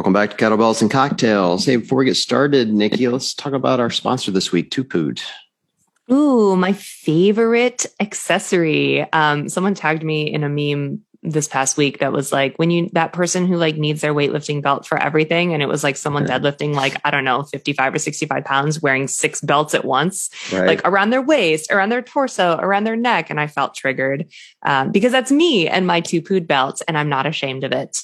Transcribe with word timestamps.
Welcome 0.00 0.14
back 0.14 0.30
to 0.30 0.36
Kettlebells 0.38 0.80
and 0.80 0.90
Cocktails. 0.90 1.66
Hey, 1.66 1.76
before 1.76 1.98
we 1.98 2.06
get 2.06 2.16
started, 2.16 2.72
Nikki, 2.72 3.06
let's 3.08 3.34
talk 3.34 3.52
about 3.52 3.80
our 3.80 3.90
sponsor 3.90 4.30
this 4.30 4.50
week, 4.50 4.70
2POOD. 4.70 5.20
Ooh, 6.10 6.56
my 6.56 6.72
favorite 6.72 7.84
accessory. 8.00 9.02
Um, 9.12 9.50
someone 9.50 9.74
tagged 9.74 10.02
me 10.02 10.22
in 10.22 10.42
a 10.42 10.48
meme 10.48 11.02
this 11.22 11.48
past 11.48 11.76
week 11.76 11.98
that 11.98 12.12
was 12.12 12.32
like 12.32 12.56
when 12.58 12.70
you 12.70 12.88
that 12.92 13.12
person 13.12 13.46
who 13.46 13.56
like 13.56 13.76
needs 13.76 14.00
their 14.00 14.14
weightlifting 14.14 14.62
belt 14.62 14.86
for 14.86 14.96
everything 14.96 15.52
and 15.52 15.62
it 15.62 15.66
was 15.66 15.84
like 15.84 15.96
someone 15.96 16.26
deadlifting 16.26 16.74
like 16.74 16.96
i 17.04 17.10
don't 17.10 17.24
know 17.24 17.42
55 17.42 17.94
or 17.94 17.98
65 17.98 18.44
pounds 18.44 18.80
wearing 18.80 19.06
six 19.06 19.40
belts 19.42 19.74
at 19.74 19.84
once 19.84 20.30
right. 20.50 20.66
like 20.66 20.80
around 20.86 21.10
their 21.10 21.20
waist 21.20 21.70
around 21.70 21.90
their 21.90 22.00
torso 22.00 22.56
around 22.56 22.84
their 22.84 22.96
neck 22.96 23.28
and 23.28 23.38
i 23.38 23.46
felt 23.46 23.74
triggered 23.74 24.26
um, 24.62 24.90
because 24.92 25.12
that's 25.12 25.30
me 25.30 25.68
and 25.68 25.86
my 25.86 26.00
2POOD 26.00 26.46
belts 26.46 26.80
and 26.82 26.96
i'm 26.96 27.08
not 27.08 27.26
ashamed 27.26 27.64
of 27.64 27.72
it. 27.72 27.98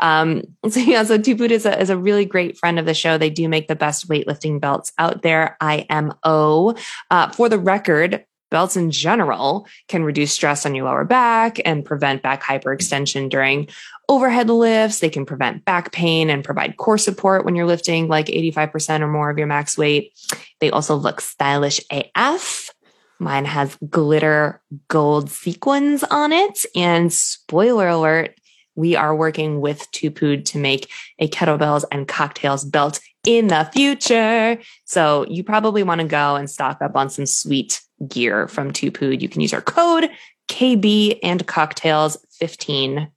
Um, 0.00 0.42
so 0.68 0.80
yeah 0.80 1.04
so 1.04 1.18
2POOD 1.18 1.50
is 1.50 1.66
a, 1.66 1.80
is 1.80 1.90
a 1.90 1.96
really 1.96 2.24
great 2.24 2.58
friend 2.58 2.78
of 2.78 2.86
the 2.86 2.94
show. 2.94 3.18
They 3.18 3.30
do 3.30 3.48
make 3.48 3.68
the 3.68 3.76
best 3.76 4.08
weightlifting 4.08 4.60
belts 4.60 4.92
out 4.98 5.22
there 5.22 5.56
imo 5.62 6.74
uh, 7.10 7.30
for 7.30 7.48
the 7.48 7.58
record 7.58 8.24
belts 8.50 8.76
in 8.76 8.90
general 8.90 9.66
can 9.88 10.04
reduce 10.04 10.32
stress 10.32 10.66
on 10.66 10.74
your 10.74 10.84
lower 10.84 11.04
back 11.04 11.58
and 11.64 11.84
prevent 11.84 12.22
back 12.22 12.42
hyperextension 12.42 13.28
during 13.28 13.68
overhead 14.08 14.48
lifts. 14.48 15.00
They 15.00 15.10
can 15.10 15.26
prevent 15.26 15.64
back 15.64 15.92
pain 15.92 16.30
and 16.30 16.44
provide 16.44 16.76
core 16.76 16.98
support 16.98 17.44
when 17.44 17.54
you're 17.54 17.66
lifting 17.66 18.08
like 18.08 18.26
85% 18.26 19.00
or 19.00 19.08
more 19.08 19.30
of 19.30 19.38
your 19.38 19.46
max 19.46 19.76
weight. 19.76 20.12
They 20.60 20.70
also 20.70 20.94
look 20.94 21.20
stylish 21.20 21.80
AF. 21.90 22.70
Mine 23.18 23.46
has 23.46 23.76
glitter 23.88 24.60
gold 24.88 25.30
sequins 25.30 26.04
on 26.04 26.32
it. 26.32 26.66
And 26.74 27.12
spoiler 27.12 27.88
alert, 27.88 28.38
we 28.74 28.94
are 28.94 29.16
working 29.16 29.60
with 29.60 29.90
2POOD 29.92 30.44
to 30.46 30.58
make 30.58 30.90
a 31.18 31.28
kettlebells 31.28 31.84
and 31.90 32.06
cocktails 32.06 32.62
belt 32.64 33.00
in 33.26 33.48
the 33.48 33.68
future. 33.72 34.58
So 34.84 35.24
you 35.28 35.42
probably 35.42 35.82
want 35.82 36.02
to 36.02 36.06
go 36.06 36.36
and 36.36 36.48
stock 36.48 36.82
up 36.82 36.94
on 36.94 37.08
some 37.08 37.26
sweet 37.26 37.80
gear 38.06 38.48
from 38.48 38.72
2POOD. 38.72 39.20
You 39.20 39.28
can 39.28 39.40
use 39.40 39.52
our 39.52 39.62
code 39.62 40.10
KB 40.48 41.18
and 41.22 41.46
cocktails 41.46 42.16
15. 42.32 43.10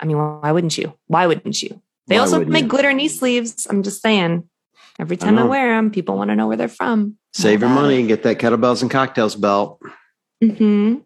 I 0.00 0.04
mean, 0.06 0.16
why 0.16 0.52
wouldn't 0.52 0.78
you? 0.78 0.94
Why 1.06 1.26
wouldn't 1.26 1.62
you? 1.62 1.80
They 2.06 2.16
why 2.16 2.22
also 2.22 2.44
make 2.44 2.64
you? 2.64 2.68
glitter 2.68 2.92
knee 2.92 3.08
sleeves. 3.08 3.66
I'm 3.68 3.82
just 3.82 4.02
saying. 4.02 4.48
Every 4.98 5.16
time 5.16 5.38
I, 5.38 5.42
I 5.42 5.44
wear 5.44 5.76
them, 5.76 5.90
people 5.90 6.16
want 6.16 6.30
to 6.30 6.36
know 6.36 6.46
where 6.46 6.56
they're 6.56 6.68
from. 6.68 7.16
Save 7.32 7.60
your 7.60 7.70
money 7.70 7.98
and 8.00 8.08
get 8.08 8.22
that 8.24 8.38
kettlebells 8.38 8.82
and 8.82 8.90
cocktails 8.90 9.34
belt. 9.34 9.80
hmm 10.42 10.96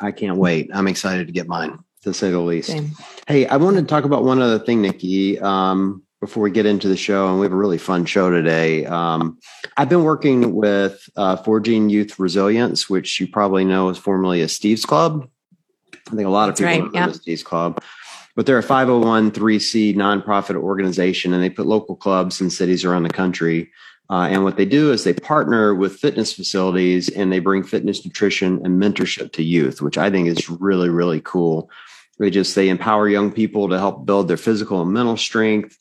I 0.00 0.12
can't 0.12 0.36
wait. 0.36 0.70
I'm 0.72 0.86
excited 0.86 1.26
to 1.26 1.32
get 1.32 1.48
mine, 1.48 1.78
to 2.02 2.14
say 2.14 2.30
the 2.30 2.38
least. 2.38 2.68
Same. 2.68 2.92
Hey, 3.26 3.46
I 3.46 3.56
wanted 3.56 3.80
to 3.82 3.86
talk 3.88 4.04
about 4.04 4.24
one 4.24 4.40
other 4.40 4.58
thing, 4.58 4.80
Nikki. 4.80 5.40
Um, 5.40 6.04
before 6.20 6.42
we 6.42 6.50
get 6.50 6.66
into 6.66 6.88
the 6.88 6.96
show, 6.96 7.28
and 7.28 7.38
we 7.38 7.46
have 7.46 7.52
a 7.52 7.56
really 7.56 7.78
fun 7.78 8.04
show 8.04 8.30
today. 8.30 8.84
Um, 8.86 9.38
I've 9.76 9.88
been 9.88 10.02
working 10.02 10.54
with 10.54 11.08
uh, 11.16 11.36
Forging 11.36 11.88
Youth 11.88 12.18
Resilience, 12.18 12.90
which 12.90 13.20
you 13.20 13.28
probably 13.28 13.64
know 13.64 13.88
is 13.88 13.98
formerly 13.98 14.40
a 14.40 14.48
Steve's 14.48 14.84
Club. 14.84 15.28
I 15.92 16.10
think 16.10 16.26
a 16.26 16.30
lot 16.30 16.48
of 16.48 16.56
people 16.56 16.66
right, 16.66 16.92
know 16.92 17.06
yep. 17.06 17.14
Steve's 17.14 17.44
Club, 17.44 17.82
but 18.34 18.46
they're 18.46 18.58
a 18.58 18.64
501c 18.64 19.94
nonprofit 19.94 20.56
organization, 20.56 21.32
and 21.32 21.42
they 21.42 21.50
put 21.50 21.66
local 21.66 21.94
clubs 21.94 22.40
in 22.40 22.50
cities 22.50 22.84
around 22.84 23.04
the 23.04 23.10
country. 23.10 23.70
Uh, 24.10 24.26
and 24.30 24.42
what 24.42 24.56
they 24.56 24.64
do 24.64 24.90
is 24.90 25.04
they 25.04 25.12
partner 25.12 25.74
with 25.74 25.98
fitness 25.98 26.32
facilities 26.32 27.10
and 27.10 27.30
they 27.30 27.40
bring 27.40 27.62
fitness, 27.62 28.06
nutrition, 28.06 28.58
and 28.64 28.82
mentorship 28.82 29.32
to 29.32 29.42
youth, 29.42 29.82
which 29.82 29.98
I 29.98 30.10
think 30.10 30.28
is 30.28 30.48
really, 30.48 30.88
really 30.88 31.20
cool. 31.20 31.70
They 32.18 32.30
just 32.30 32.54
they 32.54 32.70
empower 32.70 33.06
young 33.06 33.30
people 33.30 33.68
to 33.68 33.78
help 33.78 34.06
build 34.06 34.26
their 34.26 34.38
physical 34.38 34.80
and 34.80 34.90
mental 34.92 35.18
strength 35.18 35.78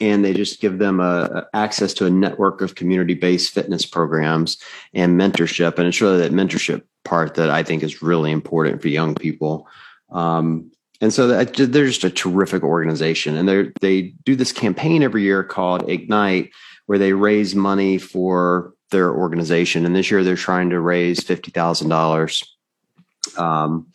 and 0.00 0.24
they 0.24 0.32
just 0.32 0.60
give 0.60 0.78
them 0.78 1.00
a, 1.00 1.46
access 1.54 1.94
to 1.94 2.06
a 2.06 2.10
network 2.10 2.60
of 2.60 2.74
community-based 2.74 3.52
fitness 3.52 3.86
programs 3.86 4.58
and 4.92 5.20
mentorship. 5.20 5.78
And 5.78 5.86
it's 5.86 6.00
really 6.00 6.18
that 6.18 6.32
mentorship 6.32 6.82
part 7.04 7.34
that 7.34 7.50
i 7.50 7.62
think 7.62 7.82
is 7.82 8.00
really 8.02 8.30
important 8.30 8.80
for 8.80 8.88
young 8.88 9.14
people. 9.14 9.68
Um, 10.10 10.70
and 11.00 11.12
so 11.12 11.26
that, 11.28 11.54
they're 11.54 11.86
just 11.86 12.04
a 12.04 12.10
terrific 12.10 12.62
organization. 12.62 13.36
And 13.36 13.48
they 13.48 13.70
they 13.80 14.14
do 14.24 14.36
this 14.36 14.52
campaign 14.52 15.02
every 15.02 15.22
year 15.22 15.44
called 15.44 15.88
ignite 15.88 16.50
where 16.86 16.98
they 16.98 17.12
raise 17.12 17.54
money 17.54 17.98
for 17.98 18.74
their 18.90 19.12
organization. 19.12 19.84
And 19.84 19.94
this 19.94 20.10
year 20.10 20.22
they're 20.22 20.36
trying 20.36 20.70
to 20.70 20.80
raise 20.80 21.20
$50000 21.20 22.46
um, 23.38 23.86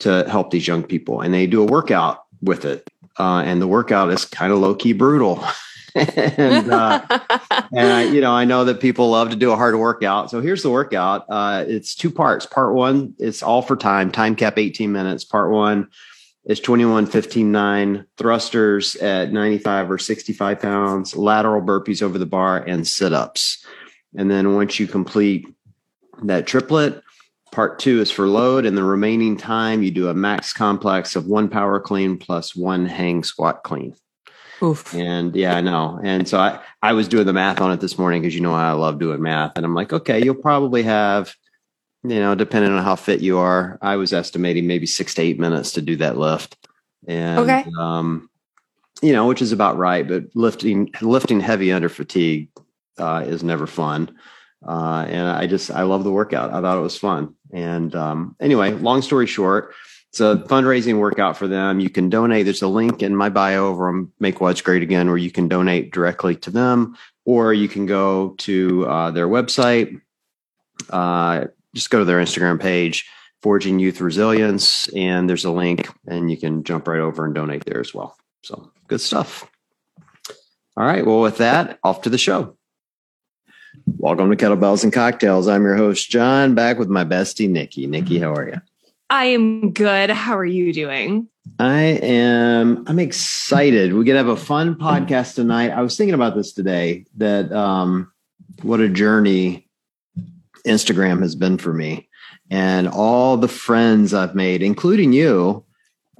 to 0.00 0.28
help 0.28 0.50
these 0.50 0.66
young 0.66 0.82
people. 0.82 1.20
And 1.20 1.34
they 1.34 1.46
do 1.46 1.62
a 1.62 1.66
workout 1.66 2.24
with 2.42 2.64
it 2.64 2.88
uh, 3.18 3.42
and 3.44 3.60
the 3.60 3.68
workout 3.68 4.10
is 4.10 4.24
kind 4.24 4.52
of 4.52 4.58
low 4.58 4.74
key 4.74 4.92
brutal. 4.92 5.44
and 5.94 6.70
uh, 6.70 7.00
and 7.72 7.92
I, 7.92 8.04
you 8.04 8.20
know, 8.20 8.32
I 8.32 8.44
know 8.44 8.64
that 8.64 8.80
people 8.80 9.10
love 9.10 9.30
to 9.30 9.36
do 9.36 9.52
a 9.52 9.56
hard 9.56 9.76
workout. 9.76 10.30
So 10.30 10.40
here's 10.40 10.62
the 10.62 10.70
workout. 10.70 11.24
Uh, 11.28 11.64
it's 11.66 11.94
two 11.94 12.10
parts. 12.10 12.46
Part 12.46 12.74
one, 12.74 13.14
it's 13.18 13.42
all 13.42 13.62
for 13.62 13.76
time. 13.76 14.10
Time 14.10 14.36
cap 14.36 14.58
18 14.58 14.92
minutes. 14.92 15.24
Part 15.24 15.50
one 15.50 15.88
is 16.44 16.60
21, 16.60 17.06
15, 17.06 17.50
9 17.50 18.06
thrusters 18.16 18.94
at 18.96 19.32
95 19.32 19.90
or 19.90 19.98
65 19.98 20.60
pounds, 20.60 21.16
lateral 21.16 21.60
burpees 21.60 22.02
over 22.02 22.18
the 22.18 22.26
bar, 22.26 22.58
and 22.58 22.86
sit 22.86 23.12
ups. 23.12 23.64
And 24.16 24.30
then 24.30 24.54
once 24.54 24.78
you 24.78 24.86
complete 24.86 25.46
that 26.22 26.46
triplet, 26.46 27.02
Part 27.56 27.78
two 27.78 28.02
is 28.02 28.10
for 28.10 28.28
load, 28.28 28.66
and 28.66 28.76
the 28.76 28.84
remaining 28.84 29.34
time 29.38 29.82
you 29.82 29.90
do 29.90 30.10
a 30.10 30.14
max 30.14 30.52
complex 30.52 31.16
of 31.16 31.24
one 31.24 31.48
power 31.48 31.80
clean 31.80 32.18
plus 32.18 32.54
one 32.54 32.84
hang 32.84 33.24
squat 33.24 33.62
clean. 33.62 33.94
Oof. 34.62 34.94
And 34.94 35.34
yeah, 35.34 35.56
I 35.56 35.62
know. 35.62 35.98
And 36.04 36.28
so 36.28 36.38
I, 36.38 36.60
I 36.82 36.92
was 36.92 37.08
doing 37.08 37.24
the 37.24 37.32
math 37.32 37.62
on 37.62 37.72
it 37.72 37.80
this 37.80 37.96
morning 37.96 38.20
because 38.20 38.34
you 38.34 38.42
know 38.42 38.52
I 38.52 38.72
love 38.72 38.98
doing 38.98 39.22
math. 39.22 39.52
And 39.56 39.64
I'm 39.64 39.74
like, 39.74 39.90
okay, 39.90 40.22
you'll 40.22 40.34
probably 40.34 40.82
have, 40.82 41.34
you 42.02 42.20
know, 42.20 42.34
depending 42.34 42.72
on 42.72 42.84
how 42.84 42.94
fit 42.94 43.22
you 43.22 43.38
are, 43.38 43.78
I 43.80 43.96
was 43.96 44.12
estimating 44.12 44.66
maybe 44.66 44.84
six 44.84 45.14
to 45.14 45.22
eight 45.22 45.40
minutes 45.40 45.72
to 45.72 45.80
do 45.80 45.96
that 45.96 46.18
lift. 46.18 46.58
And 47.08 47.38
okay. 47.38 47.64
um, 47.80 48.28
you 49.00 49.14
know, 49.14 49.28
which 49.28 49.40
is 49.40 49.52
about 49.52 49.78
right, 49.78 50.06
but 50.06 50.24
lifting 50.34 50.90
lifting 51.00 51.40
heavy 51.40 51.72
under 51.72 51.88
fatigue 51.88 52.50
uh, 52.98 53.24
is 53.26 53.42
never 53.42 53.66
fun. 53.66 54.14
Uh, 54.62 55.06
and 55.08 55.26
I 55.26 55.46
just 55.46 55.70
I 55.70 55.84
love 55.84 56.04
the 56.04 56.12
workout. 56.12 56.52
I 56.52 56.60
thought 56.60 56.76
it 56.76 56.82
was 56.82 56.98
fun. 56.98 57.34
And 57.52 57.94
um, 57.94 58.36
anyway, 58.40 58.72
long 58.72 59.02
story 59.02 59.26
short, 59.26 59.74
it's 60.10 60.20
a 60.20 60.36
fundraising 60.48 60.98
workout 60.98 61.36
for 61.36 61.46
them. 61.46 61.80
You 61.80 61.90
can 61.90 62.08
donate. 62.08 62.44
There's 62.44 62.62
a 62.62 62.68
link 62.68 63.02
in 63.02 63.14
my 63.14 63.28
bio 63.28 63.66
over 63.66 63.88
on 63.88 64.10
Make 64.18 64.40
What's 64.40 64.62
Great 64.62 64.82
Again 64.82 65.08
where 65.08 65.18
you 65.18 65.30
can 65.30 65.48
donate 65.48 65.92
directly 65.92 66.36
to 66.36 66.50
them, 66.50 66.96
or 67.24 67.52
you 67.52 67.68
can 67.68 67.86
go 67.86 68.34
to 68.38 68.86
uh, 68.86 69.10
their 69.10 69.28
website. 69.28 70.00
Uh, 70.90 71.46
just 71.74 71.90
go 71.90 71.98
to 71.98 72.04
their 72.04 72.20
Instagram 72.20 72.60
page, 72.60 73.06
Forging 73.42 73.78
Youth 73.78 74.00
Resilience, 74.00 74.88
and 74.88 75.28
there's 75.28 75.44
a 75.44 75.50
link, 75.50 75.90
and 76.06 76.30
you 76.30 76.36
can 76.36 76.64
jump 76.64 76.88
right 76.88 77.00
over 77.00 77.24
and 77.26 77.34
donate 77.34 77.64
there 77.64 77.80
as 77.80 77.92
well. 77.92 78.16
So 78.42 78.72
good 78.88 79.00
stuff. 79.00 79.48
All 80.76 80.86
right. 80.86 81.04
Well, 81.04 81.20
with 81.20 81.38
that, 81.38 81.78
off 81.82 82.02
to 82.02 82.10
the 82.10 82.18
show. 82.18 82.56
Welcome 83.84 84.30
to 84.30 84.36
Kettlebells 84.36 84.84
and 84.84 84.92
Cocktails. 84.92 85.48
I'm 85.48 85.62
your 85.62 85.76
host, 85.76 86.08
John, 86.10 86.54
back 86.54 86.78
with 86.78 86.88
my 86.88 87.04
bestie, 87.04 87.48
Nikki. 87.48 87.86
Nikki, 87.86 88.18
how 88.18 88.32
are 88.32 88.48
you? 88.48 88.60
I 89.10 89.26
am 89.26 89.72
good. 89.72 90.10
How 90.10 90.36
are 90.36 90.44
you 90.44 90.72
doing? 90.72 91.28
I 91.58 91.82
am. 91.82 92.84
I'm 92.86 92.98
excited. 92.98 93.94
We're 93.94 94.04
gonna 94.04 94.18
have 94.18 94.28
a 94.28 94.36
fun 94.36 94.76
podcast 94.76 95.34
tonight. 95.34 95.70
I 95.70 95.82
was 95.82 95.96
thinking 95.96 96.14
about 96.14 96.34
this 96.34 96.52
today. 96.52 97.04
That 97.16 97.52
um, 97.52 98.10
what 98.62 98.80
a 98.80 98.88
journey 98.88 99.68
Instagram 100.66 101.20
has 101.22 101.34
been 101.34 101.58
for 101.58 101.72
me, 101.72 102.08
and 102.50 102.88
all 102.88 103.36
the 103.36 103.48
friends 103.48 104.14
I've 104.14 104.34
made, 104.34 104.62
including 104.62 105.12
you, 105.12 105.65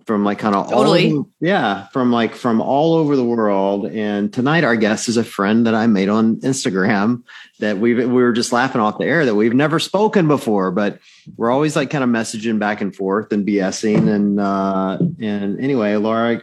from 0.07 0.25
like 0.25 0.39
kind 0.39 0.55
of 0.55 0.71
totally. 0.71 1.13
all 1.13 1.29
yeah 1.41 1.89
from 1.89 2.13
like 2.13 2.35
from 2.35 2.61
all 2.61 2.95
over 2.95 3.17
the 3.17 3.25
world. 3.25 3.87
And 3.87 4.33
tonight 4.33 4.65
our 4.65 4.77
guest 4.77 5.09
is 5.09 5.17
a 5.17 5.25
friend 5.25 5.67
that 5.67 5.75
i 5.75 5.87
made 5.87 6.09
on 6.09 6.37
instagram 6.37 7.23
that 7.59 7.79
we 7.79 7.95
we 7.95 8.07
were 8.07 8.33
just 8.33 8.53
laughing 8.53 8.81
off 8.81 8.99
the 8.99 9.05
air 9.05 9.25
that 9.27 9.35
we've 9.35 9.55
never 9.55 9.79
spoken 9.79 10.29
before 10.29 10.71
but 10.71 11.01
we're 11.37 11.51
always 11.51 11.75
like 11.75 11.91
kind 11.91 12.05
of 12.05 12.11
messaging 12.11 12.59
back 12.59 12.81
and 12.81 12.95
forth 12.95 13.33
and 13.33 13.47
bsing. 13.47 14.09
And 14.09 14.41
uh 14.41 14.99
and 15.21 15.61
anyway 15.61 15.97
laura 15.97 16.43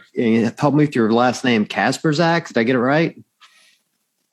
help 0.58 0.74
me 0.74 0.84
with 0.84 0.94
your 0.94 1.12
last 1.12 1.44
name 1.44 1.66
Kasprzak 1.66 2.48
did 2.48 2.58
i 2.58 2.62
get 2.64 2.76
it 2.76 2.80
right 2.80 3.16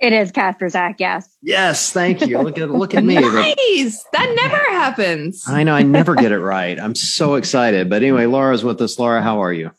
it 0.01 0.13
is 0.13 0.31
Kasprzak, 0.31 0.95
yes. 0.97 1.37
Yes, 1.43 1.91
thank 1.93 2.21
you. 2.21 2.39
Look 2.39 2.57
at 2.57 2.71
look 2.71 2.95
at 2.95 3.03
me. 3.03 3.15
nice. 3.19 4.03
That 4.13 4.33
never 4.35 4.57
happens. 4.57 5.43
I 5.47 5.63
know 5.63 5.75
I 5.75 5.83
never 5.83 6.15
get 6.15 6.31
it 6.31 6.39
right. 6.55 6.79
I'm 6.79 6.95
so 6.95 7.35
excited. 7.35 7.87
But 7.87 8.01
anyway, 8.01 8.25
Laura's 8.25 8.63
with 8.63 8.81
us. 8.81 8.97
Laura, 8.97 9.21
how 9.21 9.41
are 9.43 9.53
you? 9.53 9.69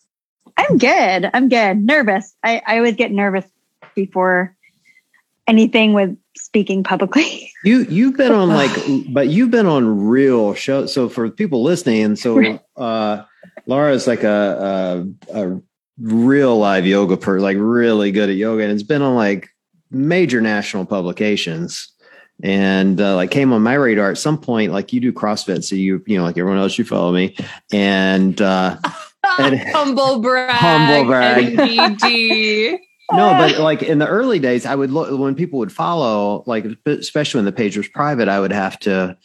I'm 0.57 0.79
good. 0.79 1.29
I'm 1.35 1.49
good. 1.49 1.79
Nervous. 1.79 2.37
I, 2.45 2.63
I 2.65 2.77
always 2.79 2.95
get 2.95 3.11
nervous 3.11 3.45
before 3.97 4.55
anything 5.49 5.93
with 5.93 6.17
speaking 6.37 6.85
publicly. 6.85 7.49
You 7.65 7.87
you've 7.89 8.17
been 8.17 8.33
on 8.33 8.49
like 8.49 8.73
but 9.11 9.29
you've 9.29 9.53
been 9.53 9.67
on 9.67 10.09
real 10.09 10.53
shows. 10.53 10.93
So 10.93 11.09
for 11.09 11.31
people 11.31 11.63
listening, 11.63 12.17
so 12.17 12.59
uh 12.77 13.23
Laura 13.67 13.93
is 13.93 14.09
like 14.09 14.25
a, 14.25 15.07
a, 15.31 15.45
a 15.45 15.61
real 16.01 16.59
live 16.59 16.87
yoga 16.87 17.17
per 17.17 17.39
like 17.39 17.57
really 17.61 18.11
good 18.11 18.31
at 18.31 18.35
yoga 18.35 18.65
and 18.65 18.73
it's 18.73 18.83
been 18.83 19.01
on 19.01 19.15
like 19.15 19.52
major 19.93 20.41
national 20.41 20.87
publications. 20.87 21.89
And 22.43 23.01
uh, 23.01 23.15
like 23.15 23.31
came 23.31 23.53
on 23.53 23.63
my 23.63 23.75
radar 23.75 24.11
at 24.11 24.19
some 24.19 24.37
point 24.37 24.73
like 24.73 24.93
you 24.93 25.01
do 25.01 25.13
crossfit 25.13 25.63
so 25.63 25.77
you 25.77 26.03
you 26.07 26.19
know 26.19 26.25
like 26.25 26.37
everyone 26.37 26.59
else 26.59 26.77
you 26.77 26.85
follow 26.85 27.13
me. 27.13 27.37
And 27.73 28.41
uh 28.41 28.79
and, 29.39 29.61
humble 29.61 30.21
brag 30.21 30.51
humble 30.51 31.05
brag. 31.05 31.57
NBD. 31.57 32.79
no 33.13 33.33
but 33.33 33.59
like 33.59 33.83
in 33.83 33.99
the 33.99 34.07
early 34.07 34.39
days 34.39 34.65
i 34.65 34.75
would 34.75 34.91
look 34.91 35.17
when 35.19 35.35
people 35.35 35.59
would 35.59 35.73
follow 35.73 36.43
like 36.47 36.65
especially 36.87 37.39
when 37.39 37.45
the 37.45 37.53
page 37.53 37.77
was 37.77 37.87
private 37.89 38.27
i 38.27 38.41
would 38.41 38.53
have 38.53 38.79
to 38.79 39.17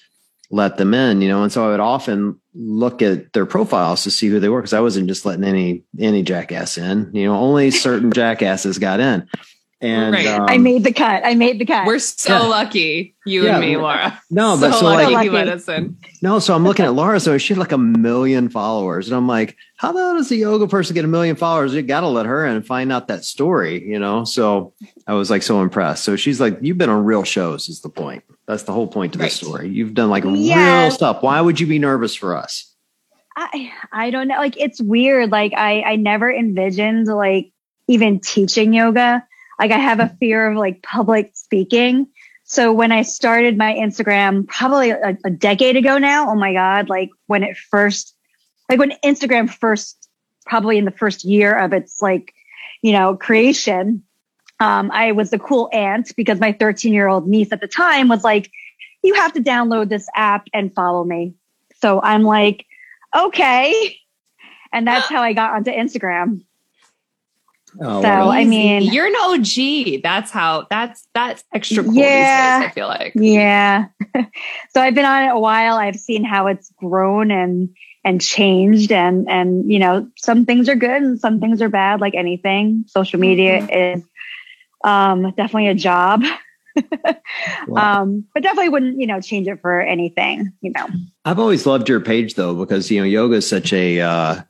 let 0.49 0.77
them 0.77 0.93
in, 0.93 1.21
you 1.21 1.27
know, 1.27 1.43
and 1.43 1.51
so 1.51 1.65
I 1.65 1.71
would 1.71 1.79
often 1.79 2.39
look 2.53 3.01
at 3.01 3.33
their 3.33 3.45
profiles 3.45 4.03
to 4.03 4.11
see 4.11 4.27
who 4.27 4.39
they 4.39 4.49
were 4.49 4.61
because 4.61 4.73
I 4.73 4.79
wasn't 4.79 5.07
just 5.07 5.25
letting 5.25 5.43
any 5.43 5.83
any 5.99 6.23
jackass 6.23 6.77
in, 6.77 7.11
you 7.13 7.25
know, 7.25 7.35
only 7.35 7.71
certain 7.71 8.11
jackasses 8.13 8.79
got 8.79 8.99
in. 8.99 9.27
And 9.79 10.13
right. 10.13 10.25
um, 10.25 10.45
I 10.49 10.57
made 10.57 10.83
the 10.83 10.91
cut. 10.91 11.23
I 11.23 11.35
made 11.35 11.59
the 11.59 11.65
cut. 11.65 11.85
We're 11.85 11.99
so 11.99 12.33
yeah. 12.33 12.41
lucky, 12.47 13.15
you 13.27 13.45
yeah. 13.45 13.57
and 13.57 13.61
me, 13.61 13.77
Laura. 13.77 14.19
No, 14.31 14.57
but 14.59 14.73
so, 14.73 14.79
so 14.79 14.85
lucky 14.85 15.13
like, 15.13 15.25
you 15.25 15.31
let 15.31 15.47
us 15.47 15.67
in. 15.67 15.97
No, 16.23 16.39
so 16.39 16.55
I'm 16.55 16.63
looking 16.63 16.85
at 16.85 16.93
Laura. 16.93 17.19
So 17.19 17.37
she 17.37 17.53
had 17.53 17.59
like 17.59 17.71
a 17.71 17.77
million 17.77 18.49
followers, 18.49 19.07
and 19.07 19.15
I'm 19.15 19.27
like, 19.27 19.55
how 19.75 19.91
the 19.91 19.99
hell 19.99 20.15
does 20.15 20.31
a 20.31 20.35
yoga 20.35 20.67
person 20.67 20.95
get 20.95 21.05
a 21.05 21.07
million 21.07 21.35
followers? 21.35 21.75
You 21.75 21.83
got 21.83 22.01
to 22.01 22.07
let 22.07 22.25
her 22.25 22.43
in 22.47 22.55
and 22.55 22.65
find 22.65 22.91
out 22.91 23.07
that 23.09 23.23
story, 23.23 23.87
you 23.87 23.99
know. 23.99 24.23
So 24.23 24.73
I 25.05 25.13
was 25.13 25.29
like 25.29 25.43
so 25.43 25.61
impressed. 25.61 26.03
So 26.03 26.15
she's 26.15 26.41
like, 26.41 26.57
you've 26.61 26.79
been 26.79 26.89
on 26.89 27.05
real 27.05 27.23
shows, 27.23 27.69
is 27.69 27.81
the 27.81 27.89
point. 27.89 28.23
That's 28.47 28.63
the 28.63 28.73
whole 28.73 28.87
point 28.87 29.13
of 29.13 29.21
right. 29.21 29.29
the 29.29 29.35
story. 29.35 29.69
You've 29.69 29.93
done 29.93 30.09
like 30.09 30.23
yeah. 30.25 30.83
real 30.83 30.91
stuff. 30.91 31.21
Why 31.21 31.39
would 31.39 31.59
you 31.59 31.67
be 31.67 31.77
nervous 31.77 32.15
for 32.15 32.35
us? 32.35 32.73
I 33.35 33.71
I 33.91 34.09
don't 34.09 34.27
know. 34.27 34.37
Like 34.37 34.57
it's 34.57 34.81
weird. 34.81 35.29
Like 35.31 35.53
I 35.55 35.83
I 35.83 35.95
never 35.97 36.33
envisioned 36.33 37.05
like 37.05 37.51
even 37.87 38.19
teaching 38.19 38.73
yoga 38.73 39.26
like 39.59 39.71
I 39.71 39.77
have 39.77 39.99
a 39.99 40.15
fear 40.19 40.51
of 40.51 40.57
like 40.57 40.83
public 40.83 41.31
speaking. 41.33 42.07
So 42.43 42.71
when 42.71 42.91
I 42.91 43.01
started 43.01 43.57
my 43.57 43.73
Instagram 43.73 44.47
probably 44.47 44.91
a, 44.91 45.17
a 45.25 45.29
decade 45.29 45.75
ago 45.75 45.97
now, 45.97 46.29
oh 46.29 46.35
my 46.35 46.53
God, 46.53 46.89
like 46.89 47.09
when 47.25 47.43
it 47.43 47.57
first, 47.57 48.15
like 48.69 48.79
when 48.79 48.93
Instagram 49.03 49.49
first, 49.49 50.09
probably 50.45 50.77
in 50.77 50.85
the 50.85 50.91
first 50.91 51.25
year 51.25 51.57
of 51.57 51.73
its 51.73 52.01
like, 52.01 52.33
you 52.81 52.93
know, 52.93 53.17
creation, 53.17 54.03
um, 54.59 54.89
I 54.93 55.11
was 55.11 55.29
the 55.29 55.39
cool 55.39 55.69
aunt 55.73 56.15
because 56.15 56.39
my 56.39 56.51
13 56.53 56.93
year 56.93 57.07
old 57.07 57.27
niece 57.27 57.51
at 57.51 57.61
the 57.61 57.67
time 57.67 58.07
was 58.07 58.23
like, 58.23 58.49
you 59.03 59.13
have 59.15 59.33
to 59.33 59.41
download 59.41 59.89
this 59.89 60.07
app 60.15 60.47
and 60.53 60.73
follow 60.73 61.03
me. 61.03 61.35
So 61.81 62.01
I'm 62.01 62.23
like, 62.23 62.65
okay. 63.15 63.97
And 64.71 64.87
that's 64.87 65.07
how 65.09 65.21
I 65.21 65.33
got 65.33 65.53
onto 65.53 65.71
Instagram. 65.71 66.43
Oh, 67.79 68.01
so 68.01 68.07
I 68.07 68.45
mean, 68.45 68.83
you're 68.83 69.07
an 69.07 69.15
OG. 69.15 70.01
That's 70.01 70.31
how. 70.31 70.67
That's 70.69 71.07
that's 71.13 71.43
extra 71.53 71.83
cool. 71.83 71.93
Yeah, 71.93 72.59
days, 72.59 72.69
I 72.69 72.73
feel 72.73 72.87
like. 72.87 73.13
Yeah. 73.15 73.87
so 74.69 74.81
I've 74.81 74.95
been 74.95 75.05
on 75.05 75.23
it 75.23 75.31
a 75.31 75.39
while. 75.39 75.75
I've 75.75 75.97
seen 75.97 76.23
how 76.23 76.47
it's 76.47 76.71
grown 76.77 77.31
and 77.31 77.69
and 78.03 78.21
changed, 78.21 78.91
and 78.91 79.29
and 79.29 79.71
you 79.71 79.79
know, 79.79 80.09
some 80.17 80.45
things 80.45 80.69
are 80.69 80.75
good 80.75 81.01
and 81.01 81.19
some 81.19 81.39
things 81.39 81.61
are 81.61 81.69
bad. 81.69 82.01
Like 82.01 82.15
anything, 82.15 82.85
social 82.87 83.19
media 83.19 83.61
mm-hmm. 83.61 83.99
is 83.99 84.03
um, 84.83 85.23
definitely 85.35 85.67
a 85.67 85.75
job. 85.75 86.23
wow. 87.67 88.01
um, 88.01 88.25
but 88.33 88.43
definitely 88.43 88.69
wouldn't 88.69 88.99
you 88.99 89.07
know 89.07 89.21
change 89.21 89.47
it 89.47 89.61
for 89.61 89.81
anything. 89.81 90.53
You 90.61 90.71
know. 90.71 90.87
I've 91.25 91.39
always 91.39 91.65
loved 91.65 91.89
your 91.89 91.99
page 91.99 92.35
though 92.35 92.55
because 92.55 92.89
you 92.89 92.99
know 92.99 93.05
yoga 93.05 93.35
is 93.35 93.47
such 93.47 93.73
a 93.73 94.01
uh, 94.01 94.41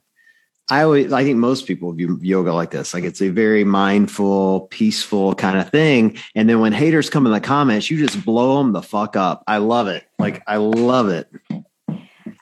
I 0.70 0.82
always, 0.82 1.12
I 1.12 1.24
think 1.24 1.38
most 1.38 1.66
people 1.66 1.92
view 1.92 2.18
yoga 2.20 2.52
like 2.52 2.70
this. 2.70 2.92
Like 2.92 3.04
it's 3.04 3.22
a 3.22 3.30
very 3.30 3.64
mindful, 3.64 4.62
peaceful 4.70 5.34
kind 5.34 5.58
of 5.58 5.70
thing. 5.70 6.18
And 6.34 6.48
then 6.48 6.60
when 6.60 6.72
haters 6.72 7.08
come 7.08 7.24
in 7.24 7.32
the 7.32 7.40
comments, 7.40 7.90
you 7.90 7.96
just 7.96 8.22
blow 8.24 8.58
them 8.58 8.72
the 8.72 8.82
fuck 8.82 9.16
up. 9.16 9.44
I 9.46 9.58
love 9.58 9.88
it. 9.88 10.04
Like 10.18 10.42
I 10.46 10.56
love 10.56 11.08
it. 11.08 11.30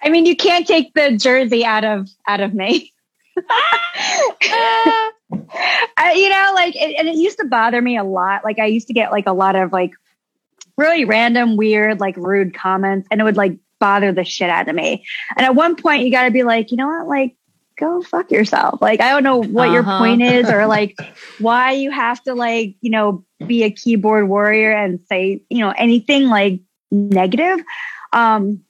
I 0.03 0.09
mean, 0.09 0.27
you 0.27 0.37
can't 0.37 0.67
take 0.67 0.93
the 0.95 1.17
jersey 1.17 1.65
out 1.65 1.85
of 1.85 2.09
out 2.27 2.41
of 2.41 2.53
me. 2.53 2.93
I, 5.97 6.13
you 6.15 6.29
know, 6.29 6.53
like, 6.55 6.77
it, 6.77 6.97
and 6.99 7.09
it 7.09 7.17
used 7.17 7.39
to 7.39 7.47
bother 7.47 7.81
me 7.81 7.97
a 7.97 8.05
lot. 8.05 8.45
Like, 8.45 8.59
I 8.59 8.67
used 8.67 8.87
to 8.89 8.93
get 8.93 9.11
like 9.11 9.27
a 9.27 9.33
lot 9.33 9.57
of 9.57 9.73
like 9.73 9.93
really 10.77 11.05
random, 11.05 11.57
weird, 11.57 12.01
like 12.01 12.17
rude 12.17 12.55
comments, 12.55 13.09
and 13.11 13.21
it 13.21 13.25
would 13.25 13.37
like 13.37 13.59
bother 13.79 14.13
the 14.13 14.25
shit 14.25 14.51
out 14.51 14.69
of 14.69 14.75
me. 14.75 15.05
And 15.37 15.45
at 15.45 15.55
one 15.55 15.77
point, 15.77 16.05
you 16.05 16.11
got 16.11 16.25
to 16.25 16.31
be 16.31 16.43
like, 16.43 16.71
you 16.71 16.77
know 16.77 16.89
what, 16.89 17.09
like 17.09 17.37
go 17.79 18.03
fuck 18.03 18.31
yourself. 18.31 18.81
Like, 18.81 19.01
I 19.01 19.11
don't 19.11 19.23
know 19.23 19.43
what 19.43 19.69
uh-huh. 19.69 19.75
your 19.75 19.83
point 19.85 20.23
is 20.23 20.51
or 20.51 20.67
like 20.67 20.97
why 21.39 21.73
you 21.73 21.91
have 21.91 22.23
to 22.25 22.35
like, 22.35 22.77
you 22.81 22.91
know, 22.91 23.25
be 23.47 23.63
a 23.65 23.71
keyboard 23.71 24.29
warrior 24.29 24.73
and 24.73 25.01
say, 25.09 25.43
you 25.49 25.59
know, 25.59 25.73
anything 25.77 26.29
like 26.29 26.61
negative. 26.91 27.61
Um, 28.13 28.63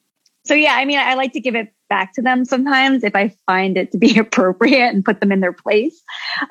so 0.45 0.55
yeah, 0.55 0.75
I 0.75 0.85
mean, 0.85 0.99
I 0.99 1.15
like 1.15 1.33
to 1.33 1.41
give 1.41 1.55
it 1.55 1.73
back 1.89 2.15
to 2.15 2.23
them 2.23 2.45
sometimes 2.45 3.05
if 3.05 3.15
I 3.15 3.35
find 3.47 3.77
it 3.77 3.93
to 3.93 3.99
be 3.99 4.19
appropriate 4.19 4.89
and 4.89 5.05
put 5.05 5.21
them 5.21 5.33
in 5.33 5.41
their 5.41 5.53
place. 5.53 6.01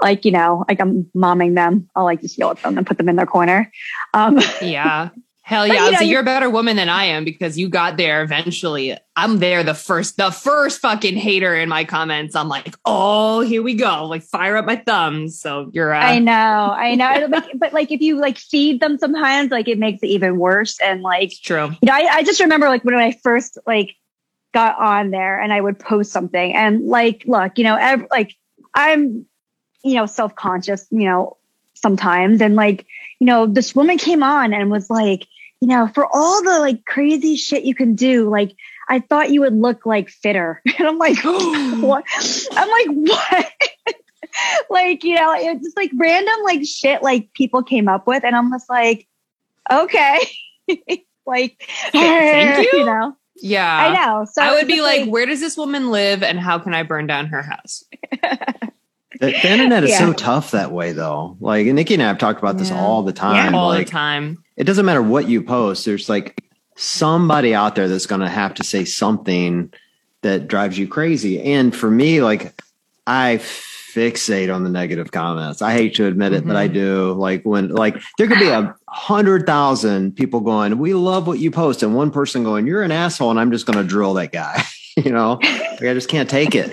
Like, 0.02 0.26
you 0.26 0.32
know, 0.32 0.66
like 0.68 0.80
I'm 0.80 1.10
momming 1.16 1.56
them. 1.56 1.90
I'll 1.96 2.06
like 2.06 2.22
just 2.22 2.38
yell 2.38 2.52
at 2.52 2.62
them 2.62 2.78
and 2.78 2.88
put 2.88 2.98
them 2.98 3.10
in 3.10 3.16
their 3.16 3.26
corner. 3.26 3.72
Um, 4.14 4.40
yeah. 4.62 5.10
Hell 5.46 5.68
yeah. 5.68 5.74
But, 5.74 5.86
you 5.86 5.92
know, 5.92 5.98
so 6.00 6.04
you're 6.06 6.22
a 6.22 6.24
better 6.24 6.50
woman 6.50 6.76
than 6.76 6.90
I 6.90 7.04
am 7.04 7.24
because 7.24 7.56
you 7.56 7.70
got 7.70 7.98
there 7.98 8.24
eventually. 8.24 8.98
I'm 9.16 9.38
there 9.38 9.64
the 9.64 9.76
first, 9.76 10.18
the 10.18 10.32
first 10.32 10.82
fucking 10.82 11.18
hater 11.18 11.56
in 11.56 11.70
my 11.70 11.84
comments. 11.84 12.36
I'm 12.36 12.48
like, 12.48 12.74
oh, 12.84 13.42
here 13.42 13.62
we 13.62 13.76
go. 13.76 14.06
Like 14.06 14.24
fire 14.24 14.58
up 14.58 14.66
my 14.66 14.78
thumbs. 14.78 15.40
So 15.40 15.70
you're, 15.72 15.94
uh, 15.94 16.00
I 16.00 16.18
know, 16.18 16.34
I 16.34 16.96
know. 16.96 17.28
but 17.54 17.74
like 17.74 17.92
if 17.92 18.02
you 18.02 18.20
like 18.20 18.40
feed 18.40 18.80
them 18.80 18.98
sometimes, 18.98 19.52
like 19.52 19.68
it 19.68 19.78
makes 19.78 20.02
it 20.02 20.08
even 20.08 20.40
worse. 20.40 20.80
And 20.82 21.04
like, 21.04 21.26
it's 21.26 21.40
true. 21.40 21.66
You 21.66 21.78
know, 21.84 21.94
I, 21.94 22.08
I 22.12 22.24
just 22.24 22.40
remember 22.40 22.68
like 22.68 22.84
when 22.84 22.96
I 22.96 23.12
first 23.12 23.60
like 23.68 23.96
got 24.52 24.80
on 24.80 25.12
there 25.12 25.40
and 25.40 25.54
I 25.54 25.62
would 25.62 25.78
post 25.78 26.12
something 26.12 26.56
and 26.56 26.88
like, 26.88 27.24
look, 27.28 27.60
you 27.60 27.66
know, 27.66 27.76
ev- 27.76 28.08
like 28.10 28.36
I'm, 28.74 29.28
you 29.84 29.94
know, 29.94 30.08
self-conscious, 30.08 30.88
you 30.90 31.08
know, 31.08 31.38
sometimes. 31.76 32.42
And 32.42 32.56
like, 32.56 32.88
you 33.20 33.28
know, 33.28 33.46
this 33.46 33.76
woman 33.76 34.00
came 34.00 34.24
on 34.24 34.56
and 34.56 34.72
was 34.72 34.90
like, 34.90 35.28
you 35.62 35.68
know, 35.68 35.88
for 35.88 36.06
all 36.12 36.44
the 36.44 36.60
like 36.60 36.86
crazy 36.86 37.36
shit 37.36 37.64
you 37.64 37.76
can 37.76 37.96
do, 37.96 38.30
like 38.30 38.56
I 38.88 39.00
thought 39.00 39.32
you 39.32 39.42
would 39.42 39.56
look 39.56 39.86
like 39.86 40.10
fitter. 40.10 40.62
And 40.78 40.88
I'm 40.88 40.98
like, 40.98 41.18
what? 41.24 42.06
I'm 42.52 42.70
like, 42.70 42.88
what? 42.88 43.52
like, 44.70 45.04
you 45.04 45.16
know, 45.16 45.34
it's 45.36 45.64
just 45.64 45.78
like 45.78 45.92
random 45.96 46.36
like 46.44 46.66
shit 46.66 47.02
like 47.02 47.34
people 47.34 47.64
came 47.64 47.88
up 47.88 48.08
with. 48.08 48.24
And 48.24 48.36
I'm 48.36 48.52
just 48.52 48.70
like, 48.70 49.08
okay. 49.72 50.20
like, 51.26 51.64
thank 51.92 52.72
you. 52.72 52.80
You 52.80 52.86
know? 52.86 53.18
Yeah. 53.38 53.78
I 53.78 53.94
know. 53.94 54.26
So 54.32 54.42
I 54.42 54.54
would 54.54 54.68
be 54.68 54.82
like, 54.82 55.02
like, 55.02 55.10
where 55.10 55.26
does 55.26 55.40
this 55.40 55.58
woman 55.58 55.92
live 55.92 56.24
and 56.24 56.40
how 56.40 56.60
can 56.60 56.74
I 56.74 56.84
burn 56.84 57.08
down 57.08 57.28
her 57.28 57.42
house? 57.42 57.84
The, 59.20 59.28
the 59.28 59.52
internet 59.52 59.84
is 59.84 59.92
yeah. 59.92 60.00
so 60.00 60.14
tough 60.14 60.52
that 60.52 60.72
way, 60.72 60.92
though. 60.92 61.38
Like 61.40 61.68
Nikki 61.68 61.96
and 61.96 62.04
I 62.04 62.08
have 62.08 62.18
talked 62.18 62.40
about 62.40 62.58
this 62.58 62.70
yeah. 62.70 62.80
all 62.80 63.04
the 63.04 63.14
time. 63.14 63.54
Yeah, 63.54 63.60
all 63.60 63.70
like, 63.70 63.88
the 63.88 63.92
time. 63.92 64.44
It 64.58 64.66
doesn't 64.66 64.86
matter 64.86 65.02
what 65.02 65.28
you 65.28 65.44
post. 65.44 65.86
There's 65.86 66.10
like 66.10 66.42
somebody 66.76 67.54
out 67.54 67.76
there 67.76 67.88
that's 67.88 68.06
going 68.06 68.22
to 68.22 68.30
have 68.30 68.54
to 68.56 68.64
say 68.64 68.86
something 68.86 69.72
that 70.22 70.48
drives 70.48 70.78
you 70.78 70.88
crazy. 70.88 71.42
And 71.42 71.76
for 71.76 71.90
me, 71.90 72.22
like 72.22 72.54
I 73.08 73.38
fixate 73.96 74.54
on 74.54 74.64
the 74.64 74.70
negative 74.70 75.12
comments. 75.12 75.62
I 75.62 75.72
hate 75.72 75.96
to 75.96 76.06
admit 76.06 76.34
it, 76.34 76.40
mm-hmm. 76.40 76.50
but 76.50 76.58
I 76.58 76.66
mm-hmm. 76.66 76.74
do. 76.74 77.14
Like 77.14 77.44
when, 77.44 77.70
like 77.70 78.02
there 78.18 78.28
could 78.28 78.40
be 78.40 78.50
a 78.50 78.76
hundred 78.88 79.46
thousand 79.46 80.16
people 80.16 80.42
going, 80.42 80.78
"We 80.78 80.94
love 80.94 81.28
what 81.28 81.40
you 81.40 81.52
post," 81.52 81.82
and 81.82 81.96
one 81.96 82.12
person 82.12 82.44
going, 82.44 82.68
"You're 82.68 82.84
an 82.84 82.92
asshole," 82.92 83.32
and 83.32 83.40
I'm 83.40 83.52
just 83.52 83.66
going 83.66 83.78
to 83.78 83.84
drill 83.84 84.14
that 84.16 84.32
guy. 84.32 84.64
you 84.98 85.12
know, 85.12 85.40
like, 85.42 85.84
I 85.84 85.94
just 85.94 86.10
can't 86.10 86.30
take 86.30 86.56
it. 86.56 86.72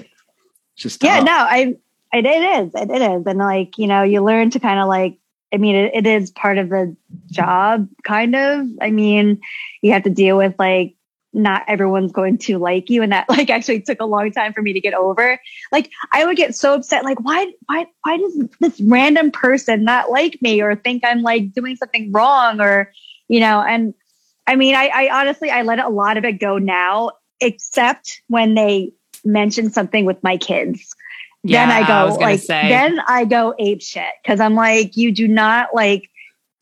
It's 0.75 0.83
just 0.83 1.03
yeah. 1.03 1.21
No, 1.21 1.33
I 1.33 1.77
it, 2.13 2.27
it 2.27 2.65
is. 2.65 2.75
It, 2.75 2.91
it 2.91 3.03
is. 3.03 3.27
And 3.27 3.39
like, 3.39 3.79
you 3.79 3.87
know, 3.87 4.03
you 4.03 4.23
learn 4.23 4.51
to 4.51 4.61
kind 4.61 4.81
of 4.81 4.89
like, 4.89 5.19
I 5.53 5.59
mean, 5.59 5.77
it, 5.77 5.95
it 5.95 6.07
is 6.07 6.31
part 6.31 6.59
of 6.59 6.69
the 6.69 6.97
job, 7.31 7.89
kind 8.05 8.35
of. 8.35 8.67
I 8.81 8.91
mean, 8.91 9.41
you 9.83 9.93
have 9.93 10.05
to 10.05 10.11
deal 10.11 10.37
with 10.37 10.55
like, 10.59 10.97
not 11.35 11.65
everyone's 11.67 12.13
going 12.13 12.37
to 12.37 12.59
like 12.59 12.91
you. 12.91 13.03
And 13.03 13.13
that 13.13 13.27
like 13.29 13.49
actually 13.51 13.81
took 13.81 14.01
a 14.01 14.07
long 14.07 14.31
time 14.33 14.53
for 14.53 14.63
me 14.63 14.73
to 14.75 14.81
get 14.81 14.95
over. 14.95 15.39
Like 15.71 15.91
I 16.13 16.25
would 16.25 16.37
get 16.37 16.55
so 16.55 16.75
upset. 16.75 17.05
Like, 17.05 17.21
why, 17.21 17.53
why, 17.67 17.87
why 18.03 18.19
does 18.19 18.49
this 18.61 18.81
random 18.83 19.31
person 19.31 19.85
not 19.85 20.11
like 20.11 20.41
me 20.43 20.61
or 20.61 20.77
think 20.77 21.05
I'm 21.05 21.23
like 21.23 21.53
doing 21.53 21.77
something 21.77 22.13
wrong 22.13 22.61
or, 22.61 22.93
you 23.29 23.41
know, 23.41 23.63
and 23.63 23.95
I 24.47 24.57
mean, 24.57 24.75
I, 24.75 24.89
I 24.89 25.21
honestly, 25.21 25.51
I 25.51 25.63
let 25.63 25.79
a 25.79 25.89
lot 25.89 26.17
of 26.17 26.25
it 26.25 26.33
go 26.33 26.59
now, 26.59 27.13
except 27.41 28.23
when 28.29 28.55
they 28.55 28.93
mention 29.25 29.71
something 29.71 30.05
with 30.05 30.23
my 30.23 30.37
kids. 30.37 30.95
Yeah, 31.45 31.67
then 31.67 31.83
I 31.83 31.87
go 31.87 32.15
I 32.15 32.19
like 32.19 32.41
say. 32.41 32.69
then 32.69 33.01
I 33.07 33.25
go 33.25 33.55
ape 33.59 33.83
shit 33.83 34.13
because 34.23 34.41
I'm 34.41 34.55
like 34.55 34.97
you 34.97 35.13
do 35.13 35.27
not 35.27 35.75
like 35.75 36.09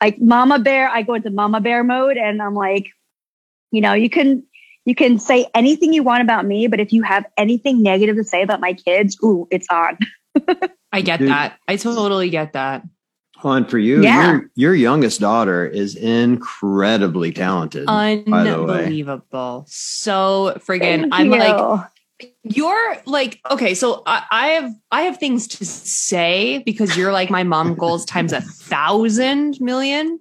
like 0.02 0.20
mama 0.20 0.58
bear 0.58 0.88
I 0.88 1.02
go 1.02 1.14
into 1.14 1.30
mama 1.30 1.60
bear 1.60 1.84
mode 1.84 2.16
and 2.16 2.40
I'm 2.40 2.54
like 2.54 2.86
you 3.70 3.80
know 3.80 3.92
you 3.92 4.08
can 4.08 4.42
you 4.86 4.94
can 4.94 5.18
say 5.18 5.46
anything 5.54 5.92
you 5.92 6.02
want 6.02 6.22
about 6.22 6.46
me 6.46 6.66
but 6.66 6.80
if 6.80 6.92
you 6.92 7.02
have 7.02 7.26
anything 7.36 7.82
negative 7.82 8.16
to 8.16 8.24
say 8.24 8.42
about 8.42 8.60
my 8.60 8.72
kids 8.72 9.18
ooh 9.22 9.46
it's 9.50 9.66
on 9.70 9.98
I 10.92 11.02
get 11.02 11.20
Dude. 11.20 11.28
that. 11.28 11.58
I 11.68 11.76
totally 11.76 12.30
get 12.30 12.52
that. 12.54 12.82
And 13.42 13.70
for 13.70 13.78
you, 13.78 14.02
yeah. 14.02 14.32
your, 14.32 14.50
your 14.54 14.74
youngest 14.74 15.20
daughter 15.20 15.66
is 15.66 15.96
incredibly 15.96 17.32
talented. 17.32 17.88
Unbelievable. 17.88 19.64
So 19.66 20.58
friggin' 20.58 21.08
I'm 21.10 21.30
like 21.30 21.86
you're 22.42 22.96
like 23.06 23.40
okay 23.50 23.74
so 23.74 24.02
I, 24.06 24.24
I, 24.30 24.46
have 24.48 24.72
i 24.90 25.02
have 25.02 25.18
things 25.18 25.46
to 25.48 25.64
say 25.64 26.62
because 26.64 26.96
you're 26.96 27.12
like 27.12 27.30
my 27.30 27.42
mom 27.42 27.74
goals 27.74 28.04
times 28.04 28.32
a 28.32 28.40
thousand 28.40 29.60
million. 29.60 30.18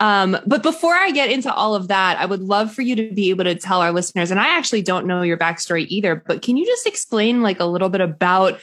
Um, 0.00 0.36
but 0.46 0.64
before 0.64 0.94
i 0.94 1.10
get 1.12 1.30
into 1.30 1.52
all 1.52 1.74
of 1.74 1.88
that 1.88 2.18
i 2.18 2.26
would 2.26 2.40
love 2.40 2.72
for 2.72 2.82
you 2.82 2.96
to 2.96 3.12
be 3.14 3.30
able 3.30 3.44
to 3.44 3.54
tell 3.54 3.80
our 3.80 3.92
listeners 3.92 4.30
and 4.30 4.40
i 4.40 4.56
actually 4.56 4.82
don't 4.82 5.06
know 5.06 5.22
your 5.22 5.36
backstory 5.36 5.86
either 5.88 6.16
but 6.26 6.42
can 6.42 6.56
you 6.56 6.66
just 6.66 6.86
explain 6.86 7.42
like 7.42 7.60
a 7.60 7.64
little 7.64 7.88
bit 7.88 8.00
about 8.00 8.60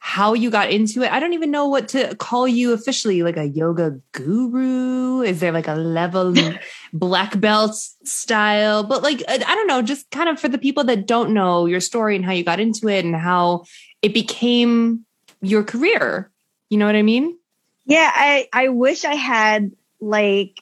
how 0.00 0.32
you 0.32 0.50
got 0.50 0.70
into 0.70 1.02
it. 1.02 1.12
I 1.12 1.20
don't 1.20 1.34
even 1.34 1.50
know 1.50 1.66
what 1.66 1.88
to 1.88 2.14
call 2.16 2.46
you 2.46 2.72
officially, 2.72 3.22
like 3.22 3.36
a 3.36 3.46
yoga 3.46 4.00
guru. 4.12 5.22
Is 5.22 5.40
there 5.40 5.52
like 5.52 5.68
a 5.68 5.74
level 5.74 6.34
black 6.92 7.38
belt 7.40 7.74
style? 7.74 8.84
But 8.84 9.02
like, 9.02 9.20
uh, 9.28 9.38
I 9.46 9.54
don't 9.54 9.66
know, 9.66 9.82
just 9.82 10.10
kind 10.10 10.28
of 10.28 10.38
for 10.38 10.48
the 10.48 10.58
people 10.58 10.84
that 10.84 11.06
don't 11.06 11.34
know 11.34 11.66
your 11.66 11.80
story 11.80 12.14
and 12.14 12.24
how 12.24 12.32
you 12.32 12.44
got 12.44 12.60
into 12.60 12.88
it 12.88 13.04
and 13.04 13.14
how 13.14 13.64
it 14.00 14.14
became 14.14 15.04
your 15.40 15.64
career. 15.64 16.30
You 16.70 16.78
know 16.78 16.86
what 16.86 16.96
I 16.96 17.02
mean? 17.02 17.36
Yeah, 17.84 18.10
I, 18.14 18.48
I 18.52 18.68
wish 18.68 19.04
I 19.04 19.14
had 19.14 19.72
like 20.00 20.60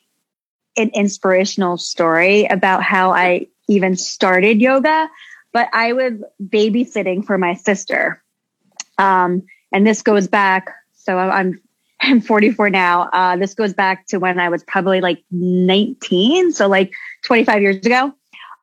an 0.76 0.90
inspirational 0.94 1.76
story 1.76 2.46
about 2.46 2.82
how 2.82 3.10
I 3.12 3.48
even 3.68 3.96
started 3.96 4.62
yoga, 4.62 5.10
but 5.52 5.68
I 5.72 5.92
was 5.92 6.14
babysitting 6.42 7.24
for 7.24 7.36
my 7.36 7.54
sister 7.54 8.22
um, 8.98 9.42
and 9.72 9.86
this 9.86 10.02
goes 10.02 10.28
back. 10.28 10.72
So 10.94 11.18
I'm, 11.18 11.60
I'm 12.00 12.20
44 12.20 12.70
now. 12.70 13.08
Uh, 13.12 13.36
this 13.36 13.54
goes 13.54 13.72
back 13.72 14.06
to 14.08 14.18
when 14.18 14.38
I 14.38 14.48
was 14.48 14.62
probably 14.64 15.00
like 15.00 15.22
19. 15.30 16.52
So 16.52 16.68
like 16.68 16.92
25 17.24 17.62
years 17.62 17.76
ago. 17.84 18.12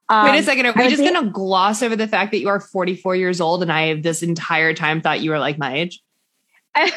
Um, 0.10 0.30
Wait 0.30 0.40
a 0.40 0.44
second. 0.44 0.66
Are 0.66 0.74
we 0.76 0.90
just 0.90 1.02
going 1.02 1.24
to 1.24 1.32
gloss 1.32 1.82
over 1.82 1.96
the 1.96 2.08
fact 2.08 2.32
that 2.32 2.40
you 2.40 2.50
are 2.50 2.60
44 2.60 3.16
years 3.16 3.42
old 3.42 3.62
and 3.62 3.72
I 3.72 3.88
have 3.88 4.04
this 4.04 4.22
entire 4.22 4.74
time 4.74 5.02
thought 5.02 5.22
you 5.22 5.32
were 5.32 5.40
like 5.40 5.58
my 5.58 5.76
age? 5.76 6.04
I, 6.76 6.92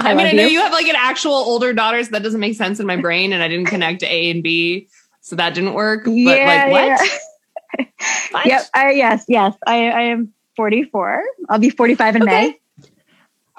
I, 0.00 0.14
mean, 0.14 0.26
I 0.26 0.32
know 0.32 0.44
you. 0.44 0.50
you 0.50 0.60
have 0.60 0.72
like 0.72 0.86
an 0.86 0.96
actual 0.96 1.32
older 1.32 1.72
daughter, 1.72 2.02
so 2.02 2.10
that 2.12 2.22
doesn't 2.22 2.40
make 2.40 2.54
sense 2.54 2.80
in 2.80 2.86
my 2.86 2.96
brain, 2.96 3.32
and 3.32 3.42
I 3.42 3.48
didn't 3.48 3.66
connect 3.68 4.02
A 4.02 4.30
and 4.30 4.42
B, 4.42 4.88
so 5.20 5.36
that 5.36 5.54
didn't 5.54 5.74
work. 5.74 6.04
But 6.04 6.12
yeah, 6.12 6.66
like, 6.66 6.70
what? 6.70 6.86
Yeah. 6.86 7.86
what? 8.30 8.46
Yep. 8.46 8.62
I, 8.74 8.90
yes, 8.92 9.24
yes. 9.28 9.54
I, 9.66 9.90
I 9.90 10.00
am 10.02 10.32
44. 10.56 11.22
I'll 11.48 11.58
be 11.58 11.70
45 11.70 12.16
in 12.16 12.22
okay. 12.22 12.30
May. 12.30 12.58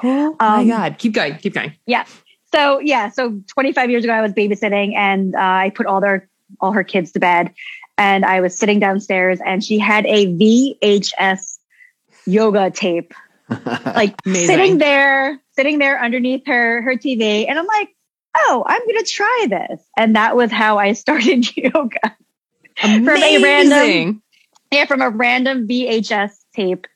Oh 0.03 0.35
my 0.39 0.61
um, 0.61 0.67
God. 0.67 0.97
Keep 0.97 1.13
going. 1.13 1.37
Keep 1.37 1.53
going. 1.53 1.73
Yeah. 1.85 2.05
So 2.51 2.79
yeah. 2.79 3.09
So 3.09 3.41
25 3.47 3.89
years 3.89 4.03
ago, 4.03 4.13
I 4.13 4.21
was 4.21 4.33
babysitting 4.33 4.95
and 4.95 5.35
uh, 5.35 5.39
I 5.39 5.71
put 5.73 5.85
all 5.85 6.01
their, 6.01 6.29
all 6.59 6.71
her 6.71 6.83
kids 6.83 7.11
to 7.13 7.19
bed 7.19 7.53
and 7.97 8.25
I 8.25 8.41
was 8.41 8.57
sitting 8.57 8.79
downstairs 8.79 9.39
and 9.45 9.63
she 9.63 9.79
had 9.79 10.05
a 10.05 10.27
VHS 10.27 11.59
yoga 12.25 12.71
tape, 12.71 13.13
like 13.85 14.15
sitting 14.25 14.77
there, 14.77 15.39
sitting 15.55 15.77
there 15.79 16.01
underneath 16.01 16.45
her, 16.47 16.81
her 16.81 16.95
TV. 16.95 17.47
And 17.47 17.57
I'm 17.59 17.67
like, 17.67 17.89
oh, 18.35 18.63
I'm 18.65 18.81
going 18.81 19.03
to 19.03 19.09
try 19.09 19.45
this. 19.49 19.81
And 19.97 20.15
that 20.15 20.35
was 20.35 20.51
how 20.51 20.77
I 20.77 20.93
started 20.93 21.55
yoga. 21.55 22.15
Amazing. 22.83 23.05
from 23.05 23.21
a 23.21 23.43
random, 23.43 24.23
yeah, 24.71 24.85
from 24.85 25.01
a 25.01 25.09
random 25.09 25.67
VHS 25.67 26.42
tape 26.53 26.87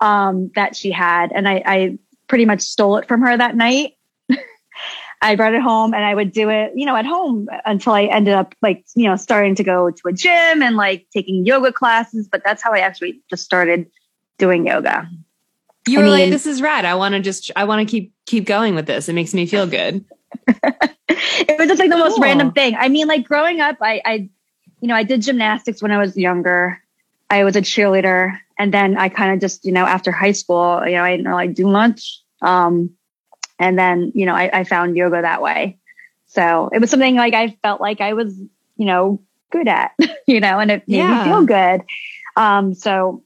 um, 0.00 0.50
that 0.54 0.76
she 0.76 0.90
had. 0.90 1.32
And 1.32 1.48
I, 1.48 1.62
I 1.64 1.98
pretty 2.28 2.44
much 2.44 2.60
stole 2.62 2.96
it 2.98 3.08
from 3.08 3.22
her 3.22 3.36
that 3.36 3.56
night. 3.56 3.94
I 5.20 5.34
brought 5.34 5.54
it 5.54 5.62
home 5.62 5.94
and 5.94 6.04
I 6.04 6.14
would 6.14 6.32
do 6.32 6.48
it, 6.48 6.72
you 6.76 6.86
know, 6.86 6.94
at 6.94 7.06
home 7.06 7.48
until 7.64 7.92
I 7.92 8.04
ended 8.04 8.34
up 8.34 8.54
like, 8.62 8.84
you 8.94 9.08
know, 9.08 9.16
starting 9.16 9.54
to 9.56 9.64
go 9.64 9.90
to 9.90 10.08
a 10.08 10.12
gym 10.12 10.62
and 10.62 10.76
like 10.76 11.06
taking 11.12 11.44
yoga 11.44 11.72
classes. 11.72 12.28
But 12.30 12.42
that's 12.44 12.62
how 12.62 12.72
I 12.72 12.80
actually 12.80 13.20
just 13.28 13.44
started 13.44 13.90
doing 14.38 14.66
yoga. 14.66 15.08
You 15.88 15.98
I 15.98 16.02
were 16.02 16.08
mean, 16.08 16.20
like, 16.20 16.30
this 16.30 16.46
is 16.46 16.62
rad. 16.62 16.84
I 16.84 16.94
want 16.94 17.14
to 17.14 17.20
just, 17.20 17.50
I 17.56 17.64
want 17.64 17.86
to 17.86 17.90
keep, 17.90 18.12
keep 18.26 18.44
going 18.44 18.74
with 18.74 18.86
this. 18.86 19.08
It 19.08 19.14
makes 19.14 19.34
me 19.34 19.46
feel 19.46 19.66
good. 19.66 20.04
it 20.46 21.58
was 21.58 21.68
just 21.68 21.80
like 21.80 21.90
the 21.90 21.96
cool. 21.96 22.04
most 22.04 22.20
random 22.20 22.52
thing. 22.52 22.76
I 22.76 22.88
mean, 22.88 23.08
like 23.08 23.24
growing 23.24 23.60
up, 23.60 23.78
I, 23.80 24.00
I, 24.04 24.12
you 24.80 24.88
know, 24.88 24.94
I 24.94 25.02
did 25.02 25.22
gymnastics 25.22 25.82
when 25.82 25.90
I 25.90 25.98
was 25.98 26.16
younger. 26.16 26.80
I 27.30 27.44
was 27.44 27.56
a 27.56 27.62
cheerleader. 27.62 28.38
And 28.58 28.74
then 28.74 28.96
I 28.96 29.08
kind 29.08 29.32
of 29.32 29.40
just, 29.40 29.64
you 29.64 29.72
know, 29.72 29.84
after 29.84 30.10
high 30.10 30.32
school, 30.32 30.82
you 30.84 30.92
know, 30.92 31.04
I 31.04 31.16
didn't 31.16 31.30
really 31.30 31.48
do 31.48 31.66
much. 31.66 32.20
Um, 32.42 32.90
and 33.58 33.78
then, 33.78 34.12
you 34.14 34.26
know, 34.26 34.34
I, 34.34 34.60
I 34.60 34.64
found 34.64 34.96
yoga 34.96 35.22
that 35.22 35.42
way. 35.42 35.78
So 36.26 36.70
it 36.72 36.80
was 36.80 36.90
something 36.90 37.16
like 37.16 37.34
I 37.34 37.56
felt 37.62 37.80
like 37.80 38.00
I 38.00 38.14
was, 38.14 38.36
you 38.76 38.86
know, 38.86 39.20
good 39.50 39.68
at, 39.68 39.92
you 40.26 40.40
know, 40.40 40.58
and 40.58 40.70
it 40.70 40.88
made 40.88 40.98
yeah. 40.98 41.24
me 41.24 41.30
feel 41.30 41.44
good. 41.44 41.82
Um, 42.36 42.74
so 42.74 43.22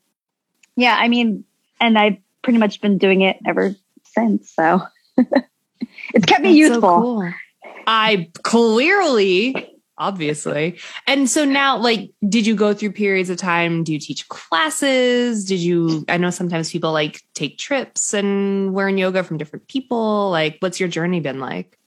yeah, 0.76 0.96
I 0.98 1.08
mean, 1.08 1.44
and 1.80 1.98
I've 1.98 2.18
pretty 2.42 2.58
much 2.58 2.80
been 2.80 2.98
doing 2.98 3.22
it 3.22 3.38
ever 3.46 3.74
since. 4.04 4.50
So 4.50 4.82
it's 5.16 6.26
kept 6.26 6.42
me 6.42 6.48
That's 6.48 6.56
youthful. 6.56 6.80
So 6.80 7.00
cool. 7.00 7.32
I 7.86 8.30
clearly 8.42 9.71
obviously. 10.02 10.78
And 11.06 11.30
so 11.30 11.44
now, 11.44 11.78
like, 11.78 12.10
did 12.28 12.44
you 12.44 12.56
go 12.56 12.74
through 12.74 12.92
periods 12.92 13.30
of 13.30 13.36
time? 13.36 13.84
Do 13.84 13.92
you 13.92 14.00
teach 14.00 14.28
classes? 14.28 15.44
Did 15.44 15.60
you, 15.60 16.04
I 16.08 16.16
know 16.16 16.30
sometimes 16.30 16.72
people 16.72 16.92
like 16.92 17.22
take 17.34 17.56
trips 17.56 18.12
and 18.12 18.74
learn 18.74 18.98
yoga 18.98 19.22
from 19.22 19.38
different 19.38 19.68
people. 19.68 20.30
Like, 20.30 20.56
what's 20.58 20.80
your 20.80 20.88
journey 20.88 21.20
been 21.20 21.38
like? 21.38 21.78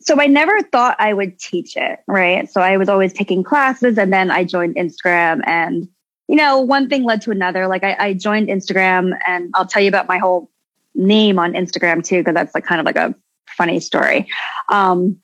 So 0.00 0.20
I 0.20 0.26
never 0.26 0.60
thought 0.60 0.96
I 0.98 1.14
would 1.14 1.38
teach 1.38 1.78
it, 1.78 2.00
right? 2.06 2.50
So 2.50 2.60
I 2.60 2.76
was 2.76 2.90
always 2.90 3.14
taking 3.14 3.42
classes 3.42 3.96
and 3.96 4.12
then 4.12 4.30
I 4.30 4.44
joined 4.44 4.76
Instagram 4.76 5.40
and, 5.46 5.88
you 6.28 6.36
know, 6.36 6.60
one 6.60 6.90
thing 6.90 7.04
led 7.04 7.22
to 7.22 7.30
another. 7.30 7.66
Like 7.66 7.82
I, 7.82 7.96
I 7.98 8.12
joined 8.12 8.48
Instagram 8.48 9.18
and 9.26 9.50
I'll 9.54 9.64
tell 9.64 9.80
you 9.80 9.88
about 9.88 10.06
my 10.06 10.18
whole 10.18 10.50
name 10.94 11.38
on 11.38 11.54
Instagram 11.54 12.04
too, 12.04 12.18
because 12.18 12.34
that's 12.34 12.54
like 12.54 12.66
kind 12.66 12.80
of 12.80 12.84
like 12.84 12.96
a 12.96 13.14
funny 13.46 13.80
story. 13.80 14.28
Um, 14.68 15.16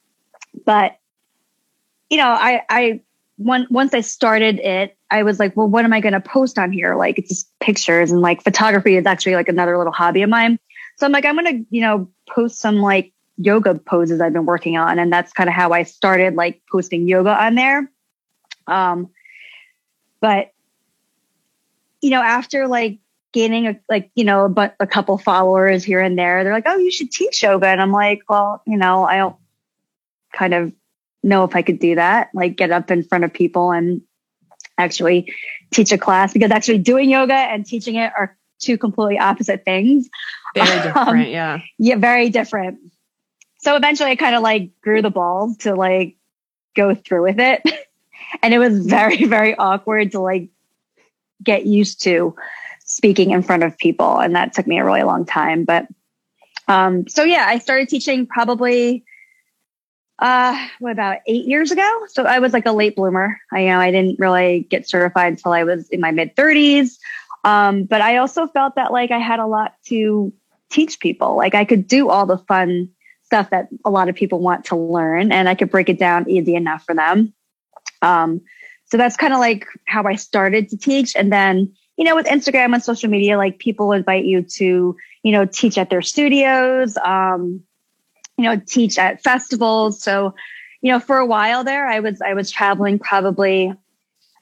but 0.64 0.96
you 2.10 2.16
know, 2.16 2.28
I, 2.28 2.62
I, 2.68 3.00
one, 3.36 3.66
once 3.70 3.94
I 3.94 4.02
started 4.02 4.58
it, 4.58 4.96
I 5.10 5.22
was 5.22 5.38
like, 5.38 5.56
well, 5.56 5.68
what 5.68 5.84
am 5.84 5.92
I 5.92 6.00
going 6.00 6.12
to 6.12 6.20
post 6.20 6.58
on 6.58 6.72
here? 6.72 6.94
Like 6.96 7.18
it's 7.18 7.28
just 7.28 7.58
pictures 7.60 8.10
and 8.12 8.20
like 8.20 8.42
photography 8.42 8.96
is 8.96 9.06
actually 9.06 9.34
like 9.34 9.48
another 9.48 9.78
little 9.78 9.92
hobby 9.92 10.22
of 10.22 10.28
mine. 10.28 10.58
So 10.98 11.06
I'm 11.06 11.12
like, 11.12 11.24
I'm 11.24 11.36
going 11.36 11.64
to, 11.64 11.66
you 11.70 11.80
know, 11.80 12.10
post 12.28 12.58
some 12.58 12.76
like 12.76 13.12
yoga 13.38 13.74
poses 13.74 14.20
I've 14.20 14.34
been 14.34 14.44
working 14.44 14.76
on. 14.76 14.98
And 14.98 15.10
that's 15.10 15.32
kind 15.32 15.48
of 15.48 15.54
how 15.54 15.72
I 15.72 15.84
started 15.84 16.34
like 16.34 16.60
posting 16.70 17.08
yoga 17.08 17.30
on 17.30 17.54
there. 17.54 17.90
Um, 18.66 19.08
but 20.20 20.52
you 22.02 22.10
know, 22.10 22.22
after 22.22 22.66
like 22.66 22.98
gaining 23.32 23.66
a, 23.68 23.80
like, 23.88 24.10
you 24.14 24.24
know, 24.24 24.48
but 24.48 24.74
a 24.80 24.86
couple 24.86 25.16
followers 25.18 25.84
here 25.84 26.00
and 26.00 26.18
there, 26.18 26.42
they're 26.44 26.52
like, 26.52 26.64
oh, 26.66 26.76
you 26.76 26.90
should 26.90 27.10
teach 27.10 27.42
yoga. 27.42 27.66
And 27.66 27.80
I'm 27.80 27.92
like, 27.92 28.22
well, 28.28 28.62
you 28.66 28.76
know, 28.76 29.04
I 29.04 29.18
don't 29.18 29.36
kind 30.32 30.54
of 30.54 30.72
know 31.22 31.44
if 31.44 31.54
I 31.54 31.62
could 31.62 31.78
do 31.78 31.94
that, 31.94 32.30
like 32.34 32.56
get 32.56 32.70
up 32.70 32.90
in 32.90 33.02
front 33.02 33.24
of 33.24 33.32
people 33.32 33.70
and 33.70 34.02
actually 34.78 35.32
teach 35.70 35.92
a 35.92 35.98
class 35.98 36.32
because 36.32 36.50
actually 36.50 36.78
doing 36.78 37.10
yoga 37.10 37.34
and 37.34 37.64
teaching 37.64 37.96
it 37.96 38.12
are 38.16 38.36
two 38.58 38.78
completely 38.78 39.18
opposite 39.18 39.64
things. 39.64 40.08
Very 40.54 40.66
different. 40.82 40.96
Um, 40.96 41.20
yeah. 41.20 41.60
Yeah. 41.78 41.96
Very 41.96 42.30
different. 42.30 42.78
So 43.58 43.76
eventually 43.76 44.10
I 44.10 44.16
kind 44.16 44.34
of 44.34 44.42
like 44.42 44.70
grew 44.80 45.02
the 45.02 45.10
balls 45.10 45.58
to 45.58 45.74
like 45.74 46.16
go 46.74 46.94
through 46.94 47.22
with 47.22 47.38
it. 47.38 47.62
and 48.42 48.54
it 48.54 48.58
was 48.58 48.86
very, 48.86 49.24
very 49.24 49.54
awkward 49.54 50.12
to 50.12 50.20
like 50.20 50.48
get 51.42 51.66
used 51.66 52.02
to 52.02 52.34
speaking 52.84 53.30
in 53.30 53.42
front 53.42 53.62
of 53.62 53.78
people. 53.78 54.18
And 54.18 54.34
that 54.34 54.52
took 54.52 54.66
me 54.66 54.78
a 54.78 54.84
really 54.84 55.02
long 55.02 55.24
time. 55.24 55.64
But, 55.64 55.86
um, 56.68 57.06
so 57.08 57.22
yeah, 57.22 57.44
I 57.46 57.58
started 57.58 57.88
teaching 57.88 58.26
probably 58.26 59.04
uh, 60.20 60.68
what 60.78 60.92
about 60.92 61.18
eight 61.26 61.46
years 61.46 61.70
ago? 61.70 62.06
So 62.08 62.24
I 62.24 62.38
was 62.38 62.52
like 62.52 62.66
a 62.66 62.72
late 62.72 62.94
bloomer. 62.94 63.38
I 63.52 63.60
you 63.60 63.68
know 63.68 63.80
I 63.80 63.90
didn't 63.90 64.18
really 64.18 64.66
get 64.70 64.88
certified 64.88 65.32
until 65.32 65.52
I 65.52 65.64
was 65.64 65.88
in 65.88 66.00
my 66.00 66.10
mid 66.10 66.36
thirties. 66.36 66.98
Um, 67.44 67.84
but 67.84 68.00
I 68.02 68.18
also 68.18 68.46
felt 68.46 68.74
that 68.74 68.92
like 68.92 69.10
I 69.10 69.18
had 69.18 69.40
a 69.40 69.46
lot 69.46 69.74
to 69.86 70.32
teach 70.70 71.00
people. 71.00 71.36
Like 71.36 71.54
I 71.54 71.64
could 71.64 71.88
do 71.88 72.10
all 72.10 72.26
the 72.26 72.38
fun 72.38 72.90
stuff 73.24 73.50
that 73.50 73.68
a 73.84 73.90
lot 73.90 74.08
of 74.08 74.14
people 74.14 74.40
want 74.40 74.66
to 74.66 74.76
learn 74.76 75.32
and 75.32 75.48
I 75.48 75.54
could 75.54 75.70
break 75.70 75.88
it 75.88 75.98
down 75.98 76.28
easy 76.28 76.54
enough 76.54 76.84
for 76.84 76.94
them. 76.94 77.32
Um, 78.02 78.42
so 78.86 78.96
that's 78.96 79.16
kind 79.16 79.32
of 79.32 79.38
like 79.38 79.66
how 79.86 80.04
I 80.04 80.16
started 80.16 80.68
to 80.70 80.76
teach. 80.76 81.14
And 81.14 81.32
then, 81.32 81.72
you 81.96 82.04
know, 82.04 82.16
with 82.16 82.26
Instagram 82.26 82.74
and 82.74 82.82
social 82.82 83.08
media, 83.08 83.36
like 83.36 83.58
people 83.58 83.92
invite 83.92 84.24
you 84.24 84.42
to, 84.42 84.96
you 85.22 85.32
know, 85.32 85.44
teach 85.44 85.78
at 85.78 85.90
their 85.90 86.02
studios. 86.02 86.96
Um, 86.96 87.62
you 88.40 88.46
know, 88.46 88.60
teach 88.66 88.98
at 88.98 89.22
festivals. 89.22 90.02
So, 90.02 90.34
you 90.80 90.90
know, 90.90 90.98
for 90.98 91.18
a 91.18 91.26
while 91.26 91.62
there, 91.62 91.86
I 91.86 92.00
was, 92.00 92.22
I 92.22 92.32
was 92.32 92.50
traveling 92.50 92.98
probably, 92.98 93.70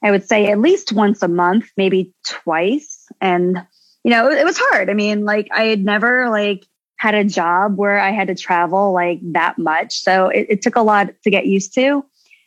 I 0.01 0.09
would 0.09 0.25
say 0.25 0.47
at 0.47 0.57
least 0.57 0.93
once 0.93 1.21
a 1.21 1.27
month, 1.27 1.69
maybe 1.75 2.13
twice. 2.25 3.05
And, 3.19 3.61
you 4.05 4.11
know, 4.11 4.29
it, 4.29 4.37
it 4.37 4.45
was 4.45 4.57
hard. 4.57 4.89
I 4.89 4.93
mean, 4.93 5.25
like 5.25 5.49
I 5.51 5.63
had 5.63 5.83
never 5.83 6.29
like 6.29 6.65
had 6.95 7.13
a 7.13 7.25
job 7.25 7.77
where 7.77 7.99
I 7.99 8.11
had 8.11 8.29
to 8.29 8.35
travel 8.35 8.93
like 8.93 9.19
that 9.33 9.57
much. 9.57 9.99
So 9.99 10.29
it, 10.29 10.47
it 10.49 10.61
took 10.61 10.77
a 10.77 10.81
lot 10.81 11.09
to 11.23 11.29
get 11.29 11.45
used 11.45 11.73
to. 11.75 12.05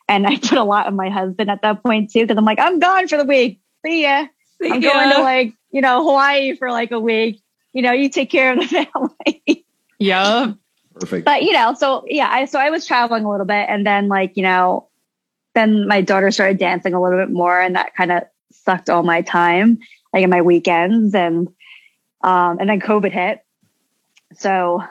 And 0.09 0.25
I 0.25 0.37
put 0.37 0.57
a 0.57 0.63
lot 0.63 0.87
on 0.87 0.95
my 0.95 1.09
husband 1.09 1.51
at 1.51 1.61
that 1.61 1.83
point 1.83 2.11
too, 2.11 2.21
because 2.21 2.37
I'm 2.37 2.45
like, 2.45 2.59
I'm 2.59 2.79
gone 2.79 3.07
for 3.07 3.17
the 3.17 3.25
week. 3.25 3.61
See 3.85 4.01
ya. 4.01 4.25
See 4.59 4.71
I'm 4.71 4.81
ya. 4.81 4.91
going 4.91 5.15
to 5.15 5.21
like, 5.21 5.53
you 5.69 5.81
know, 5.81 6.03
Hawaii 6.03 6.55
for 6.55 6.71
like 6.71 6.89
a 6.89 6.99
week. 6.99 7.41
You 7.73 7.83
know, 7.83 7.91
you 7.91 8.09
take 8.09 8.31
care 8.31 8.53
of 8.53 8.59
the 8.59 8.87
family. 9.45 9.65
yeah. 9.99 10.53
Perfect. 10.99 11.25
But 11.25 11.43
you 11.43 11.53
know, 11.53 11.73
so 11.73 12.05
yeah, 12.07 12.29
I 12.29 12.45
so 12.45 12.59
I 12.59 12.69
was 12.69 12.85
traveling 12.85 13.25
a 13.25 13.29
little 13.29 13.45
bit 13.45 13.67
and 13.69 13.85
then 13.85 14.07
like, 14.07 14.37
you 14.37 14.43
know, 14.43 14.87
then 15.55 15.87
my 15.87 16.01
daughter 16.01 16.31
started 16.31 16.57
dancing 16.57 16.93
a 16.93 17.01
little 17.01 17.19
bit 17.19 17.31
more 17.31 17.59
and 17.59 17.75
that 17.75 17.95
kind 17.95 18.11
of 18.11 18.23
sucked 18.51 18.89
all 18.89 19.03
my 19.03 19.21
time, 19.21 19.79
like 20.13 20.23
in 20.23 20.29
my 20.29 20.41
weekends 20.41 21.15
and 21.15 21.47
um 22.21 22.59
and 22.59 22.69
then 22.69 22.79
COVID 22.79 23.11
hit. 23.11 23.43
So 24.37 24.83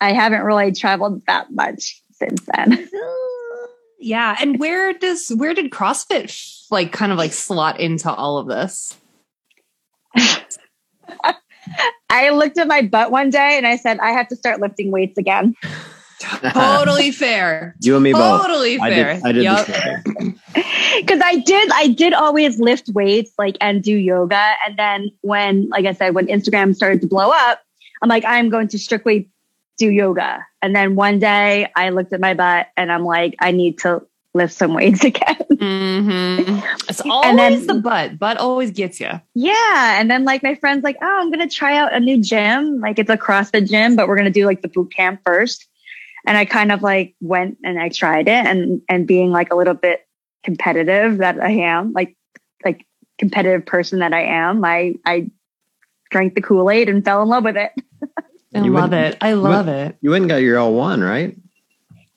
I 0.00 0.12
haven't 0.12 0.42
really 0.42 0.72
traveled 0.72 1.22
that 1.26 1.52
much 1.52 2.02
since 2.12 2.46
then. 2.54 2.88
Yeah. 4.00 4.34
And 4.40 4.58
where 4.58 4.94
does 4.94 5.28
where 5.28 5.52
did 5.52 5.70
CrossFit 5.70 6.66
like 6.70 6.90
kind 6.90 7.12
of 7.12 7.18
like 7.18 7.32
slot 7.34 7.78
into 7.78 8.10
all 8.10 8.38
of 8.38 8.48
this? 8.48 8.96
I 12.10 12.30
looked 12.30 12.58
at 12.58 12.66
my 12.66 12.82
butt 12.82 13.10
one 13.10 13.30
day 13.30 13.56
and 13.56 13.66
I 13.66 13.76
said, 13.76 13.98
I 14.00 14.10
have 14.10 14.28
to 14.28 14.36
start 14.36 14.60
lifting 14.60 14.90
weights 14.90 15.18
again. 15.18 15.54
totally 16.52 17.10
fair. 17.10 17.74
You 17.80 17.94
and 17.94 18.04
me 18.04 18.12
both. 18.12 18.42
Totally 18.42 18.78
fair. 18.78 19.20
I 19.22 19.32
did, 19.32 19.44
I 19.44 19.54
did 19.54 20.34
Because 21.00 21.20
I 21.24 21.36
did, 21.36 21.70
I 21.72 21.88
did 21.88 22.12
always 22.12 22.60
lift 22.60 22.88
weights 22.90 23.32
like 23.38 23.56
and 23.60 23.82
do 23.82 23.94
yoga. 23.94 24.54
And 24.66 24.78
then 24.78 25.10
when, 25.22 25.68
like 25.70 25.86
I 25.86 25.92
said, 25.92 26.14
when 26.14 26.26
Instagram 26.26 26.74
started 26.74 27.00
to 27.02 27.06
blow 27.06 27.30
up, 27.30 27.60
I'm 28.02 28.08
like, 28.08 28.24
I'm 28.24 28.50
going 28.50 28.68
to 28.68 28.78
strictly 28.78 29.30
do 29.78 29.90
yoga. 29.90 30.44
And 30.62 30.76
then 30.76 30.94
one 30.94 31.18
day 31.18 31.68
I 31.74 31.90
looked 31.90 32.12
at 32.12 32.20
my 32.20 32.34
butt 32.34 32.68
and 32.76 32.92
I'm 32.92 33.04
like, 33.04 33.34
I 33.40 33.50
need 33.52 33.78
to 33.78 34.02
lift 34.34 34.54
some 34.54 34.74
weights 34.74 35.04
again. 35.04 35.36
Mm-hmm. 35.52 36.66
It's 36.88 37.00
always 37.00 37.66
then, 37.66 37.66
the 37.66 37.82
butt. 37.82 38.18
Butt 38.18 38.36
always 38.36 38.70
gets 38.70 39.00
you. 39.00 39.10
Yeah. 39.34 40.00
And 40.00 40.10
then 40.10 40.24
like 40.24 40.42
my 40.42 40.54
friend's 40.54 40.84
like, 40.84 40.96
oh, 41.02 41.18
I'm 41.20 41.30
going 41.30 41.46
to 41.46 41.54
try 41.54 41.76
out 41.76 41.94
a 41.94 42.00
new 42.00 42.20
gym. 42.22 42.80
Like 42.80 42.98
it's 42.98 43.10
a 43.10 43.16
CrossFit 43.16 43.68
gym, 43.68 43.96
but 43.96 44.08
we're 44.08 44.16
going 44.16 44.32
to 44.32 44.40
do 44.40 44.46
like 44.46 44.62
the 44.62 44.68
boot 44.68 44.92
camp 44.94 45.20
first. 45.24 45.66
And 46.26 46.36
I 46.36 46.44
kind 46.44 46.70
of 46.70 46.82
like 46.82 47.14
went 47.20 47.58
and 47.64 47.80
I 47.80 47.88
tried 47.88 48.28
it 48.28 48.46
and, 48.46 48.82
and 48.88 49.06
being 49.06 49.30
like 49.30 49.52
a 49.52 49.56
little 49.56 49.74
bit 49.74 50.06
competitive 50.44 51.18
that 51.18 51.40
I 51.40 51.50
am, 51.50 51.92
like, 51.92 52.16
like 52.64 52.86
competitive 53.18 53.64
person 53.64 54.00
that 54.00 54.12
I 54.12 54.24
am, 54.24 54.64
I, 54.64 54.94
I 55.04 55.30
drank 56.10 56.34
the 56.34 56.42
Kool-Aid 56.42 56.88
and 56.88 57.04
fell 57.04 57.22
in 57.22 57.28
love 57.28 57.44
with 57.44 57.56
it. 57.56 57.72
I 58.54 58.64
you 58.64 58.72
love 58.72 58.90
went, 58.90 59.14
it. 59.14 59.18
I 59.20 59.32
love 59.32 59.66
you 59.66 59.72
went, 59.72 59.90
it. 59.90 59.98
You 60.00 60.10
went 60.10 60.22
and 60.22 60.30
got 60.30 60.36
your 60.36 60.56
L1, 60.56 61.06
right? 61.06 61.36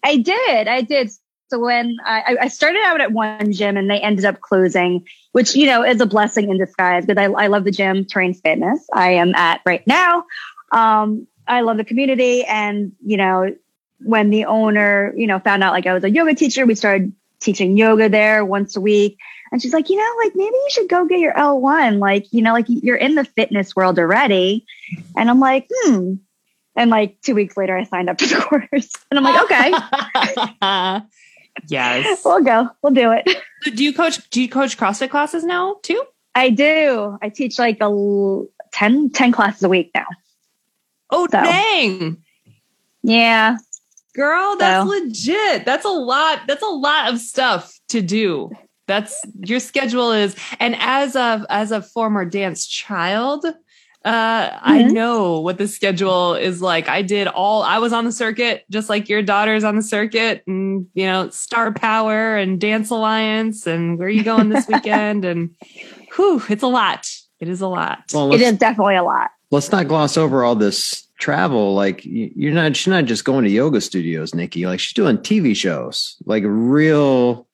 I 0.04 0.18
did. 0.18 0.68
I 0.68 0.82
did. 0.82 1.12
So 1.54 1.60
when 1.60 1.98
I, 2.04 2.36
I, 2.42 2.48
started 2.48 2.82
out 2.84 3.00
at 3.00 3.12
one 3.12 3.54
gym 3.54 3.78
and 3.78 3.88
they 3.88 4.00
ended 4.00 4.26
up 4.26 4.42
closing, 4.42 5.06
which, 5.34 5.56
you 5.56 5.68
know, 5.68 5.84
is 5.84 6.02
a 6.02 6.08
blessing 6.08 6.50
in 6.50 6.58
disguise 6.58 7.06
because 7.06 7.22
I, 7.22 7.26
I 7.32 7.46
love 7.46 7.64
the 7.64 7.70
gym, 7.70 8.06
Terrain 8.06 8.34
Fitness, 8.34 8.84
I 8.92 9.12
am 9.12 9.36
at 9.36 9.62
right 9.64 9.86
now. 9.86 10.24
Um, 10.72 11.28
I 11.48 11.62
love 11.62 11.78
the 11.78 11.84
community. 11.84 12.44
And, 12.44 12.94
you 13.06 13.18
know, 13.18 13.56
when 14.00 14.32
the 14.32 14.46
owner, 14.46 15.14
you 15.16 15.28
know, 15.28 15.38
found 15.38 15.64
out 15.64 15.74
like 15.74 15.86
I 15.86 15.94
was 15.94 16.04
a 16.04 16.10
yoga 16.10 16.34
teacher, 16.34 16.66
we 16.66 16.74
started 16.74 17.14
teaching 17.40 17.78
yoga 17.78 18.10
there 18.10 18.44
once 18.44 18.76
a 18.76 18.82
week. 18.82 19.20
And 19.52 19.62
she's 19.62 19.74
like, 19.74 19.92
you 19.92 19.98
know, 19.98 20.14
like 20.24 20.36
maybe 20.36 20.56
you 20.56 20.70
should 20.72 20.90
go 20.90 21.06
get 21.06 21.20
your 21.20 21.34
L1. 21.34 22.00
Like, 22.00 22.34
you 22.34 22.42
know, 22.42 22.54
like 22.54 22.66
you're 22.68 22.96
in 22.96 23.14
the 23.14 23.26
fitness 23.26 23.76
world 23.76 24.00
already. 24.00 24.66
And 25.16 25.30
I'm 25.30 25.40
like, 25.40 25.68
hmm. 25.70 26.16
And 26.76 26.90
like 26.90 27.22
two 27.22 27.36
weeks 27.36 27.56
later, 27.56 27.78
I 27.78 27.84
signed 27.84 28.10
up 28.10 28.20
for 28.20 28.26
the 28.26 28.42
course. 28.42 28.90
And 29.12 29.20
I'm 29.20 29.24
like, 29.24 29.44
okay. 29.44 31.02
yes. 31.68 32.22
We'll 32.24 32.44
go. 32.44 32.70
We'll 32.82 32.94
do 32.94 33.12
it. 33.12 33.28
So 33.64 33.72
do 33.72 33.82
you 33.82 33.94
coach, 33.94 34.30
do 34.30 34.42
you 34.42 34.50
coach 34.50 34.78
CrossFit 34.78 35.10
classes 35.10 35.46
now 35.46 35.78
too? 35.84 36.04
I 36.36 36.50
do. 36.50 37.18
I 37.22 37.30
teach 37.30 37.58
like 37.58 37.78
a 37.80 38.44
10, 38.74 39.12
10 39.12 39.32
classes 39.32 39.64
a 39.64 39.70
week 39.70 39.90
now. 39.96 40.06
Oh, 41.10 41.28
so. 41.32 41.42
dang. 41.42 42.18
Yeah. 43.04 43.56
Girl, 44.16 44.58
that's 44.58 44.84
so. 44.84 44.98
legit. 44.98 45.66
That's 45.66 45.86
a 45.86 45.90
lot. 45.90 46.42
That's 46.46 46.62
a 46.62 46.68
lot 46.68 47.14
of 47.14 47.20
stuff 47.20 47.80
to 47.90 48.02
do. 48.02 48.52
That's 48.86 49.26
your 49.46 49.60
schedule 49.60 50.12
is, 50.12 50.36
and 50.60 50.76
as 50.78 51.16
a 51.16 51.46
as 51.50 51.72
a 51.72 51.82
former 51.82 52.26
dance 52.26 52.68
child, 52.68 53.46
uh, 54.06 54.50
mm-hmm. 54.50 54.60
I 54.62 54.84
know 54.84 55.40
what 55.40 55.58
the 55.58 55.68
schedule 55.68 56.36
is 56.36 56.62
like. 56.62 56.90
I 56.90 57.02
did 57.02 57.28
all, 57.28 57.64
I 57.64 57.78
was 57.78 57.94
on 57.94 58.06
the 58.06 58.12
circuit, 58.12 58.66
just 58.70 58.90
like 58.90 59.08
your 59.08 59.22
daughter's 59.22 59.64
on 59.64 59.76
the 59.76 59.82
circuit 59.82 60.44
and, 60.46 60.88
you 60.94 61.06
know, 61.06 61.30
Star 61.30 61.72
Power 61.72 62.36
and 62.36 62.60
Dance 62.60 62.90
Alliance 62.90 63.66
and 63.66 63.98
where 63.98 64.08
are 64.08 64.12
you 64.12 64.24
going 64.24 64.50
this 64.50 64.68
weekend? 64.72 65.24
And 65.24 65.56
whew, 66.16 66.44
it's 66.50 66.64
a 66.64 66.68
lot. 66.68 67.10
It 67.40 67.48
is 67.48 67.62
a 67.62 67.68
lot. 67.68 68.00
Well, 68.14 68.34
it 68.34 68.42
is 68.42 68.58
definitely 68.58 68.96
a 68.96 69.04
lot. 69.04 69.32
Let's 69.52 69.72
not 69.72 69.88
gloss 69.88 70.18
over 70.18 70.44
all 70.44 70.56
this 70.56 71.08
travel. 71.20 71.74
Like 71.74 72.02
you're 72.04 72.54
not, 72.54 72.76
she's 72.76 72.88
not 72.88 73.06
just 73.06 73.24
going 73.24 73.46
to 73.46 73.50
yoga 73.50 73.80
studios, 73.80 74.34
Nikki. 74.34 74.66
Like 74.66 74.80
she's 74.80 74.94
doing 74.94 75.18
TV 75.18 75.56
shows, 75.56 76.18
like 76.26 76.44
real 76.46 77.48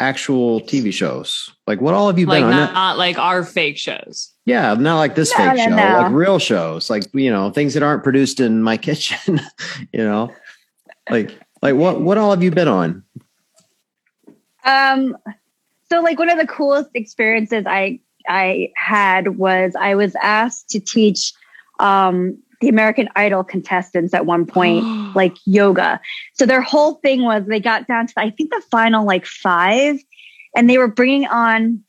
actual 0.00 0.60
TV 0.60 0.92
shows? 0.92 1.50
Like 1.66 1.80
what 1.80 1.94
all 1.94 2.06
have 2.08 2.18
you 2.18 2.26
like 2.26 2.42
been 2.42 2.50
not, 2.50 2.68
on? 2.68 2.74
Not 2.74 2.98
like 2.98 3.18
our 3.18 3.44
fake 3.44 3.78
shows. 3.78 4.32
Yeah, 4.44 4.74
not 4.74 4.96
like 4.96 5.14
this 5.14 5.30
no, 5.32 5.44
fake 5.44 5.56
no, 5.56 5.64
show, 5.64 5.70
no. 5.70 5.98
like 5.98 6.12
real 6.12 6.38
shows, 6.38 6.90
like 6.90 7.04
you 7.14 7.30
know, 7.30 7.50
things 7.50 7.74
that 7.74 7.82
aren't 7.82 8.02
produced 8.02 8.40
in 8.40 8.62
my 8.62 8.76
kitchen. 8.88 9.40
you 9.92 10.04
know, 10.04 10.32
like 11.10 11.38
like 11.62 11.74
what 11.74 12.00
what 12.00 12.18
all 12.18 12.30
have 12.30 12.42
you 12.42 12.50
been 12.50 12.68
on? 12.68 13.02
Um, 14.64 15.16
so 15.88 16.00
like 16.00 16.18
one 16.18 16.30
of 16.30 16.38
the 16.38 16.46
coolest 16.46 16.90
experiences 16.94 17.64
I 17.66 18.00
I 18.28 18.70
had 18.76 19.38
was 19.38 19.74
I 19.78 19.94
was 19.94 20.14
asked 20.22 20.68
to 20.70 20.80
teach 20.80 21.32
um 21.80 22.38
the 22.60 22.68
American 22.68 23.08
Idol 23.14 23.44
contestants 23.44 24.14
at 24.14 24.26
one 24.26 24.46
point, 24.46 24.84
like 25.14 25.36
yoga. 25.44 26.00
So 26.34 26.46
their 26.46 26.62
whole 26.62 26.94
thing 26.94 27.22
was 27.22 27.46
they 27.46 27.60
got 27.60 27.86
down 27.86 28.06
to, 28.08 28.12
I 28.16 28.30
think 28.30 28.50
the 28.50 28.62
final 28.70 29.04
like 29.04 29.26
five 29.26 29.98
and 30.56 30.68
they 30.68 30.78
were 30.78 30.88
bringing 30.88 31.26
on, 31.26 31.84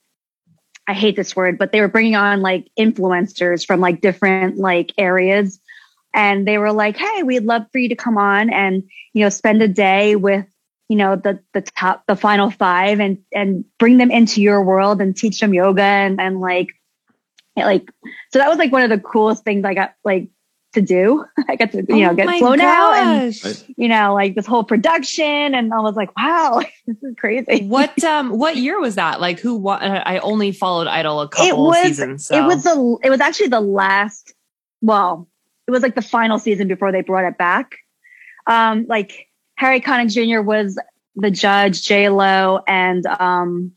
I 0.87 0.93
hate 0.93 1.15
this 1.15 1.35
word, 1.35 1.57
but 1.57 1.71
they 1.71 1.81
were 1.81 1.87
bringing 1.87 2.15
on 2.15 2.41
like 2.41 2.67
influencers 2.77 3.65
from 3.65 3.79
like 3.79 4.01
different 4.01 4.57
like 4.57 4.91
areas. 4.97 5.59
And 6.13 6.47
they 6.47 6.57
were 6.57 6.71
like, 6.71 6.97
Hey, 6.97 7.23
we'd 7.23 7.43
love 7.43 7.65
for 7.71 7.77
you 7.77 7.89
to 7.89 7.95
come 7.95 8.17
on 8.17 8.51
and, 8.51 8.83
you 9.13 9.23
know, 9.23 9.29
spend 9.29 9.61
a 9.61 9.67
day 9.67 10.15
with, 10.15 10.45
you 10.87 10.97
know, 10.97 11.15
the, 11.15 11.39
the 11.53 11.61
top, 11.61 12.03
the 12.07 12.15
final 12.15 12.49
five 12.49 12.99
and, 12.99 13.19
and 13.31 13.63
bring 13.77 13.97
them 13.97 14.09
into 14.09 14.41
your 14.41 14.63
world 14.63 15.01
and 15.01 15.15
teach 15.15 15.39
them 15.39 15.53
yoga 15.53 15.83
and, 15.83 16.19
and 16.19 16.41
like, 16.41 16.69
like, 17.55 17.91
so 18.31 18.39
that 18.39 18.49
was 18.49 18.57
like 18.57 18.71
one 18.71 18.81
of 18.81 18.89
the 18.89 18.99
coolest 18.99 19.43
things 19.43 19.65
I 19.65 19.73
got 19.73 19.93
like 20.03 20.29
to 20.73 20.81
do. 20.81 21.25
I 21.49 21.55
got 21.55 21.71
to, 21.71 21.85
you 21.87 22.03
know, 22.03 22.11
oh 22.11 22.15
get 22.15 22.39
flown 22.39 22.61
out 22.61 22.93
and, 22.95 23.65
you 23.77 23.87
know, 23.87 24.13
like 24.13 24.35
this 24.35 24.45
whole 24.45 24.63
production. 24.63 25.25
And 25.25 25.73
I 25.73 25.79
was 25.79 25.95
like, 25.95 26.15
wow, 26.17 26.61
this 26.87 26.97
is 27.01 27.15
crazy. 27.17 27.65
What, 27.65 28.03
um, 28.03 28.37
what 28.37 28.55
year 28.55 28.79
was 28.79 28.95
that? 28.95 29.19
Like 29.19 29.39
who, 29.39 29.55
wa- 29.55 29.79
I 29.81 30.19
only 30.19 30.51
followed 30.51 30.87
Idol 30.87 31.21
a 31.21 31.27
couple 31.27 31.47
it 31.47 31.57
was, 31.57 31.83
seasons. 31.83 32.25
So. 32.27 32.37
It 32.37 32.45
was 32.45 32.63
the, 32.63 32.97
it 33.03 33.09
was 33.09 33.19
actually 33.19 33.47
the 33.47 33.61
last, 33.61 34.33
well, 34.81 35.27
it 35.67 35.71
was 35.71 35.83
like 35.83 35.95
the 35.95 36.01
final 36.01 36.39
season 36.39 36.67
before 36.67 36.91
they 36.91 37.01
brought 37.01 37.25
it 37.25 37.37
back. 37.37 37.77
Um, 38.47 38.85
like 38.87 39.27
Harry 39.55 39.81
Connick 39.81 40.11
Jr. 40.11 40.41
was 40.41 40.79
the 41.15 41.31
judge, 41.31 41.83
J 41.83 42.09
Lo 42.09 42.61
and, 42.67 43.05
um, 43.05 43.73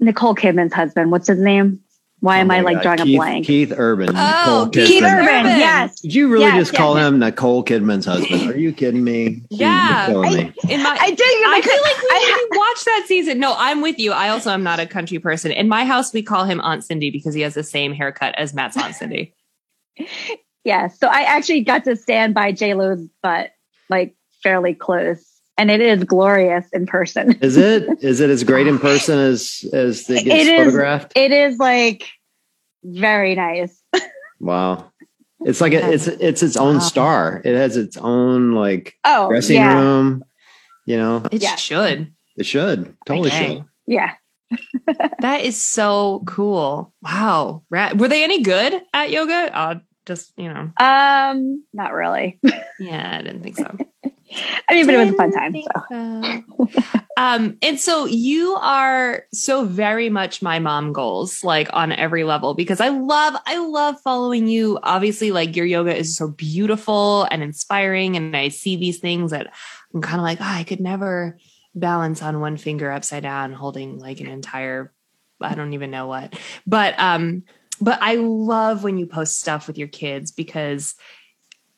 Nicole 0.00 0.34
Kidman's 0.34 0.72
husband. 0.72 1.12
What's 1.12 1.28
his 1.28 1.38
name? 1.38 1.80
Why 2.22 2.38
am 2.38 2.52
oh 2.52 2.54
I 2.54 2.60
like 2.60 2.76
God. 2.76 2.82
drawing 2.82 2.98
Keith, 2.98 3.16
a 3.16 3.18
blank? 3.18 3.46
Keith 3.46 3.72
Urban. 3.76 4.10
Oh, 4.14 4.70
Keith 4.72 5.02
Urban. 5.02 5.44
Yes. 5.58 6.00
Did 6.02 6.14
you 6.14 6.28
really 6.28 6.44
yes, 6.44 6.56
just 6.56 6.72
yes, 6.72 6.78
call 6.78 6.94
yes. 6.94 7.08
him 7.08 7.18
Nicole 7.18 7.64
Kidman's 7.64 8.06
husband? 8.06 8.48
Are 8.48 8.56
you 8.56 8.72
kidding 8.72 9.02
me? 9.02 9.42
Yeah. 9.50 10.06
I, 10.08 10.30
me. 10.30 10.52
In 10.68 10.84
my, 10.84 10.96
I 11.00 11.10
did. 11.10 11.20
I 11.20 11.60
feel 11.60 11.82
like 11.82 12.00
we 12.00 12.08
I, 12.12 12.48
watched 12.52 12.84
that 12.84 13.06
season. 13.08 13.40
No, 13.40 13.56
I'm 13.58 13.82
with 13.82 13.98
you. 13.98 14.12
I 14.12 14.28
also 14.28 14.50
am 14.50 14.62
not 14.62 14.78
a 14.78 14.86
country 14.86 15.18
person. 15.18 15.50
In 15.50 15.68
my 15.68 15.84
house, 15.84 16.12
we 16.12 16.22
call 16.22 16.44
him 16.44 16.60
Aunt 16.60 16.84
Cindy 16.84 17.10
because 17.10 17.34
he 17.34 17.40
has 17.40 17.54
the 17.54 17.64
same 17.64 17.92
haircut 17.92 18.36
as 18.38 18.54
Matt's 18.54 18.76
Aunt 18.76 18.94
Cindy. 18.94 19.34
yeah. 20.64 20.86
So 20.86 21.08
I 21.08 21.22
actually 21.22 21.62
got 21.62 21.82
to 21.86 21.96
stand 21.96 22.34
by 22.34 22.52
J 22.52 22.74
Lo's 22.74 23.04
butt 23.20 23.50
like 23.90 24.14
fairly 24.44 24.74
close 24.74 25.31
and 25.62 25.70
it 25.70 25.80
is 25.80 26.02
glorious 26.02 26.68
in 26.72 26.86
person. 26.86 27.32
is 27.40 27.56
it? 27.56 28.02
Is 28.02 28.18
it 28.18 28.30
as 28.30 28.42
great 28.42 28.66
in 28.66 28.78
person 28.80 29.16
as 29.16 29.64
as 29.72 30.10
it 30.10 30.24
gets 30.24 30.48
it 30.48 30.56
photographed? 30.56 31.12
Is, 31.14 31.24
it 31.24 31.32
is 31.32 31.58
like 31.58 32.08
very 32.82 33.36
nice. 33.36 33.80
wow. 34.40 34.90
It's 35.44 35.60
like 35.60 35.72
a, 35.72 35.92
it's 35.92 36.08
it's 36.08 36.42
its 36.42 36.56
own 36.56 36.74
wow. 36.74 36.80
star. 36.80 37.42
It 37.44 37.54
has 37.54 37.76
its 37.76 37.96
own 37.96 38.52
like 38.52 38.98
oh, 39.04 39.28
dressing 39.28 39.56
yeah. 39.56 39.78
room. 39.78 40.24
You 40.84 40.96
know, 40.96 41.22
it 41.30 41.42
yeah. 41.42 41.54
should. 41.54 42.12
It 42.36 42.46
should 42.46 42.96
totally 43.06 43.28
okay. 43.28 43.54
should. 43.54 43.64
Yeah. 43.86 44.14
that 45.20 45.42
is 45.42 45.64
so 45.64 46.24
cool. 46.26 46.92
Wow. 47.02 47.62
Were 47.70 48.08
they 48.08 48.24
any 48.24 48.42
good 48.42 48.82
at 48.92 49.10
yoga? 49.10 49.56
Uh, 49.56 49.78
Just, 50.06 50.32
you 50.36 50.52
know. 50.52 50.72
Um, 50.76 51.64
not 51.72 51.92
really. 51.92 52.40
yeah, 52.80 53.18
I 53.18 53.22
didn't 53.22 53.42
think 53.42 53.56
so. 53.56 53.78
I 54.68 54.74
mean, 54.74 54.86
but 54.86 54.94
it 54.94 54.98
was 54.98 55.10
a 55.10 55.14
fun 55.14 55.32
time. 55.32 55.54
So. 55.90 57.00
um, 57.16 57.58
and 57.62 57.78
so 57.78 58.06
you 58.06 58.54
are 58.54 59.24
so 59.32 59.64
very 59.64 60.08
much 60.08 60.42
my 60.42 60.58
mom 60.58 60.92
goals, 60.92 61.44
like 61.44 61.68
on 61.72 61.92
every 61.92 62.24
level, 62.24 62.54
because 62.54 62.80
I 62.80 62.88
love, 62.88 63.34
I 63.46 63.58
love 63.58 64.00
following 64.00 64.46
you. 64.46 64.78
Obviously, 64.82 65.32
like 65.32 65.56
your 65.56 65.66
yoga 65.66 65.96
is 65.96 66.16
so 66.16 66.28
beautiful 66.28 67.24
and 67.30 67.42
inspiring. 67.42 68.16
And 68.16 68.36
I 68.36 68.48
see 68.48 68.76
these 68.76 68.98
things 68.98 69.30
that 69.30 69.52
I'm 69.94 70.02
kind 70.02 70.18
of 70.18 70.24
like, 70.24 70.40
oh, 70.40 70.44
I 70.44 70.64
could 70.64 70.80
never 70.80 71.38
balance 71.74 72.22
on 72.22 72.40
one 72.40 72.56
finger 72.56 72.90
upside 72.90 73.22
down, 73.22 73.52
holding 73.52 73.98
like 73.98 74.20
an 74.20 74.26
entire, 74.26 74.92
I 75.40 75.54
don't 75.54 75.72
even 75.72 75.90
know 75.90 76.06
what. 76.06 76.38
But, 76.66 76.98
um, 76.98 77.44
but 77.80 77.98
I 78.00 78.14
love 78.14 78.84
when 78.84 78.98
you 78.98 79.06
post 79.06 79.40
stuff 79.40 79.66
with 79.66 79.76
your 79.76 79.88
kids 79.88 80.30
because 80.30 80.94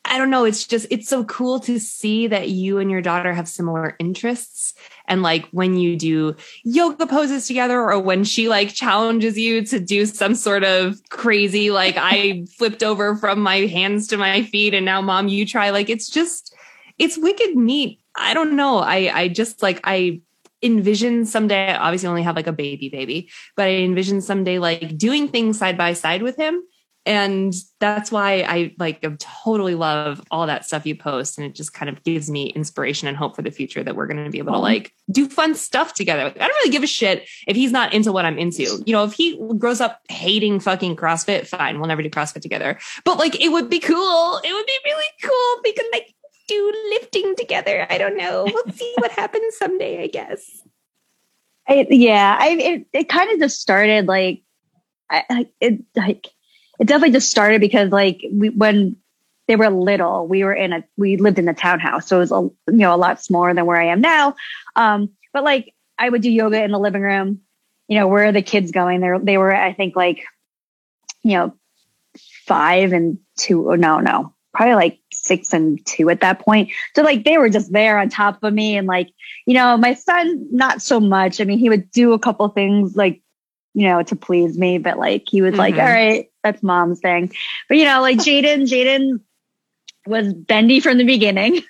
I 0.07 0.17
don't 0.17 0.29
know. 0.29 0.45
It's 0.45 0.65
just, 0.65 0.85
it's 0.89 1.09
so 1.09 1.23
cool 1.25 1.59
to 1.61 1.79
see 1.79 2.27
that 2.27 2.49
you 2.49 2.77
and 2.77 2.91
your 2.91 3.01
daughter 3.01 3.33
have 3.33 3.47
similar 3.47 3.95
interests. 3.99 4.73
And 5.07 5.21
like 5.21 5.47
when 5.49 5.77
you 5.77 5.97
do 5.97 6.35
yoga 6.63 7.07
poses 7.07 7.47
together 7.47 7.79
or 7.79 7.99
when 7.99 8.23
she 8.23 8.47
like 8.47 8.73
challenges 8.73 9.37
you 9.37 9.65
to 9.65 9.79
do 9.79 10.05
some 10.05 10.35
sort 10.35 10.63
of 10.63 11.01
crazy, 11.09 11.71
like 11.71 11.95
I 11.97 12.45
flipped 12.57 12.83
over 12.83 13.15
from 13.15 13.39
my 13.39 13.65
hands 13.65 14.07
to 14.09 14.17
my 14.17 14.43
feet 14.43 14.73
and 14.73 14.85
now 14.85 15.01
mom, 15.01 15.27
you 15.27 15.45
try. 15.45 15.71
Like 15.71 15.89
it's 15.89 16.09
just, 16.09 16.55
it's 16.99 17.17
wicked 17.17 17.55
neat. 17.55 17.99
I 18.15 18.33
don't 18.33 18.55
know. 18.55 18.77
I, 18.77 19.11
I 19.13 19.27
just 19.27 19.61
like, 19.61 19.81
I 19.83 20.21
envision 20.61 21.25
someday, 21.25 21.69
I 21.69 21.77
obviously 21.77 22.07
only 22.07 22.23
have 22.23 22.35
like 22.35 22.47
a 22.47 22.53
baby 22.53 22.89
baby, 22.89 23.29
but 23.55 23.67
I 23.67 23.71
envision 23.75 24.21
someday 24.21 24.59
like 24.59 24.97
doing 24.97 25.27
things 25.27 25.57
side 25.57 25.77
by 25.77 25.93
side 25.93 26.21
with 26.21 26.37
him 26.37 26.63
and 27.05 27.53
that's 27.79 28.11
why 28.11 28.41
I 28.47 28.73
like 28.79 29.05
totally 29.19 29.75
love 29.75 30.21
all 30.31 30.47
that 30.47 30.65
stuff 30.65 30.85
you 30.85 30.95
post, 30.95 31.37
and 31.37 31.45
it 31.45 31.53
just 31.53 31.73
kind 31.73 31.89
of 31.89 32.03
gives 32.03 32.29
me 32.29 32.47
inspiration 32.47 33.07
and 33.07 33.15
hope 33.15 33.35
for 33.35 33.41
the 33.41 33.51
future 33.51 33.83
that 33.83 33.95
we're 33.95 34.07
going 34.07 34.23
to 34.23 34.31
be 34.31 34.39
able 34.39 34.53
to 34.53 34.59
like 34.59 34.93
do 35.11 35.29
fun 35.29 35.53
stuff 35.53 35.93
together. 35.93 36.21
I 36.21 36.29
don't 36.29 36.39
really 36.39 36.71
give 36.71 36.83
a 36.83 36.87
shit 36.87 37.27
if 37.47 37.55
he's 37.55 37.71
not 37.71 37.93
into 37.93 38.11
what 38.11 38.25
I'm 38.25 38.37
into. 38.39 38.83
You 38.85 38.93
know, 38.93 39.03
if 39.03 39.13
he 39.13 39.39
grows 39.57 39.81
up 39.81 40.01
hating 40.09 40.59
fucking 40.59 40.95
CrossFit, 40.95 41.47
fine, 41.47 41.77
we'll 41.77 41.87
never 41.87 42.01
do 42.01 42.09
CrossFit 42.09 42.41
together. 42.41 42.79
But 43.03 43.19
like, 43.19 43.39
it 43.39 43.49
would 43.49 43.69
be 43.69 43.79
cool. 43.79 44.41
It 44.43 44.53
would 44.53 44.65
be 44.65 44.79
really 44.85 45.05
cool 45.23 45.61
because 45.63 45.85
like 45.91 46.15
do 46.47 46.73
lifting 46.91 47.35
together. 47.35 47.85
I 47.89 47.97
don't 47.97 48.17
know. 48.17 48.45
We'll 48.45 48.73
see 48.73 48.93
what 48.97 49.11
happens 49.11 49.57
someday. 49.57 50.03
I 50.03 50.07
guess. 50.07 50.63
I, 51.67 51.87
yeah, 51.89 52.37
I 52.39 52.49
it, 52.49 52.87
it 52.93 53.09
kind 53.09 53.31
of 53.31 53.39
just 53.39 53.59
started 53.59 54.07
like 54.07 54.43
I, 55.09 55.47
it 55.59 55.83
like 55.95 56.27
it 56.79 56.87
definitely 56.87 57.13
just 57.13 57.31
started 57.31 57.61
because 57.61 57.91
like 57.91 58.21
we, 58.31 58.49
when 58.49 58.97
they 59.47 59.55
were 59.55 59.69
little, 59.69 60.27
we 60.27 60.43
were 60.43 60.53
in 60.53 60.73
a, 60.73 60.83
we 60.97 61.17
lived 61.17 61.39
in 61.39 61.47
a 61.47 61.53
townhouse. 61.53 62.07
So 62.07 62.17
it 62.17 62.19
was, 62.19 62.31
a, 62.31 62.41
you 62.71 62.77
know, 62.79 62.93
a 62.93 62.97
lot 62.97 63.21
smaller 63.21 63.53
than 63.53 63.65
where 63.65 63.79
I 63.79 63.87
am 63.87 64.01
now. 64.01 64.35
Um, 64.75 65.11
but 65.33 65.43
like 65.43 65.73
I 65.97 66.09
would 66.09 66.21
do 66.21 66.31
yoga 66.31 66.63
in 66.63 66.71
the 66.71 66.79
living 66.79 67.01
room. 67.01 67.41
You 67.87 67.99
know, 67.99 68.07
where 68.07 68.25
are 68.25 68.31
the 68.31 68.41
kids 68.41 68.71
going? 68.71 69.01
They 69.01 69.11
they 69.21 69.37
were, 69.37 69.53
I 69.53 69.73
think 69.73 69.95
like, 69.95 70.25
you 71.21 71.33
know, 71.33 71.53
five 72.47 72.93
and 72.93 73.19
two. 73.37 73.69
Oh, 73.71 73.75
no, 73.75 73.99
no, 73.99 74.33
probably 74.55 74.73
like 74.73 74.99
six 75.13 75.53
and 75.53 75.85
two 75.85 76.09
at 76.09 76.21
that 76.21 76.39
point. 76.39 76.71
So 76.95 77.03
like 77.03 77.23
they 77.23 77.37
were 77.37 77.49
just 77.49 77.71
there 77.71 77.99
on 77.99 78.09
top 78.09 78.43
of 78.43 78.53
me. 78.53 78.75
And 78.75 78.87
like, 78.87 79.09
you 79.45 79.53
know, 79.53 79.77
my 79.77 79.93
son, 79.93 80.47
not 80.51 80.81
so 80.81 80.99
much. 80.99 81.39
I 81.39 81.43
mean, 81.43 81.59
he 81.59 81.69
would 81.69 81.91
do 81.91 82.13
a 82.13 82.19
couple 82.19 82.47
things 82.49 82.95
like 82.95 83.21
you 83.75 83.87
know, 83.87 84.01
to 84.01 84.15
please 84.15 84.57
me, 84.57 84.77
but 84.77 84.97
like 84.97 85.25
he 85.29 85.41
was 85.41 85.51
mm-hmm. 85.51 85.59
like, 85.59 85.75
all 85.75 85.81
right, 85.81 86.31
that's 86.43 86.63
mom's 86.63 87.01
thing. 87.01 87.31
But 87.67 87.77
you 87.77 87.83
know, 87.83 88.01
like 88.01 88.17
Jaden, 88.17 88.63
Jaden 88.63 89.19
was 90.07 90.33
bendy 90.33 90.79
from 90.79 90.97
the 90.97 91.03
beginning. 91.03 91.61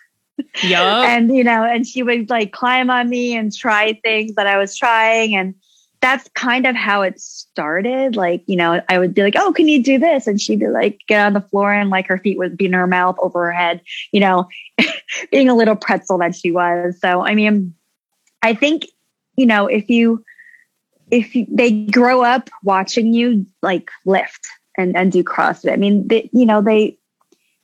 Yeah. 0.64 1.02
and 1.08 1.36
you 1.36 1.44
know, 1.44 1.64
and 1.64 1.86
she 1.86 2.04
would 2.04 2.30
like 2.30 2.54
climb 2.54 2.92
on 2.92 3.10
me 3.10 3.36
and 3.36 3.54
try 3.54 4.00
things 4.04 4.36
that 4.36 4.46
I 4.46 4.58
was 4.58 4.78
trying. 4.78 5.36
And 5.36 5.56
that's 6.00 6.30
kind 6.36 6.68
of 6.68 6.76
how 6.76 7.02
it 7.02 7.20
started. 7.20 8.16
Like, 8.16 8.44
you 8.46 8.56
know, 8.56 8.84
I 8.88 9.00
would 9.00 9.16
be 9.16 9.24
like, 9.24 9.36
Oh, 9.36 9.52
can 9.52 9.68
you 9.68 9.82
do 9.82 9.98
this? 9.98 10.28
And 10.28 10.40
she'd 10.40 10.60
be 10.60 10.68
like, 10.68 11.00
get 11.08 11.26
on 11.26 11.34
the 11.34 11.42
floor 11.42 11.74
and 11.74 11.90
like 11.90 12.06
her 12.08 12.20
feet 12.20 12.38
would 12.38 12.56
be 12.56 12.66
in 12.66 12.74
her 12.74 12.86
mouth 12.86 13.16
over 13.18 13.46
her 13.46 13.52
head, 13.52 13.82
you 14.12 14.20
know, 14.20 14.48
being 15.32 15.50
a 15.50 15.56
little 15.56 15.76
pretzel 15.76 16.20
that 16.20 16.36
she 16.36 16.52
was. 16.52 17.00
So, 17.00 17.26
I 17.26 17.34
mean, 17.34 17.74
I 18.44 18.54
think, 18.54 18.86
you 19.36 19.48
know, 19.48 19.66
if 19.66 19.90
you, 19.90 20.24
if 21.12 21.36
they 21.50 21.86
grow 21.86 22.24
up 22.24 22.50
watching 22.64 23.14
you 23.14 23.46
like 23.62 23.92
lift 24.06 24.48
and, 24.78 24.96
and 24.96 25.12
do 25.12 25.24
CrossFit, 25.24 25.72
I 25.72 25.76
mean, 25.76 26.08
they, 26.08 26.30
you 26.34 26.46
know, 26.46 26.62
they, 26.62 26.98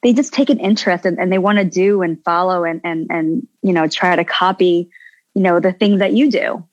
they 0.04 0.14
just 0.14 0.34
take 0.34 0.50
an 0.50 0.60
interest 0.60 1.06
and, 1.06 1.20
and 1.20 1.32
they 1.32 1.38
want 1.38 1.60
to 1.60 1.66
do 1.66 2.02
and 2.02 2.24
follow 2.24 2.64
and, 2.64 2.82
and, 2.84 3.08
and, 3.10 3.48
you 3.62 3.74
know, 3.74 3.88
try 3.88 4.16
to 4.16 4.24
copy, 4.24 4.90
you 5.34 5.42
know, 5.42 5.60
the 5.60 5.74
things 5.74 6.00
that 6.00 6.14
you 6.14 6.32
do, 6.32 6.68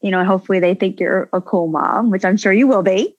you 0.00 0.10
know, 0.10 0.18
and 0.18 0.28
hopefully 0.28 0.60
they 0.60 0.74
think 0.74 1.00
you're 1.00 1.28
a 1.32 1.40
cool 1.40 1.68
mom, 1.68 2.10
which 2.10 2.24
I'm 2.24 2.36
sure 2.36 2.52
you 2.52 2.66
will 2.66 2.82
be. 2.82 3.16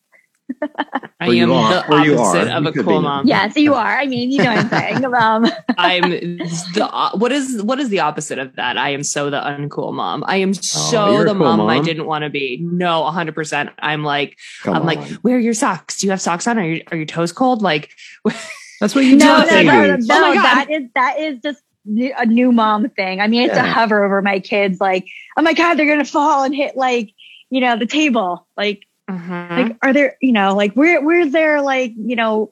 I 1.19 1.27
am 1.27 1.49
the 1.49 1.55
opposite 1.55 2.49
of 2.49 2.65
a 2.65 2.71
cool 2.73 3.01
mom. 3.01 3.27
Yes, 3.27 3.55
you 3.55 3.73
are. 3.75 3.97
I 3.97 4.05
mean, 4.05 4.31
you 4.31 4.39
know 4.39 4.53
what 4.53 4.59
I'm 4.59 4.69
saying. 4.69 5.03
Um, 5.13 5.45
I'm 5.77 6.09
the 6.09 7.11
what 7.15 7.31
is 7.31 7.61
what 7.61 7.79
is 7.79 7.89
the 7.89 7.99
opposite 7.99 8.39
of 8.39 8.55
that? 8.55 8.77
I 8.77 8.89
am 8.89 9.03
so 9.03 9.29
the 9.29 9.39
uncool 9.39 9.93
mom. 9.93 10.23
I 10.27 10.37
am 10.37 10.49
oh, 10.49 10.53
so 10.53 11.05
oh, 11.05 11.19
the 11.19 11.25
cool 11.25 11.35
mom, 11.35 11.59
mom, 11.59 11.69
I 11.69 11.79
didn't 11.79 12.07
want 12.07 12.23
to 12.23 12.29
be. 12.29 12.59
No, 12.61 13.01
100. 13.01 13.35
percent 13.35 13.69
I'm 13.79 14.03
like 14.03 14.37
Come 14.63 14.75
I'm 14.75 14.81
on. 14.81 14.87
like, 14.87 15.07
where 15.21 15.37
are 15.37 15.39
your 15.39 15.53
socks? 15.53 15.99
Do 15.99 16.07
you 16.07 16.11
have 16.11 16.21
socks 16.21 16.47
on? 16.47 16.57
Are 16.57 16.63
your 16.63 16.81
are 16.91 16.97
your 16.97 17.05
toes 17.05 17.31
cold? 17.31 17.61
Like, 17.61 17.91
that's 18.79 18.95
what 18.95 19.05
you 19.05 19.15
no, 19.17 19.45
do. 19.47 19.63
No, 19.63 19.63
no, 19.63 19.85
no, 19.85 19.95
no, 19.97 20.29
oh 20.31 20.33
that 20.33 20.67
is 20.69 20.83
that 20.95 21.19
is 21.19 21.39
just 21.39 21.61
a 21.93 22.25
new 22.25 22.51
mom 22.51 22.89
thing. 22.89 23.21
I 23.21 23.27
mean, 23.27 23.41
I 23.41 23.47
have 23.47 23.55
yeah. 23.55 23.63
to 23.63 23.71
hover 23.71 24.03
over 24.03 24.21
my 24.21 24.39
kids, 24.39 24.79
like, 24.79 25.05
oh 25.37 25.41
my 25.41 25.53
god, 25.53 25.75
they're 25.75 25.85
gonna 25.85 26.05
fall 26.05 26.43
and 26.43 26.55
hit 26.55 26.75
like 26.75 27.13
you 27.49 27.61
know 27.61 27.77
the 27.77 27.85
table, 27.85 28.47
like 28.57 28.83
Mm-hmm. 29.13 29.61
Like, 29.61 29.77
are 29.81 29.93
there, 29.93 30.17
you 30.21 30.31
know, 30.31 30.55
like 30.55 30.73
where, 30.73 31.01
where's 31.03 31.31
their 31.31 31.61
like, 31.61 31.93
you 31.95 32.15
know, 32.15 32.49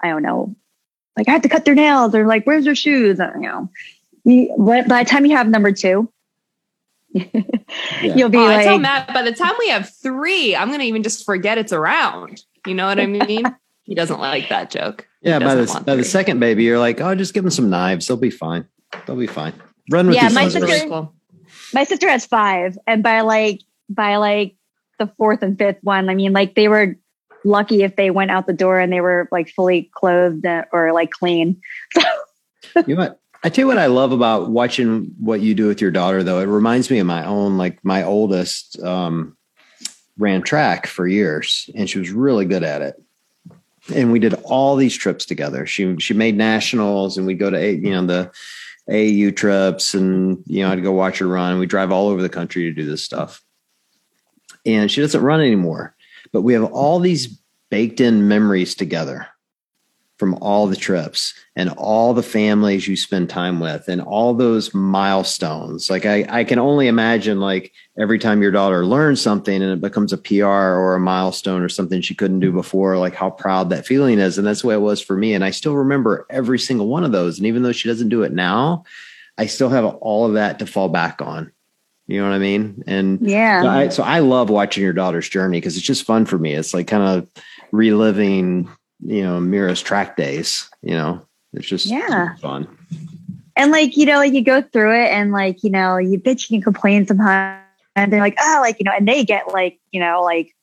I 0.00 0.08
don't 0.08 0.22
know, 0.22 0.54
like 1.16 1.28
I 1.28 1.32
have 1.32 1.42
to 1.42 1.48
cut 1.48 1.64
their 1.64 1.74
nails 1.74 2.14
or 2.14 2.26
like, 2.26 2.44
where's 2.44 2.64
their 2.64 2.74
shoes? 2.74 3.18
You 3.18 3.40
know, 3.40 3.70
you, 4.24 4.54
by 4.58 5.02
the 5.02 5.08
time 5.08 5.26
you 5.26 5.36
have 5.36 5.48
number 5.48 5.72
two, 5.72 6.10
yeah. 7.12 7.24
you'll 8.02 8.28
be 8.28 8.38
oh, 8.38 8.44
like, 8.44 8.60
I 8.60 8.64
tell 8.64 8.78
Matt, 8.78 9.12
by 9.12 9.22
the 9.22 9.32
time 9.32 9.54
we 9.58 9.68
have 9.68 9.92
three, 10.02 10.54
I'm 10.54 10.68
going 10.68 10.80
to 10.80 10.86
even 10.86 11.02
just 11.02 11.24
forget 11.24 11.58
it's 11.58 11.72
around. 11.72 12.42
You 12.66 12.74
know 12.74 12.86
what 12.86 12.98
I 12.98 13.06
mean? 13.06 13.44
he 13.84 13.94
doesn't 13.94 14.20
like 14.20 14.48
that 14.48 14.70
joke. 14.70 15.06
Yeah. 15.20 15.38
By 15.38 15.54
the, 15.54 15.82
by 15.84 15.96
the 15.96 16.04
second 16.04 16.40
baby, 16.40 16.64
you're 16.64 16.78
like, 16.78 17.00
oh, 17.00 17.14
just 17.14 17.34
give 17.34 17.44
them 17.44 17.50
some 17.50 17.70
knives. 17.70 18.06
They'll 18.06 18.16
be 18.16 18.30
fine. 18.30 18.66
They'll 19.06 19.16
be 19.16 19.26
fine. 19.26 19.52
Run 19.90 20.08
with 20.08 20.16
yeah, 20.16 20.28
my 20.30 20.48
sister, 20.48 21.08
my 21.72 21.84
sister 21.84 22.08
has 22.08 22.26
five. 22.26 22.76
And 22.86 23.02
by 23.02 23.20
like, 23.20 23.60
by 23.88 24.16
like 24.16 24.56
the 24.98 25.10
fourth 25.16 25.42
and 25.42 25.58
fifth 25.58 25.78
one, 25.82 26.08
I 26.08 26.14
mean, 26.14 26.32
like 26.32 26.54
they 26.54 26.68
were 26.68 26.96
lucky 27.44 27.82
if 27.82 27.96
they 27.96 28.10
went 28.10 28.30
out 28.30 28.46
the 28.46 28.52
door 28.52 28.80
and 28.80 28.92
they 28.92 29.00
were 29.00 29.28
like 29.30 29.48
fully 29.50 29.90
clothed 29.94 30.46
or 30.72 30.92
like 30.92 31.10
clean. 31.10 31.60
you 32.86 32.96
know? 32.96 33.16
I 33.44 33.50
tell 33.50 33.64
you 33.64 33.66
what 33.66 33.78
I 33.78 33.86
love 33.86 34.10
about 34.10 34.48
watching 34.48 35.14
what 35.18 35.42
you 35.42 35.54
do 35.54 35.66
with 35.66 35.82
your 35.82 35.90
daughter, 35.90 36.22
though. 36.22 36.40
It 36.40 36.46
reminds 36.46 36.90
me 36.90 36.98
of 36.98 37.06
my 37.06 37.26
own. 37.26 37.58
Like 37.58 37.78
my 37.84 38.02
oldest 38.02 38.82
um, 38.82 39.36
ran 40.16 40.40
track 40.40 40.86
for 40.86 41.06
years, 41.06 41.68
and 41.74 41.88
she 41.88 41.98
was 41.98 42.10
really 42.10 42.46
good 42.46 42.62
at 42.62 42.80
it. 42.80 42.94
And 43.94 44.10
we 44.10 44.18
did 44.18 44.32
all 44.44 44.76
these 44.76 44.96
trips 44.96 45.26
together. 45.26 45.66
She 45.66 45.94
she 45.98 46.14
made 46.14 46.38
nationals, 46.38 47.18
and 47.18 47.26
we'd 47.26 47.38
go 47.38 47.50
to 47.50 47.70
you 47.70 47.90
know 47.90 48.06
the 48.06 48.30
AU 48.88 49.30
trips, 49.32 49.92
and 49.92 50.42
you 50.46 50.62
know 50.62 50.72
I'd 50.72 50.82
go 50.82 50.92
watch 50.92 51.18
her 51.18 51.28
run. 51.28 51.58
We 51.58 51.66
drive 51.66 51.92
all 51.92 52.08
over 52.08 52.22
the 52.22 52.30
country 52.30 52.62
to 52.62 52.72
do 52.72 52.86
this 52.86 53.04
stuff 53.04 53.44
and 54.64 54.90
she 54.90 55.00
doesn't 55.00 55.22
run 55.22 55.40
anymore. 55.40 55.94
But 56.32 56.42
we 56.42 56.54
have 56.54 56.64
all 56.64 56.98
these 56.98 57.38
baked 57.70 58.00
in 58.00 58.28
memories 58.28 58.74
together 58.74 59.28
from 60.18 60.34
all 60.40 60.66
the 60.66 60.76
trips 60.76 61.34
and 61.56 61.70
all 61.70 62.14
the 62.14 62.22
families 62.22 62.86
you 62.86 62.96
spend 62.96 63.28
time 63.28 63.58
with 63.58 63.88
and 63.88 64.00
all 64.00 64.32
those 64.32 64.72
milestones. 64.72 65.90
Like 65.90 66.06
I, 66.06 66.24
I 66.28 66.44
can 66.44 66.58
only 66.60 66.86
imagine 66.86 67.40
like 67.40 67.72
every 67.98 68.18
time 68.18 68.40
your 68.40 68.52
daughter 68.52 68.86
learns 68.86 69.20
something 69.20 69.60
and 69.60 69.72
it 69.72 69.80
becomes 69.80 70.12
a 70.12 70.18
PR 70.18 70.44
or 70.46 70.94
a 70.94 71.00
milestone 71.00 71.62
or 71.62 71.68
something 71.68 72.00
she 72.00 72.14
couldn't 72.14 72.40
do 72.40 72.52
before, 72.52 72.96
like 72.96 73.14
how 73.14 73.30
proud 73.30 73.70
that 73.70 73.86
feeling 73.86 74.20
is. 74.20 74.38
And 74.38 74.46
that's 74.46 74.62
the 74.62 74.68
way 74.68 74.74
it 74.74 74.78
was 74.78 75.00
for 75.00 75.16
me. 75.16 75.34
And 75.34 75.44
I 75.44 75.50
still 75.50 75.74
remember 75.74 76.26
every 76.30 76.60
single 76.60 76.86
one 76.86 77.02
of 77.02 77.12
those. 77.12 77.38
And 77.38 77.46
even 77.46 77.64
though 77.64 77.72
she 77.72 77.88
doesn't 77.88 78.08
do 78.08 78.22
it 78.22 78.32
now, 78.32 78.84
I 79.36 79.46
still 79.46 79.68
have 79.68 79.84
all 79.84 80.26
of 80.26 80.34
that 80.34 80.60
to 80.60 80.66
fall 80.66 80.88
back 80.88 81.20
on. 81.20 81.50
You 82.06 82.20
know 82.20 82.28
what 82.28 82.34
I 82.34 82.38
mean? 82.38 82.84
And 82.86 83.18
yeah, 83.22 83.62
so 83.62 83.68
I, 83.68 83.88
so 83.88 84.02
I 84.02 84.18
love 84.18 84.50
watching 84.50 84.82
your 84.82 84.92
daughter's 84.92 85.28
journey 85.28 85.58
because 85.58 85.76
it's 85.76 85.86
just 85.86 86.04
fun 86.04 86.26
for 86.26 86.38
me. 86.38 86.52
It's 86.52 86.74
like 86.74 86.86
kind 86.86 87.02
of 87.02 87.28
reliving, 87.72 88.68
you 89.00 89.22
know, 89.22 89.40
Mira's 89.40 89.80
track 89.80 90.16
days. 90.16 90.68
You 90.82 90.94
know, 90.94 91.26
it's 91.54 91.66
just 91.66 91.86
yeah 91.86 92.36
fun. 92.36 92.68
And 93.56 93.72
like 93.72 93.96
you 93.96 94.04
know, 94.04 94.16
like 94.16 94.34
you 94.34 94.42
go 94.42 94.60
through 94.60 95.02
it, 95.02 95.08
and 95.08 95.32
like 95.32 95.64
you 95.64 95.70
know, 95.70 95.96
you 95.96 96.18
bitch 96.18 96.50
and 96.50 96.62
complain 96.62 97.06
sometimes, 97.06 97.62
and 97.96 98.12
they're 98.12 98.20
like, 98.20 98.36
oh, 98.38 98.58
like 98.60 98.78
you 98.78 98.84
know, 98.84 98.92
and 98.94 99.08
they 99.08 99.24
get 99.24 99.48
like 99.48 99.80
you 99.90 100.00
know, 100.00 100.22
like 100.22 100.54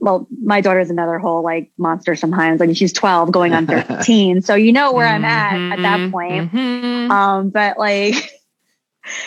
well, 0.00 0.26
my 0.42 0.60
daughter's 0.60 0.90
another 0.90 1.18
whole 1.18 1.42
like 1.42 1.70
monster 1.76 2.14
sometimes. 2.14 2.62
I 2.62 2.66
mean, 2.66 2.74
she's 2.74 2.92
12 2.92 3.32
going 3.32 3.52
on 3.52 3.66
13. 3.68 4.42
so 4.42 4.54
you 4.54 4.72
know 4.72 4.92
where 4.92 5.06
I'm 5.06 5.24
at 5.24 5.72
at 5.78 5.82
that 5.82 5.98
mm-hmm. 5.98 6.10
point. 6.10 6.52
Mm-hmm. 6.52 7.10
Um, 7.10 7.50
but 7.50 7.78
like, 7.78 8.14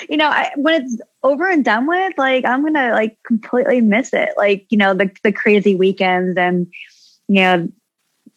you 0.09 0.17
know, 0.17 0.27
I, 0.27 0.51
when 0.55 0.81
it's 0.81 1.01
over 1.23 1.47
and 1.47 1.63
done 1.63 1.87
with, 1.87 2.17
like, 2.17 2.45
I'm 2.45 2.61
going 2.61 2.73
to 2.73 2.91
like 2.91 3.17
completely 3.23 3.81
miss 3.81 4.13
it. 4.13 4.29
Like, 4.37 4.65
you 4.69 4.77
know, 4.77 4.93
the, 4.93 5.11
the 5.23 5.31
crazy 5.31 5.75
weekends 5.75 6.37
and, 6.37 6.67
you 7.27 7.41
know, 7.41 7.69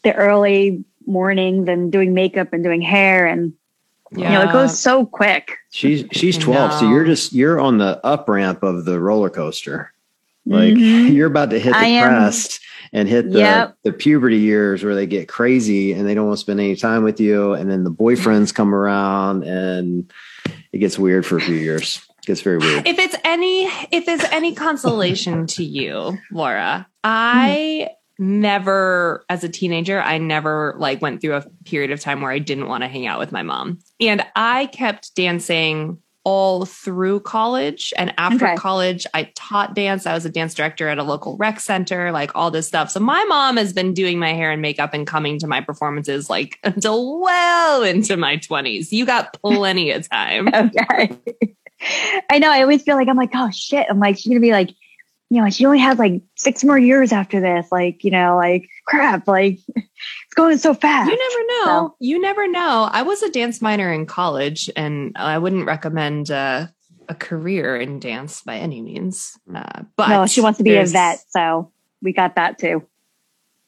the 0.03 0.15
early 0.15 0.85
mornings 1.07 1.69
and 1.69 1.91
doing 1.91 2.15
makeup 2.15 2.53
and 2.53 2.63
doing 2.63 2.81
hair 2.81 3.27
and, 3.27 3.53
yeah. 4.13 4.29
you 4.29 4.39
know, 4.39 4.49
it 4.49 4.53
goes 4.53 4.79
so 4.79 5.07
quick. 5.07 5.57
She's, 5.71 6.05
she's 6.13 6.39
12. 6.39 6.81
So 6.81 6.89
you're 6.89 7.05
just, 7.05 7.33
you're 7.33 7.61
on 7.61 7.79
the 7.79 8.05
up 8.05 8.29
ramp 8.29 8.63
of 8.63 8.85
the 8.85 9.01
roller 9.01 9.31
coaster. 9.31 9.93
Like 10.47 10.75
mm-hmm. 10.75 11.15
you're 11.15 11.29
about 11.29 11.51
to 11.51 11.59
hit 11.59 11.73
the 11.73 11.79
I 11.79 12.03
crest 12.03 12.61
am, 12.93 13.01
and 13.01 13.09
hit 13.09 13.33
the, 13.33 13.39
yep. 13.39 13.77
the 13.83 13.93
puberty 13.93 14.39
years 14.39 14.85
where 14.85 14.95
they 14.95 15.07
get 15.07 15.27
crazy 15.27 15.95
and 15.95 16.07
they 16.07 16.15
don't 16.15 16.27
want 16.27 16.37
to 16.37 16.41
spend 16.41 16.61
any 16.61 16.77
time 16.77 17.03
with 17.03 17.19
you. 17.19 17.55
And 17.55 17.71
then 17.71 17.83
the 17.83 17.91
boyfriends 17.91 18.55
come 18.55 18.75
around 18.75 19.45
and 19.45 20.13
it 20.75 20.79
gets 20.79 20.99
weird 20.99 21.25
for 21.25 21.37
a 21.37 21.41
few 21.41 21.55
years. 21.55 22.01
It 22.19 22.27
gets 22.27 22.41
very 22.41 22.59
weird. 22.59 22.89
If 22.89 22.99
it's 22.99 23.15
any, 23.23 23.67
if 23.93 24.09
it's 24.09 24.25
any 24.33 24.57
consolation 24.57 25.47
to 25.49 25.65
you, 25.65 26.19
Laura, 26.33 26.89
I 27.05 27.91
never, 28.19 29.25
as 29.29 29.45
a 29.45 29.49
teenager, 29.49 30.03
I 30.03 30.19
never 30.19 30.75
like 30.77 31.01
went 31.01 31.21
through 31.21 31.37
a 31.37 31.47
period 31.65 31.93
of 31.93 32.01
time 32.01 32.23
where 32.23 32.33
I 32.33 32.41
didn't 32.41 32.67
want 32.67 32.83
to 32.83 32.89
hang 32.89 33.07
out 33.07 33.21
with 33.21 33.31
my 33.31 33.45
mom. 33.45 33.79
And 34.01 34.27
I 34.35 34.67
kept 34.67 35.15
dancing 35.15 35.99
all 36.25 36.65
through 36.65 37.21
college. 37.21 37.93
And 37.97 38.13
after 38.17 38.47
okay. 38.47 38.57
college 38.57 39.07
i 39.15 39.25
taught 39.35 39.75
dance. 39.75 40.07
I 40.07 40.15
was 40.15 40.25
a 40.25 40.31
dance 40.31 40.55
director 40.55 40.89
at 40.89 40.99
a 40.99 41.03
local 41.03 41.37
rec 41.37 41.61
center 41.61 42.11
like 42.11 42.35
all 42.35 42.51
this 42.51 42.67
stuff. 42.67 42.91
So 42.91 43.01
my 43.01 43.23
mom 43.25 43.59
has 43.59 43.73
been 43.73 43.93
doing 43.93 44.19
my 44.19 44.33
hair 44.33 44.51
and 44.51 44.63
makeup 44.63 44.95
and 44.95 45.07
coming 45.07 45.39
to 45.41 45.47
my 45.47 45.61
performances 45.61 46.31
like 46.31 46.59
until 46.65 47.21
well 47.21 47.83
into 47.83 48.17
my 48.17 48.39
20s 48.39 48.91
you 48.91 49.07
got 49.07 49.35
plenty 49.41 49.91
of 49.93 50.09
time. 50.09 50.49
Okay. 50.65 51.19
I 52.31 52.39
know. 52.39 52.51
I 52.51 52.63
always 52.63 52.83
feel 52.83 52.97
like 52.97 53.09
i'm 53.09 53.17
like 53.17 53.33
oh 53.35 53.51
shit. 53.51 53.87
I'm 53.91 53.99
like 53.99 54.17
she's 54.17 54.29
gonna 54.29 54.41
be 54.41 54.53
like 54.53 54.71
you 55.29 55.43
know 55.43 55.51
she 55.51 55.67
only 55.67 55.81
has 55.81 55.99
like 55.99 56.23
six 56.37 56.65
more 56.65 56.79
years 56.79 57.13
after 57.13 57.41
this. 57.41 57.67
Like 57.71 58.05
you 58.05 58.11
know 58.11 58.37
like 58.37 58.69
crap. 58.87 59.29
Like 59.29 59.59
it's 60.35 60.41
going 60.41 60.59
so 60.59 60.75
fast. 60.75 61.09
You 61.09 61.17
never 61.17 61.47
know. 61.47 61.89
So. 61.89 61.97
You 62.01 62.21
never 62.21 62.49
know. 62.49 62.89
I 62.91 63.03
was 63.03 63.23
a 63.23 63.31
dance 63.31 63.63
minor 63.63 63.93
in 63.93 64.05
college, 64.05 64.69
and 64.75 65.13
I 65.15 65.39
wouldn't 65.39 65.65
recommend 65.65 66.29
uh, 66.33 66.67
a 67.09 67.15
career 67.15 67.77
in 67.77 68.01
dance 68.01 68.43
by 68.43 68.57
any 68.57 68.83
means. 68.83 69.39
Uh, 69.55 69.85
but 69.97 70.09
no, 70.09 70.27
she 70.27 70.41
wants 70.41 70.59
to 70.59 70.65
be 70.65 70.75
a 70.75 70.87
vet, 70.87 71.21
so 71.29 71.71
we 72.03 72.13
got 72.13 72.35
that 72.35 72.59
too. 72.59 72.85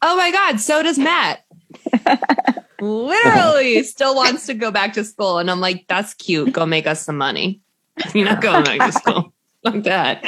Oh 0.02 0.16
my 0.16 0.32
god, 0.32 0.58
so 0.58 0.82
does 0.82 0.98
Matt. 0.98 1.44
Literally, 2.80 3.84
still 3.84 4.16
wants 4.16 4.46
to 4.46 4.54
go 4.54 4.72
back 4.72 4.94
to 4.94 5.04
school, 5.04 5.38
and 5.38 5.48
I'm 5.48 5.60
like, 5.60 5.84
"That's 5.86 6.14
cute. 6.14 6.52
Go 6.52 6.66
make 6.66 6.88
us 6.88 7.00
some 7.00 7.16
money. 7.16 7.60
You're 8.12 8.24
not 8.24 8.42
going 8.42 8.64
back 8.64 8.90
to 8.90 8.98
school 8.98 9.32
like 9.62 9.84
that." 9.84 10.20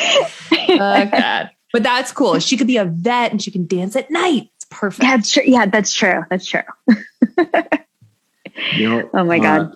Oh 0.53 1.05
god. 1.11 1.51
But 1.72 1.83
that's 1.83 2.12
cool. 2.12 2.38
She 2.38 2.57
could 2.57 2.68
be 2.68 2.77
a 2.77 2.85
vet 2.85 3.33
and 3.33 3.42
she 3.42 3.51
can 3.51 3.66
dance 3.66 3.94
at 3.94 4.11
night 4.11 4.51
perfect. 4.70 5.02
That's 5.02 5.31
true. 5.31 5.42
Yeah, 5.46 5.66
that's 5.66 5.92
true. 5.92 6.24
That's 6.31 6.46
true. 6.46 6.62
you 8.76 8.88
know, 8.88 9.11
oh 9.14 9.24
my 9.24 9.38
God. 9.38 9.61
Uh, 9.61 9.74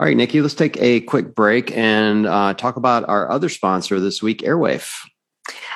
all 0.00 0.06
right, 0.06 0.16
Nikki, 0.16 0.40
let's 0.40 0.54
take 0.54 0.80
a 0.80 1.00
quick 1.00 1.34
break 1.34 1.76
and 1.76 2.26
uh, 2.26 2.54
talk 2.54 2.76
about 2.76 3.08
our 3.08 3.28
other 3.30 3.48
sponsor 3.48 3.98
this 3.98 4.22
week, 4.22 4.42
AIRWAAV. 4.42 4.88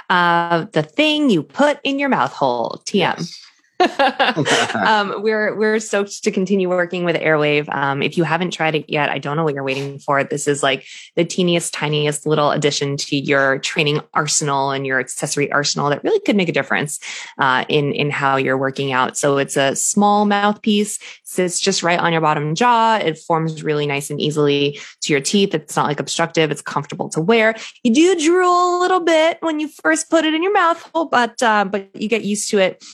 Uh, 0.09 0.67
the 0.73 0.83
thing 0.83 1.29
you 1.29 1.43
put 1.43 1.81
in 1.83 1.99
your 1.99 2.09
mouth 2.09 2.33
hole, 2.33 2.83
TM. 2.87 2.95
Yes. 2.95 3.42
um, 4.75 5.23
we're 5.23 5.57
we're 5.57 5.81
stoked 5.81 6.23
to 6.25 6.31
continue 6.31 6.69
working 6.69 7.05
with 7.05 7.17
AIRWAAV. 7.17 7.75
Um, 7.75 8.03
if 8.03 8.17
you 8.17 8.25
haven't 8.25 8.53
tried 8.53 8.75
it 8.75 8.89
yet, 8.89 9.09
I 9.09 9.19
don't 9.19 9.37
know 9.37 9.45
what 9.45 9.55
you're 9.55 9.65
waiting 9.65 9.99
for. 9.99 10.23
This 10.25 10.47
is 10.47 10.63
like 10.63 10.87
the 11.17 11.25
teeniest, 11.25 11.75
tiniest 11.75 12.27
little 12.27 12.51
addition 12.51 12.97
to 12.99 13.17
your 13.17 13.59
training 13.59 14.01
arsenal 14.15 14.71
and 14.71 14.87
your 14.87 15.01
accessory 15.01 15.51
arsenal 15.51 15.91
that 15.91 16.05
really 16.05 16.21
could 16.21 16.37
make 16.37 16.49
a 16.49 16.53
difference 16.53 17.01
uh, 17.39 17.65
in 17.69 17.93
in 17.93 18.11
how 18.11 18.37
you're 18.37 18.59
working 18.59 18.93
out. 18.93 19.17
So 19.17 19.39
it's 19.39 19.57
a 19.57 19.75
small 19.75 20.25
mouthpiece, 20.25 20.99
sits 21.25 21.61
just 21.61 21.83
right 21.83 21.99
on 21.99 22.13
your 22.13 22.21
bottom 22.21 22.55
jaw. 22.55 22.97
It 22.97 23.19
forms 23.19 23.63
really 23.63 23.87
nice 23.87 24.11
and 24.11 24.21
easily 24.21 24.79
to 25.03 25.13
your 25.13 25.21
teeth. 25.21 25.55
It's 25.55 25.77
not 25.77 25.87
like 25.87 26.01
obstructive. 26.01 26.51
It's 26.51 26.63
comfortable 26.63 27.09
to 27.11 27.21
wear. 27.21 27.55
You 27.83 27.93
do 27.93 28.15
drool 28.21 28.79
a 28.79 28.81
little 28.81 29.01
bit 29.01 29.39
when 29.41 29.61
you 29.61 29.69
first 29.69 30.11
put 30.11 30.25
it 30.25 30.35
in 30.35 30.43
your 30.43 30.53
mouth 30.53 30.81
hole, 30.95 31.07
but 31.07 31.43
uh, 31.43 31.65
but 31.65 31.89
you 31.95 32.09
get 32.09 32.25
used 32.25 32.49
to 32.51 32.59
it 32.59 32.85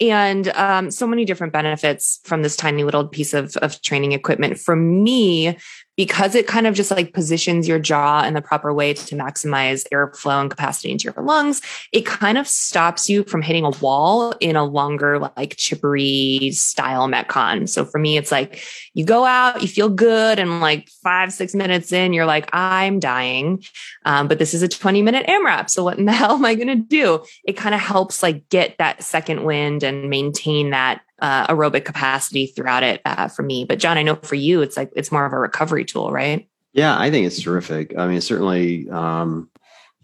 and 0.00 0.48
um, 0.48 0.90
so 0.90 1.06
many 1.06 1.24
different 1.24 1.52
benefits 1.52 2.20
from 2.24 2.42
this 2.42 2.56
tiny 2.56 2.84
little 2.84 3.08
piece 3.08 3.32
of, 3.34 3.56
of 3.58 3.80
training 3.82 4.12
equipment. 4.12 4.58
For 4.58 4.76
me, 4.76 5.56
because 5.96 6.34
it 6.34 6.46
kind 6.46 6.66
of 6.66 6.74
just 6.74 6.90
like 6.90 7.12
positions 7.12 7.66
your 7.66 7.78
jaw 7.78 8.22
in 8.24 8.34
the 8.34 8.42
proper 8.42 8.72
way 8.72 8.92
to 8.92 9.16
maximize 9.16 9.86
airflow 9.92 10.40
and 10.40 10.50
capacity 10.50 10.90
into 10.90 11.04
your 11.04 11.24
lungs, 11.24 11.62
it 11.92 12.04
kind 12.04 12.36
of 12.36 12.46
stops 12.46 13.08
you 13.08 13.24
from 13.24 13.40
hitting 13.40 13.64
a 13.64 13.70
wall 13.70 14.32
in 14.40 14.56
a 14.56 14.64
longer, 14.64 15.18
like 15.18 15.56
chippery 15.56 16.50
style 16.52 17.08
Metcon. 17.08 17.68
So 17.68 17.84
for 17.84 17.98
me, 17.98 18.18
it's 18.18 18.30
like 18.30 18.62
you 18.92 19.04
go 19.04 19.24
out, 19.24 19.62
you 19.62 19.68
feel 19.68 19.88
good, 19.88 20.38
and 20.38 20.60
like 20.60 20.88
five, 21.02 21.32
six 21.32 21.54
minutes 21.54 21.92
in, 21.92 22.12
you're 22.12 22.26
like, 22.26 22.50
I'm 22.52 23.00
dying. 23.00 23.64
Um, 24.04 24.28
but 24.28 24.38
this 24.38 24.52
is 24.52 24.62
a 24.62 24.68
20 24.68 25.02
minute 25.02 25.26
AMRAP. 25.26 25.70
So 25.70 25.82
what 25.82 25.98
in 25.98 26.04
the 26.04 26.12
hell 26.16 26.34
am 26.34 26.44
I 26.44 26.54
going 26.54 26.68
to 26.68 26.74
do? 26.74 27.24
It 27.44 27.54
kind 27.54 27.74
of 27.74 27.80
helps 27.80 28.22
like 28.22 28.48
get 28.50 28.76
that 28.78 29.02
second 29.02 29.44
wind 29.44 29.82
and 29.82 30.10
maintain 30.10 30.70
that 30.70 31.00
uh, 31.20 31.46
aerobic 31.46 31.84
capacity 31.84 32.46
throughout 32.46 32.82
it 32.82 33.00
uh, 33.04 33.28
for 33.28 33.42
me. 33.42 33.64
But 33.64 33.78
John, 33.78 33.98
I 33.98 34.02
know 34.02 34.16
for 34.16 34.34
you, 34.34 34.62
it's 34.62 34.76
like 34.76 34.90
it's 34.94 35.12
more 35.12 35.24
of 35.24 35.32
a 35.32 35.38
recovery 35.38 35.84
tool, 35.84 36.12
right? 36.12 36.48
Yeah, 36.72 36.98
I 36.98 37.10
think 37.10 37.26
it's 37.26 37.40
terrific. 37.40 37.96
I 37.96 38.06
mean, 38.06 38.18
it 38.18 38.22
certainly, 38.22 38.88
um, 38.90 39.48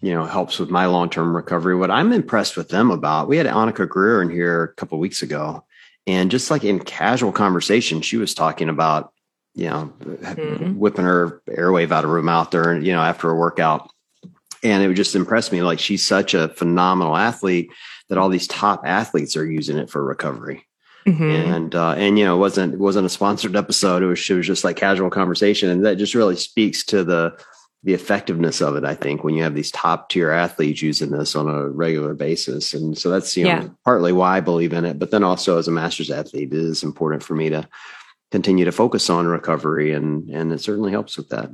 you 0.01 0.15
know, 0.15 0.25
helps 0.25 0.59
with 0.59 0.71
my 0.71 0.87
long 0.87 1.11
term 1.11 1.37
recovery. 1.37 1.77
What 1.77 1.91
I'm 1.91 2.13
impressed 2.13 2.57
with 2.57 2.71
them 2.71 2.91
about, 2.91 3.29
we 3.29 3.37
had 3.37 3.47
Annika 3.47 3.89
Greer 3.89 4.23
in 4.23 4.31
here 4.31 4.65
a 4.65 4.75
couple 4.75 4.99
weeks 4.99 5.23
ago, 5.23 5.65
and 6.07 6.31
just 6.31 6.51
like 6.51 6.65
in 6.65 6.81
casual 6.81 7.33
conversation, 7.33 8.01
she 8.01 8.17
was 8.17 8.35
talking 8.35 8.69
about, 8.69 9.13
you 9.55 9.69
know, 9.69 9.93
mm-hmm. 10.03 10.79
whipping 10.79 11.05
her 11.05 11.43
AIRWAAV 11.49 11.93
out 11.93 12.05
of 12.05 12.11
her 12.11 12.23
mouth 12.23 12.51
there, 12.51 12.79
you 12.79 12.93
know, 12.93 13.03
after 13.03 13.31
a 13.31 13.37
workout. 13.37 13.91
And 14.65 14.83
it 14.83 14.87
would 14.87 14.97
just 14.97 15.17
impress 15.17 15.53
me. 15.53 15.63
Like 15.63 15.79
she's 15.79 16.07
such 16.07 16.35
a 16.35 16.49
phenomenal 16.49 17.17
athlete 17.17 17.71
that 18.09 18.19
all 18.19 18.29
these 18.29 18.47
top 18.47 18.83
athletes 18.87 19.37
are 19.37 19.47
using 19.47 19.77
it 19.77 19.91
for 19.91 20.05
recovery. 20.05 20.65
Mm-hmm. 21.07 21.53
And 21.53 21.75
uh, 21.75 21.93
and 21.93 22.19
you 22.19 22.25
know, 22.25 22.37
it 22.37 22.41
wasn't 22.41 22.75
it 22.75 22.81
wasn't 22.81 23.07
a 23.07 23.11
sponsored 23.11 23.57
episode. 23.57 24.03
It 24.03 24.07
was 24.07 24.31
it 24.31 24.35
was 24.35 24.47
just 24.47 24.65
like 24.65 24.77
casual 24.77 25.11
conversation, 25.11 25.69
and 25.69 25.85
that 25.85 25.99
just 25.99 26.15
really 26.15 26.37
speaks 26.37 26.85
to 26.87 27.03
the 27.05 27.37
the 27.85 27.95
effectiveness 27.95 28.61
of 28.61 28.77
it. 28.77 28.85
I 28.85 28.95
think 28.95 29.25
when 29.25 29.35
you 29.35 29.43
have 29.43 29.55
these 29.55 29.73
top 29.73 30.09
tier 30.09 30.31
athletes 30.31 30.83
using 30.83 31.11
this 31.11 31.35
on 31.35 31.49
a 31.49 31.69
regular 31.69 32.15
basis, 32.15 32.73
and 32.73 32.97
so 32.97 33.11
that's 33.11 33.37
you 33.37 33.45
know 33.45 33.51
yeah. 33.51 33.69
partly 33.85 34.13
why 34.13 34.37
I 34.37 34.41
believe 34.41 34.73
in 34.73 34.85
it. 34.85 34.99
But 34.99 35.11
then 35.11 35.25
also 35.25 35.59
as 35.59 35.67
a 35.67 35.73
masters 35.73 36.11
athlete, 36.11 36.53
it 36.53 36.59
is 36.59 36.85
important 36.85 37.23
for 37.23 37.35
me 37.35 37.51
to 37.51 37.69
continue 38.31 38.65
to 38.65 38.73
focus 38.73 39.11
on 39.11 39.27
recovery, 39.27 39.93
and 39.93 40.29
and 40.31 40.53
it 40.53 40.61
certainly 40.61 40.93
helps 40.93 41.17
with 41.17 41.31
that. 41.31 41.51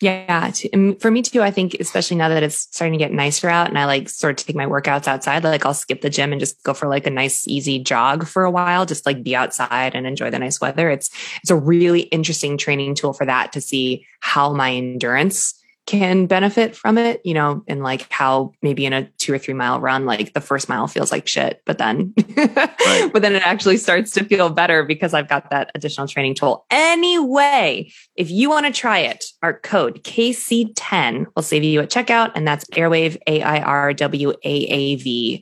Yeah. 0.00 0.52
For 1.00 1.10
me 1.10 1.22
too, 1.22 1.42
I 1.42 1.50
think, 1.50 1.74
especially 1.74 2.18
now 2.18 2.28
that 2.28 2.44
it's 2.44 2.68
starting 2.70 2.92
to 2.92 3.04
get 3.04 3.12
nicer 3.12 3.48
out 3.48 3.68
and 3.68 3.76
I 3.76 3.84
like 3.84 4.08
sort 4.08 4.40
of 4.40 4.46
take 4.46 4.54
my 4.54 4.66
workouts 4.66 5.08
outside, 5.08 5.42
like 5.42 5.66
I'll 5.66 5.74
skip 5.74 6.02
the 6.02 6.10
gym 6.10 6.30
and 6.30 6.38
just 6.38 6.62
go 6.62 6.72
for 6.72 6.88
like 6.88 7.06
a 7.08 7.10
nice, 7.10 7.48
easy 7.48 7.80
jog 7.80 8.24
for 8.24 8.44
a 8.44 8.50
while, 8.50 8.86
just 8.86 9.06
like 9.06 9.24
be 9.24 9.34
outside 9.34 9.96
and 9.96 10.06
enjoy 10.06 10.30
the 10.30 10.38
nice 10.38 10.60
weather. 10.60 10.88
It's, 10.88 11.10
it's 11.42 11.50
a 11.50 11.56
really 11.56 12.02
interesting 12.02 12.56
training 12.56 12.94
tool 12.94 13.12
for 13.12 13.26
that 13.26 13.52
to 13.54 13.60
see 13.60 14.06
how 14.20 14.52
my 14.52 14.72
endurance 14.72 15.54
can 15.88 16.26
benefit 16.26 16.76
from 16.76 16.98
it, 16.98 17.22
you 17.24 17.32
know, 17.32 17.64
and 17.66 17.82
like 17.82 18.06
how 18.12 18.52
maybe 18.60 18.84
in 18.84 18.92
a 18.92 19.04
two 19.16 19.32
or 19.32 19.38
three 19.38 19.54
mile 19.54 19.80
run, 19.80 20.04
like 20.04 20.34
the 20.34 20.40
first 20.42 20.68
mile 20.68 20.86
feels 20.86 21.10
like 21.10 21.26
shit, 21.26 21.62
but 21.64 21.78
then, 21.78 22.12
right. 22.36 23.10
but 23.12 23.22
then 23.22 23.34
it 23.34 23.40
actually 23.46 23.78
starts 23.78 24.10
to 24.10 24.22
feel 24.24 24.50
better 24.50 24.84
because 24.84 25.14
I've 25.14 25.30
got 25.30 25.48
that 25.48 25.70
additional 25.74 26.06
training 26.06 26.34
tool. 26.34 26.66
Anyway, 26.70 27.90
if 28.16 28.30
you 28.30 28.50
want 28.50 28.66
to 28.66 28.72
try 28.72 28.98
it, 28.98 29.24
our 29.42 29.58
code 29.58 30.04
KC10 30.04 31.24
will 31.34 31.42
save 31.42 31.64
you 31.64 31.80
at 31.80 31.90
checkout 31.90 32.32
and 32.34 32.46
that's 32.46 32.66
AIRWAAV, 32.66 33.16
A-I-R-W-A-A-V 33.26 34.24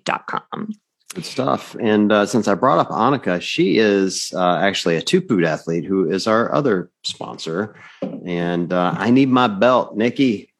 dot 0.04 0.28
com. 0.28 0.70
Good 1.16 1.24
stuff. 1.24 1.74
And 1.81 2.12
uh, 2.12 2.26
since 2.26 2.46
I 2.46 2.52
brought 2.52 2.79
up 2.79 2.90
Annika, 2.90 3.40
she 3.40 3.79
is 3.79 4.35
uh, 4.35 4.59
actually 4.59 4.96
a 4.96 5.00
2POOD 5.00 5.46
athlete 5.46 5.87
who 5.87 6.11
is 6.11 6.26
our 6.26 6.55
other 6.55 6.90
sponsor. 7.05 7.74
And 8.02 8.70
uh, 8.70 8.94
I 8.98 9.09
need 9.09 9.31
my 9.31 9.48
belt, 9.48 9.96
Nikki. 9.96 10.52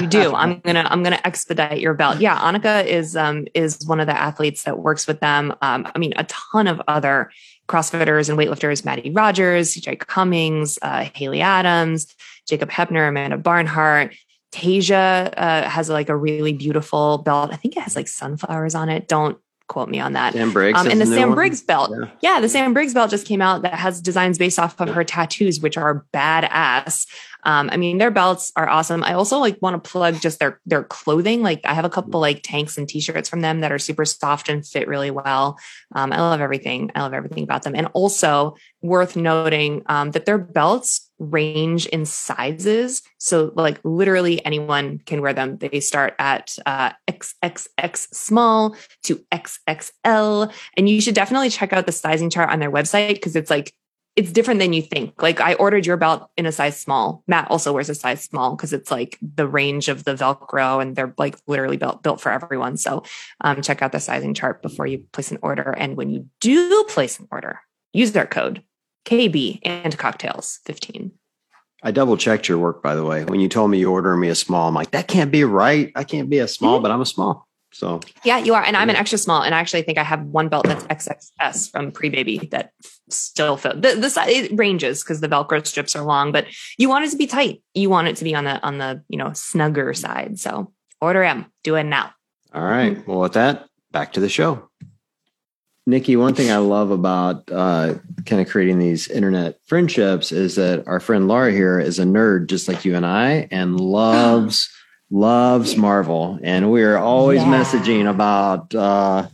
you 0.00 0.08
do. 0.08 0.34
I'm 0.34 0.58
gonna 0.58 0.84
I'm 0.90 1.04
gonna 1.04 1.20
expedite 1.24 1.78
your 1.78 1.94
belt. 1.94 2.18
Yeah, 2.18 2.36
Annika 2.40 2.84
is 2.84 3.14
um 3.14 3.46
is 3.54 3.86
one 3.86 4.00
of 4.00 4.08
the 4.08 4.20
athletes 4.20 4.64
that 4.64 4.80
works 4.80 5.06
with 5.06 5.20
them. 5.20 5.54
Um, 5.62 5.86
I 5.94 5.96
mean, 6.00 6.12
a 6.16 6.24
ton 6.24 6.66
of 6.66 6.82
other 6.88 7.30
CrossFitters 7.68 8.28
and 8.28 8.36
weightlifters: 8.36 8.84
Mattie 8.84 9.12
Rogers, 9.12 9.76
CJ 9.76 10.00
Cummings, 10.00 10.80
uh, 10.82 11.08
Haley 11.14 11.40
Adams, 11.40 12.12
Jacob 12.48 12.68
Heppner, 12.68 13.08
Amanda 13.08 13.36
Barnhart, 13.36 14.12
Tasia 14.50 15.32
uh, 15.36 15.68
has 15.68 15.88
like 15.88 16.08
a 16.08 16.16
really 16.16 16.52
beautiful 16.52 17.18
belt. 17.18 17.52
I 17.52 17.56
think 17.56 17.76
it 17.76 17.84
has 17.84 17.94
like 17.94 18.08
sunflowers 18.08 18.74
on 18.74 18.88
it. 18.88 19.06
Don't 19.06 19.38
quote 19.68 19.88
me 19.88 20.00
on 20.00 20.14
that. 20.14 20.32
Sam 20.32 20.52
Briggs. 20.52 20.78
Um, 20.78 20.88
and 20.88 21.00
the 21.00 21.06
Sam 21.06 21.28
one? 21.28 21.36
Briggs 21.36 21.62
belt. 21.62 21.90
Yeah. 21.90 22.10
yeah. 22.20 22.40
the 22.40 22.48
Sam 22.48 22.74
Briggs 22.74 22.94
belt 22.94 23.10
just 23.10 23.26
came 23.26 23.40
out 23.40 23.62
that 23.62 23.74
has 23.74 24.00
designs 24.00 24.38
based 24.38 24.58
off 24.58 24.80
of 24.80 24.88
her 24.88 25.04
tattoos, 25.04 25.60
which 25.60 25.76
are 25.76 26.04
badass. 26.12 27.06
Um, 27.44 27.70
I 27.72 27.76
mean, 27.76 27.98
their 27.98 28.10
belts 28.10 28.52
are 28.56 28.68
awesome. 28.68 29.04
I 29.04 29.12
also 29.12 29.38
like 29.38 29.58
want 29.62 29.82
to 29.82 29.90
plug 29.90 30.20
just 30.20 30.40
their 30.40 30.60
their 30.66 30.84
clothing. 30.84 31.42
Like 31.42 31.60
I 31.64 31.74
have 31.74 31.84
a 31.84 31.90
couple 31.90 32.20
like 32.20 32.42
tanks 32.42 32.76
and 32.76 32.88
t-shirts 32.88 33.28
from 33.28 33.42
them 33.42 33.60
that 33.60 33.70
are 33.70 33.78
super 33.78 34.04
soft 34.04 34.48
and 34.48 34.66
fit 34.66 34.88
really 34.88 35.10
well. 35.10 35.58
Um, 35.94 36.12
I 36.12 36.20
love 36.20 36.40
everything. 36.40 36.90
I 36.94 37.02
love 37.02 37.14
everything 37.14 37.44
about 37.44 37.62
them. 37.62 37.76
And 37.76 37.86
also 37.92 38.56
worth 38.82 39.16
noting 39.16 39.82
um, 39.86 40.10
that 40.12 40.26
their 40.26 40.38
belts 40.38 41.07
range 41.18 41.86
in 41.86 42.04
sizes. 42.04 43.02
So 43.18 43.52
like 43.54 43.80
literally 43.84 44.44
anyone 44.44 44.98
can 45.06 45.20
wear 45.20 45.32
them. 45.32 45.58
They 45.58 45.80
start 45.80 46.14
at 46.18 46.56
uh, 46.66 46.92
XXX 47.08 48.14
small 48.14 48.76
to 49.04 49.24
XXL. 49.32 50.52
And 50.76 50.88
you 50.88 51.00
should 51.00 51.14
definitely 51.14 51.50
check 51.50 51.72
out 51.72 51.86
the 51.86 51.92
sizing 51.92 52.30
chart 52.30 52.50
on 52.50 52.60
their 52.60 52.70
website 52.70 53.14
because 53.14 53.36
it's 53.36 53.50
like 53.50 53.74
it's 54.16 54.32
different 54.32 54.58
than 54.58 54.72
you 54.72 54.82
think. 54.82 55.22
Like 55.22 55.40
I 55.40 55.54
ordered 55.54 55.86
your 55.86 55.96
belt 55.96 56.28
in 56.36 56.44
a 56.44 56.50
size 56.50 56.78
small. 56.78 57.22
Matt 57.28 57.48
also 57.52 57.72
wears 57.72 57.88
a 57.88 57.94
size 57.94 58.24
small 58.24 58.56
because 58.56 58.72
it's 58.72 58.90
like 58.90 59.16
the 59.22 59.46
range 59.46 59.88
of 59.88 60.02
the 60.02 60.16
Velcro 60.16 60.82
and 60.82 60.96
they're 60.96 61.14
like 61.18 61.36
literally 61.46 61.76
built 61.76 62.02
built 62.02 62.20
for 62.20 62.32
everyone. 62.32 62.76
So 62.76 63.04
um, 63.42 63.62
check 63.62 63.80
out 63.80 63.92
the 63.92 64.00
sizing 64.00 64.34
chart 64.34 64.60
before 64.60 64.88
you 64.88 65.04
place 65.12 65.30
an 65.30 65.38
order. 65.40 65.70
And 65.70 65.96
when 65.96 66.10
you 66.10 66.26
do 66.40 66.84
place 66.88 67.20
an 67.20 67.28
order, 67.30 67.60
use 67.92 68.10
their 68.10 68.26
code 68.26 68.64
KB 69.04 69.60
and 69.64 69.96
cocktails 69.96 70.60
15. 70.64 71.12
I 71.82 71.90
double 71.92 72.16
checked 72.16 72.48
your 72.48 72.58
work 72.58 72.82
by 72.82 72.94
the 72.94 73.04
way. 73.04 73.24
When 73.24 73.40
you 73.40 73.48
told 73.48 73.70
me 73.70 73.78
you 73.78 73.90
order 73.90 74.16
me 74.16 74.28
a 74.28 74.34
small, 74.34 74.68
I'm 74.68 74.74
like, 74.74 74.90
that 74.90 75.08
can't 75.08 75.30
be 75.30 75.44
right. 75.44 75.92
I 75.94 76.04
can't 76.04 76.28
be 76.28 76.38
a 76.38 76.48
small, 76.48 76.76
mm-hmm. 76.76 76.82
but 76.82 76.90
I'm 76.90 77.00
a 77.00 77.06
small. 77.06 77.48
So 77.72 78.00
yeah, 78.24 78.38
you 78.38 78.54
are. 78.54 78.62
And 78.62 78.76
I'm 78.76 78.90
an 78.90 78.96
extra 78.96 79.18
small. 79.18 79.42
And 79.42 79.54
I 79.54 79.60
actually 79.60 79.82
think 79.82 79.98
I 79.98 80.02
have 80.02 80.22
one 80.24 80.48
belt 80.48 80.66
that's 80.66 80.84
XXS 80.84 81.70
from 81.70 81.92
pre 81.92 82.08
baby 82.08 82.38
that 82.50 82.72
still 83.10 83.56
fit. 83.56 83.82
The, 83.82 83.94
the 83.94 84.24
it 84.26 84.58
ranges 84.58 85.02
because 85.02 85.20
the 85.20 85.28
Velcro 85.28 85.64
strips 85.66 85.94
are 85.94 86.04
long, 86.04 86.32
but 86.32 86.46
you 86.78 86.88
want 86.88 87.04
it 87.04 87.10
to 87.10 87.16
be 87.16 87.26
tight. 87.26 87.62
You 87.74 87.90
want 87.90 88.08
it 88.08 88.16
to 88.16 88.24
be 88.24 88.34
on 88.34 88.44
the, 88.44 88.60
on 88.62 88.78
the, 88.78 89.02
you 89.08 89.18
know, 89.18 89.32
snugger 89.32 89.92
side. 89.94 90.38
So 90.38 90.72
order 91.00 91.22
M, 91.22 91.46
do 91.62 91.74
it 91.74 91.84
now. 91.84 92.12
All 92.54 92.64
right. 92.64 93.06
Well, 93.06 93.20
with 93.20 93.34
that, 93.34 93.68
back 93.90 94.14
to 94.14 94.20
the 94.20 94.28
show. 94.28 94.67
Nikki, 95.88 96.16
one 96.16 96.34
thing 96.34 96.50
I 96.50 96.58
love 96.58 96.90
about 96.90 97.50
uh, 97.50 97.94
kind 98.26 98.42
of 98.42 98.48
creating 98.50 98.78
these 98.78 99.08
internet 99.08 99.58
friendships 99.64 100.32
is 100.32 100.56
that 100.56 100.86
our 100.86 101.00
friend 101.00 101.28
Laura 101.28 101.50
here 101.50 101.80
is 101.80 101.98
a 101.98 102.04
nerd 102.04 102.48
just 102.48 102.68
like 102.68 102.84
you 102.84 102.94
and 102.94 103.06
I 103.06 103.48
and 103.50 103.80
loves 103.80 104.68
loves 105.10 105.78
Marvel, 105.78 106.38
and 106.42 106.70
we 106.70 106.82
are 106.82 106.98
always 106.98 107.40
yeah. 107.40 107.54
messaging 107.54 108.06
about 108.06 108.74
uh, 108.74 109.28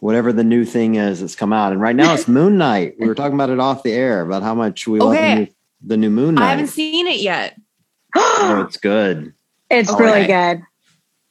whatever 0.00 0.32
the 0.32 0.42
new 0.42 0.64
thing 0.64 0.96
is 0.96 1.20
that's 1.20 1.36
come 1.36 1.52
out. 1.52 1.70
And 1.70 1.80
right 1.80 1.94
now 1.94 2.14
it's 2.14 2.26
Moon 2.28 2.58
Knight. 2.58 2.96
We 2.98 3.06
were 3.06 3.14
talking 3.14 3.34
about 3.34 3.50
it 3.50 3.60
off 3.60 3.84
the 3.84 3.92
air 3.92 4.22
about 4.22 4.42
how 4.42 4.56
much 4.56 4.88
we 4.88 5.00
okay. 5.00 5.06
love 5.06 5.14
the 5.14 5.34
new, 5.36 5.46
the 5.86 5.96
new 5.98 6.10
Moon 6.10 6.34
Knight. 6.34 6.44
I 6.44 6.50
haven't 6.50 6.66
seen 6.66 7.06
it 7.06 7.20
yet. 7.20 7.56
oh, 8.16 8.64
it's 8.66 8.76
good. 8.76 9.34
It's 9.70 9.88
oh, 9.88 9.96
really 9.96 10.26
good. 10.26 10.62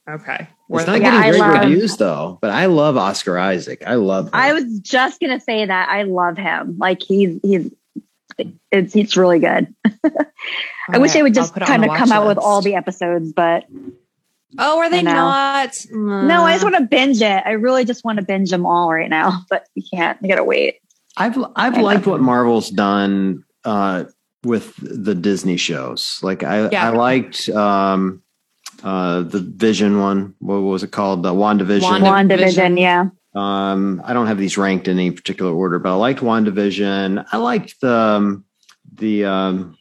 Okay. 0.09 0.47
It's 0.79 0.87
not 0.87 1.01
yeah, 1.01 1.21
getting 1.23 1.39
great 1.41 1.59
reviews 1.59 1.97
though, 1.97 2.37
but 2.41 2.49
I 2.51 2.67
love 2.67 2.97
Oscar 2.97 3.37
Isaac. 3.37 3.83
I 3.85 3.95
love. 3.95 4.27
Him. 4.27 4.31
I 4.33 4.53
was 4.53 4.79
just 4.79 5.19
gonna 5.19 5.39
say 5.39 5.65
that 5.65 5.89
I 5.89 6.03
love 6.03 6.37
him. 6.37 6.77
Like 6.77 7.01
he's 7.01 7.39
he's 7.43 7.71
it's 8.71 8.95
it's 8.95 9.17
really 9.17 9.39
good. 9.39 9.73
I 10.89 10.97
wish 10.97 11.13
they 11.13 11.23
would 11.23 11.33
just 11.33 11.53
kind 11.55 11.83
of 11.83 11.91
come 11.91 12.09
list. 12.09 12.11
out 12.11 12.27
with 12.27 12.37
all 12.37 12.61
the 12.61 12.75
episodes, 12.75 13.33
but 13.33 13.65
oh, 14.57 14.79
are 14.79 14.89
they 14.89 15.01
not? 15.01 15.77
No, 15.91 16.43
I 16.43 16.53
just 16.53 16.63
want 16.63 16.75
to 16.75 16.83
binge 16.83 17.21
it. 17.21 17.43
I 17.45 17.51
really 17.51 17.85
just 17.85 18.03
want 18.03 18.19
to 18.19 18.25
binge 18.25 18.49
them 18.49 18.65
all 18.65 18.91
right 18.91 19.09
now, 19.09 19.43
but 19.49 19.67
you 19.75 19.83
can't. 19.93 20.17
You 20.21 20.29
gotta 20.29 20.43
wait. 20.43 20.79
I've 21.17 21.37
I've 21.55 21.77
I 21.77 21.81
liked 21.81 22.07
what 22.07 22.21
Marvel's 22.21 22.69
done 22.69 23.43
uh, 23.65 24.05
with 24.43 24.75
the 24.77 25.15
Disney 25.15 25.57
shows. 25.57 26.19
Like 26.21 26.43
I 26.43 26.69
yeah. 26.69 26.87
I 26.87 26.89
liked 26.91 27.49
um, 27.49 28.23
uh, 28.83 29.21
the 29.21 29.39
Vision 29.39 29.99
one. 29.99 30.35
What 30.39 30.57
was 30.57 30.83
it 30.83 30.91
called? 30.91 31.23
The 31.23 31.33
WandaVision. 31.33 31.81
One. 31.81 32.01
WandaVision, 32.01 32.79
yeah. 32.79 33.09
Um, 33.33 34.01
I 34.03 34.13
don't 34.13 34.27
have 34.27 34.37
these 34.37 34.57
ranked 34.57 34.87
in 34.87 34.99
any 34.99 35.11
particular 35.11 35.53
order, 35.53 35.79
but 35.79 35.91
I 35.91 35.95
liked 35.95 36.19
WandaVision. 36.19 37.25
I 37.31 37.37
liked 37.37 37.79
the 37.79 37.93
um, 37.93 38.45
the 38.93 39.25
um, 39.25 39.77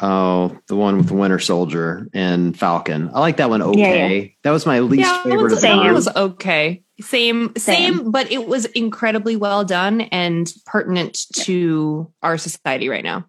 oh 0.00 0.58
the 0.66 0.76
one 0.76 0.98
with 0.98 1.08
the 1.08 1.14
Winter 1.14 1.38
Soldier 1.38 2.08
and 2.12 2.58
Falcon. 2.58 3.10
I 3.14 3.20
like 3.20 3.38
that 3.38 3.48
one. 3.48 3.62
Okay, 3.62 3.78
yeah, 3.78 4.06
yeah. 4.06 4.28
that 4.42 4.50
was 4.50 4.66
my 4.66 4.80
least 4.80 5.08
yeah, 5.08 5.22
favorite. 5.22 5.60
That 5.60 5.76
one 5.76 5.94
was 5.94 6.08
okay. 6.08 6.82
Same, 7.00 7.52
same, 7.56 7.94
same, 7.94 8.10
but 8.10 8.30
it 8.32 8.46
was 8.46 8.64
incredibly 8.64 9.36
well 9.36 9.64
done 9.64 10.00
and 10.00 10.52
pertinent 10.66 11.16
to 11.32 12.12
our 12.22 12.36
society 12.36 12.88
right 12.88 13.04
now. 13.04 13.24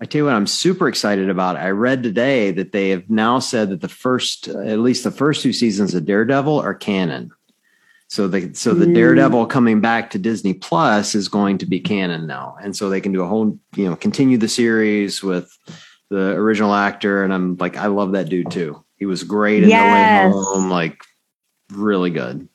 I 0.00 0.04
tell 0.04 0.20
you 0.20 0.24
what, 0.26 0.34
I'm 0.34 0.46
super 0.46 0.88
excited 0.88 1.28
about. 1.28 1.56
I 1.56 1.70
read 1.70 2.02
today 2.02 2.52
that 2.52 2.72
they 2.72 2.90
have 2.90 3.10
now 3.10 3.40
said 3.40 3.70
that 3.70 3.80
the 3.80 3.88
first, 3.88 4.46
at 4.46 4.78
least 4.78 5.02
the 5.02 5.10
first 5.10 5.42
two 5.42 5.52
seasons 5.52 5.92
of 5.94 6.04
Daredevil 6.04 6.60
are 6.60 6.74
canon. 6.74 7.32
So 8.10 8.26
the 8.26 8.54
so 8.54 8.72
the 8.72 8.86
mm. 8.86 8.94
Daredevil 8.94 9.46
coming 9.46 9.82
back 9.82 10.10
to 10.10 10.18
Disney 10.18 10.54
Plus 10.54 11.14
is 11.14 11.28
going 11.28 11.58
to 11.58 11.66
be 11.66 11.78
canon 11.78 12.26
now, 12.26 12.56
and 12.62 12.74
so 12.74 12.88
they 12.88 13.02
can 13.02 13.12
do 13.12 13.22
a 13.22 13.26
whole 13.26 13.58
you 13.76 13.84
know 13.84 13.96
continue 13.96 14.38
the 14.38 14.48
series 14.48 15.22
with 15.22 15.54
the 16.08 16.30
original 16.30 16.72
actor, 16.72 17.22
and 17.22 17.34
I'm 17.34 17.56
like 17.56 17.76
I 17.76 17.88
love 17.88 18.12
that 18.12 18.30
dude 18.30 18.50
too. 18.50 18.82
He 18.96 19.04
was 19.04 19.24
great 19.24 19.62
in 19.62 19.68
yes. 19.68 20.32
No 20.32 20.38
Way 20.38 20.44
Home, 20.44 20.70
like 20.70 21.02
really 21.70 22.08
good. 22.08 22.48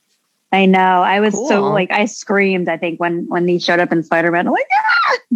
I 0.51 0.65
know. 0.65 0.79
I 0.79 1.19
was 1.19 1.35
cool. 1.35 1.47
so 1.47 1.61
like 1.65 1.91
I 1.91 2.05
screamed. 2.05 2.67
I 2.67 2.77
think 2.77 2.99
when 2.99 3.27
when 3.27 3.47
he 3.47 3.59
showed 3.59 3.79
up 3.79 3.91
in 3.91 4.01
Spider 4.01 4.31
Man, 4.31 4.47
like 4.47 4.65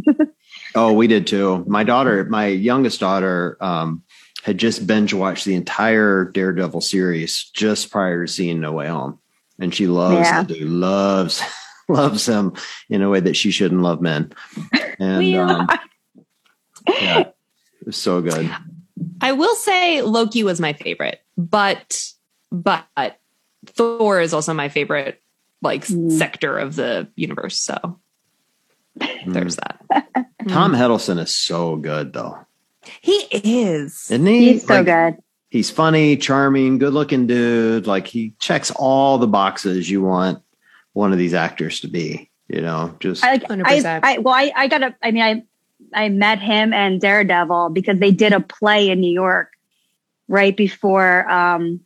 yeah. 0.03 0.13
oh, 0.77 0.93
we 0.93 1.07
did 1.07 1.27
too. 1.27 1.63
My 1.67 1.83
daughter, 1.83 2.23
my 2.25 2.47
youngest 2.47 2.99
daughter, 2.99 3.57
um, 3.59 4.03
had 4.43 4.57
just 4.57 4.87
binge 4.87 5.13
watched 5.13 5.45
the 5.45 5.55
entire 5.55 6.25
Daredevil 6.25 6.81
series 6.81 7.49
just 7.53 7.91
prior 7.91 8.25
to 8.25 8.31
seeing 8.31 8.61
No 8.61 8.71
Way 8.71 8.87
Home 8.87 9.19
and 9.59 9.73
she 9.73 9.87
loves 9.87 10.27
yeah. 10.27 10.43
that 10.43 10.47
dude, 10.47 10.69
loves 10.69 11.41
loves 11.89 12.27
him 12.27 12.53
in 12.89 13.01
a 13.01 13.09
way 13.09 13.19
that 13.19 13.35
she 13.35 13.51
shouldn't 13.51 13.81
love 13.81 14.01
men. 14.01 14.31
And 14.99 15.35
um, 15.35 15.67
yeah, 16.87 17.19
it 17.19 17.35
was 17.85 17.97
so 17.97 18.21
good. 18.21 18.53
I 19.21 19.31
will 19.33 19.55
say 19.55 20.01
Loki 20.01 20.43
was 20.43 20.59
my 20.59 20.73
favorite, 20.73 21.21
but 21.37 22.11
but 22.51 22.85
Thor 23.65 24.19
is 24.19 24.33
also 24.33 24.53
my 24.53 24.69
favorite 24.69 25.21
like 25.61 25.85
mm. 25.85 26.11
sector 26.11 26.57
of 26.57 26.75
the 26.75 27.07
universe. 27.15 27.59
So. 27.59 27.99
there's 29.27 29.57
that. 29.57 29.79
Tom 30.47 30.73
Hiddleston 30.73 31.19
is 31.19 31.33
so 31.33 31.75
good 31.75 32.13
though. 32.13 32.39
He 33.01 33.27
is. 33.31 34.09
Isn't 34.11 34.25
he? 34.25 34.53
He's 34.53 34.65
so 34.65 34.75
like, 34.75 34.85
good 34.85 35.23
he's 35.49 35.69
funny, 35.69 36.17
charming, 36.17 36.77
good 36.77 36.93
looking 36.93 37.27
dude. 37.27 37.87
Like 37.87 38.07
he 38.07 38.33
checks 38.39 38.71
all 38.71 39.17
the 39.17 39.27
boxes 39.27 39.89
you 39.89 40.01
want 40.01 40.41
one 40.93 41.11
of 41.11 41.17
these 41.17 41.33
actors 41.33 41.81
to 41.81 41.87
be, 41.87 42.29
you 42.47 42.61
know, 42.61 42.95
just 42.99 43.23
I, 43.23 43.33
like. 43.33 43.45
I, 43.51 43.99
I, 44.03 44.17
well, 44.19 44.33
I, 44.33 44.51
I 44.55 44.67
got 44.67 44.83
a, 44.83 44.95
I 45.01 45.11
mean, 45.11 45.23
I, 45.23 45.43
I 45.93 46.09
met 46.09 46.39
him 46.39 46.73
and 46.73 46.99
Daredevil 46.99 47.69
because 47.69 47.99
they 47.99 48.11
did 48.11 48.33
a 48.33 48.39
play 48.39 48.89
in 48.89 48.99
New 48.99 49.11
York 49.11 49.51
right 50.27 50.55
before, 50.55 51.29
um, 51.29 51.81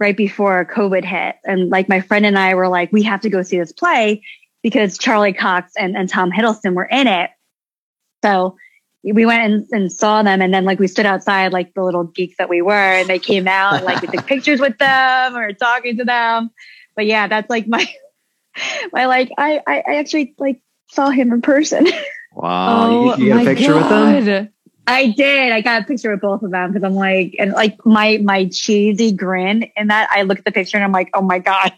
right 0.00 0.16
before 0.16 0.64
COVID 0.64 1.04
hit. 1.04 1.36
And 1.44 1.70
like 1.70 1.88
my 1.88 2.00
friend 2.00 2.24
and 2.24 2.38
I 2.38 2.54
were 2.54 2.68
like, 2.68 2.92
we 2.92 3.02
have 3.02 3.20
to 3.22 3.30
go 3.30 3.42
see 3.42 3.58
this 3.58 3.72
play 3.72 4.22
because 4.62 4.98
Charlie 4.98 5.32
Cox 5.32 5.72
and, 5.76 5.96
and 5.96 6.08
Tom 6.08 6.30
Hiddleston 6.30 6.74
were 6.74 6.84
in 6.84 7.06
it. 7.06 7.30
So 8.22 8.56
we 9.04 9.24
went 9.24 9.42
and, 9.42 9.66
and, 9.70 9.92
saw 9.92 10.22
them 10.22 10.42
and 10.42 10.52
then 10.52 10.64
like 10.64 10.80
we 10.80 10.88
stood 10.88 11.06
outside 11.06 11.52
like 11.52 11.72
the 11.74 11.82
little 11.82 12.04
geeks 12.04 12.36
that 12.38 12.48
we 12.48 12.62
were 12.62 12.72
and 12.72 13.08
they 13.08 13.18
came 13.18 13.46
out 13.46 13.74
and 13.74 13.84
like 13.84 14.02
we 14.02 14.08
took 14.08 14.26
pictures 14.26 14.60
with 14.60 14.76
them 14.78 15.36
or 15.36 15.52
talking 15.52 15.96
to 15.98 16.04
them. 16.04 16.50
But 16.96 17.06
yeah 17.06 17.28
that's 17.28 17.48
like 17.48 17.68
my 17.68 17.88
my 18.92 19.06
like 19.06 19.30
i 19.38 19.60
i, 19.66 19.94
actually 19.96 20.34
like 20.38 20.60
saw 20.90 21.10
him 21.10 21.32
in 21.32 21.42
person. 21.42 21.86
Wow. 22.34 22.90
Oh, 22.90 23.16
you, 23.16 23.24
you 23.24 23.32
got 23.32 23.42
a 23.42 23.44
picture 23.46 23.72
God. 23.72 24.14
with 24.14 24.24
them? 24.26 24.48
I 24.86 25.08
did. 25.08 25.50
I 25.50 25.60
got 25.60 25.82
a 25.82 25.84
picture 25.86 26.12
with 26.12 26.20
both 26.20 26.42
of 26.42 26.52
them 26.52 26.70
because 26.70 26.84
i'm 26.84 26.94
like 26.94 27.34
and 27.38 27.52
like 27.52 27.84
my 27.84 28.18
my 28.22 28.44
cheesy 28.52 29.10
grin 29.10 29.64
in 29.76 29.88
that 29.88 30.08
i 30.12 30.22
look 30.22 30.38
at 30.38 30.44
the 30.44 30.52
picture 30.52 30.76
and 30.76 30.84
i'm 30.84 30.92
like 30.92 31.10
oh 31.14 31.22
my 31.22 31.40
god 31.40 31.72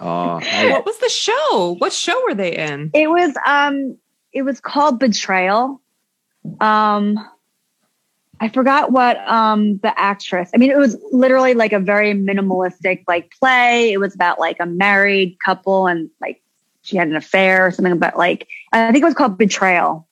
oh 0.00 0.40
I, 0.42 0.70
what 0.70 0.84
was 0.84 0.98
the 0.98 1.08
show 1.08 1.76
what 1.78 1.92
show 1.92 2.20
were 2.26 2.34
they 2.34 2.54
in 2.54 2.90
it 2.94 3.08
was 3.08 3.34
um 3.46 3.96
it 4.32 4.42
was 4.42 4.60
called 4.60 4.98
betrayal 4.98 5.80
um, 6.60 7.18
I 8.40 8.48
forgot 8.48 8.92
what 8.92 9.16
um 9.28 9.78
the 9.78 9.98
actress. 9.98 10.50
I 10.54 10.58
mean, 10.58 10.70
it 10.70 10.76
was 10.76 10.96
literally 11.10 11.54
like 11.54 11.72
a 11.72 11.80
very 11.80 12.12
minimalistic 12.12 13.04
like 13.08 13.32
play. 13.40 13.92
It 13.92 13.98
was 13.98 14.14
about 14.14 14.38
like 14.38 14.58
a 14.60 14.66
married 14.66 15.38
couple 15.44 15.86
and 15.86 16.10
like 16.20 16.42
she 16.82 16.96
had 16.96 17.08
an 17.08 17.16
affair 17.16 17.66
or 17.66 17.70
something 17.70 17.98
But 17.98 18.16
like 18.16 18.46
I 18.72 18.92
think 18.92 19.02
it 19.02 19.06
was 19.06 19.14
called 19.14 19.38
Betrayal. 19.38 20.06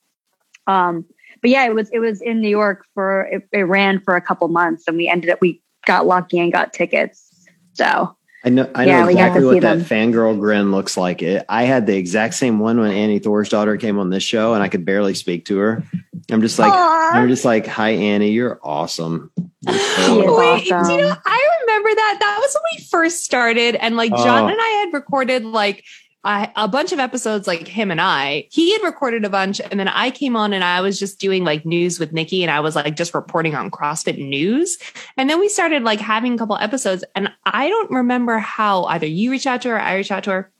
Um, 0.66 1.04
but 1.42 1.50
yeah, 1.50 1.66
it 1.66 1.74
was 1.74 1.90
it 1.90 1.98
was 1.98 2.22
in 2.22 2.40
New 2.40 2.48
York 2.48 2.86
for 2.94 3.24
it, 3.24 3.46
it 3.52 3.62
ran 3.62 4.00
for 4.00 4.16
a 4.16 4.22
couple 4.22 4.48
months, 4.48 4.84
and 4.88 4.96
we 4.96 5.06
ended 5.06 5.28
up 5.28 5.40
we 5.42 5.60
got 5.86 6.06
lucky 6.06 6.38
and 6.38 6.50
got 6.50 6.72
tickets. 6.72 7.46
So 7.74 8.16
I 8.44 8.50
know, 8.50 8.70
I 8.74 8.84
know 8.84 9.08
exactly 9.08 9.44
what 9.44 9.62
that 9.62 9.78
fangirl 9.78 10.38
grin 10.38 10.70
looks 10.70 10.98
like. 10.98 11.22
It, 11.22 11.46
I 11.48 11.64
had 11.64 11.86
the 11.86 11.96
exact 11.96 12.34
same 12.34 12.58
one 12.58 12.78
when 12.78 12.90
Annie 12.90 13.18
Thorisdottir 13.18 13.80
came 13.80 13.98
on 13.98 14.10
this 14.10 14.22
show, 14.22 14.52
and 14.52 14.62
I 14.62 14.68
could 14.68 14.84
barely 14.84 15.14
speak 15.14 15.46
to 15.46 15.56
her. 15.58 15.82
I'm 16.30 16.42
just 16.42 16.58
like, 16.58 16.72
Aww. 16.72 17.14
I'm 17.14 17.28
just 17.28 17.46
like, 17.46 17.66
hi 17.66 17.90
Annie, 17.90 18.32
you're 18.32 18.60
awesome. 18.62 19.30
You're 19.62 19.78
so 19.78 20.38
Wait, 20.38 20.70
awesome. 20.70 20.90
you 20.90 21.00
know, 21.00 21.16
I 21.24 21.58
remember 21.62 21.88
that. 21.94 22.16
That 22.20 22.38
was 22.38 22.54
when 22.54 22.62
we 22.78 22.84
first 22.84 23.24
started, 23.24 23.76
and 23.76 23.96
like 23.96 24.10
John 24.10 24.44
oh. 24.44 24.48
and 24.48 24.58
I 24.60 24.84
had 24.84 24.92
recorded 24.92 25.44
like 25.46 25.82
I, 26.24 26.50
a 26.56 26.66
bunch 26.66 26.92
of 26.92 26.98
episodes 26.98 27.46
like 27.46 27.68
him 27.68 27.90
and 27.90 28.00
I. 28.00 28.48
He 28.50 28.72
had 28.72 28.82
recorded 28.82 29.24
a 29.24 29.30
bunch, 29.30 29.60
and 29.60 29.78
then 29.78 29.88
I 29.88 30.10
came 30.10 30.36
on 30.36 30.52
and 30.52 30.64
I 30.64 30.80
was 30.80 30.98
just 30.98 31.20
doing 31.20 31.44
like 31.44 31.66
news 31.66 32.00
with 32.00 32.12
Nikki, 32.12 32.42
and 32.42 32.50
I 32.50 32.60
was 32.60 32.74
like 32.74 32.96
just 32.96 33.14
reporting 33.14 33.54
on 33.54 33.70
CrossFit 33.70 34.18
news. 34.18 34.78
And 35.16 35.28
then 35.28 35.38
we 35.38 35.48
started 35.48 35.82
like 35.82 36.00
having 36.00 36.34
a 36.34 36.38
couple 36.38 36.56
episodes, 36.56 37.04
and 37.14 37.30
I 37.44 37.68
don't 37.68 37.90
remember 37.90 38.38
how 38.38 38.84
either 38.84 39.06
you 39.06 39.30
reached 39.30 39.46
out 39.46 39.62
to 39.62 39.68
her, 39.68 39.76
or 39.76 39.80
I 39.80 39.96
reached 39.96 40.12
out 40.12 40.24
to 40.24 40.30
her. 40.30 40.50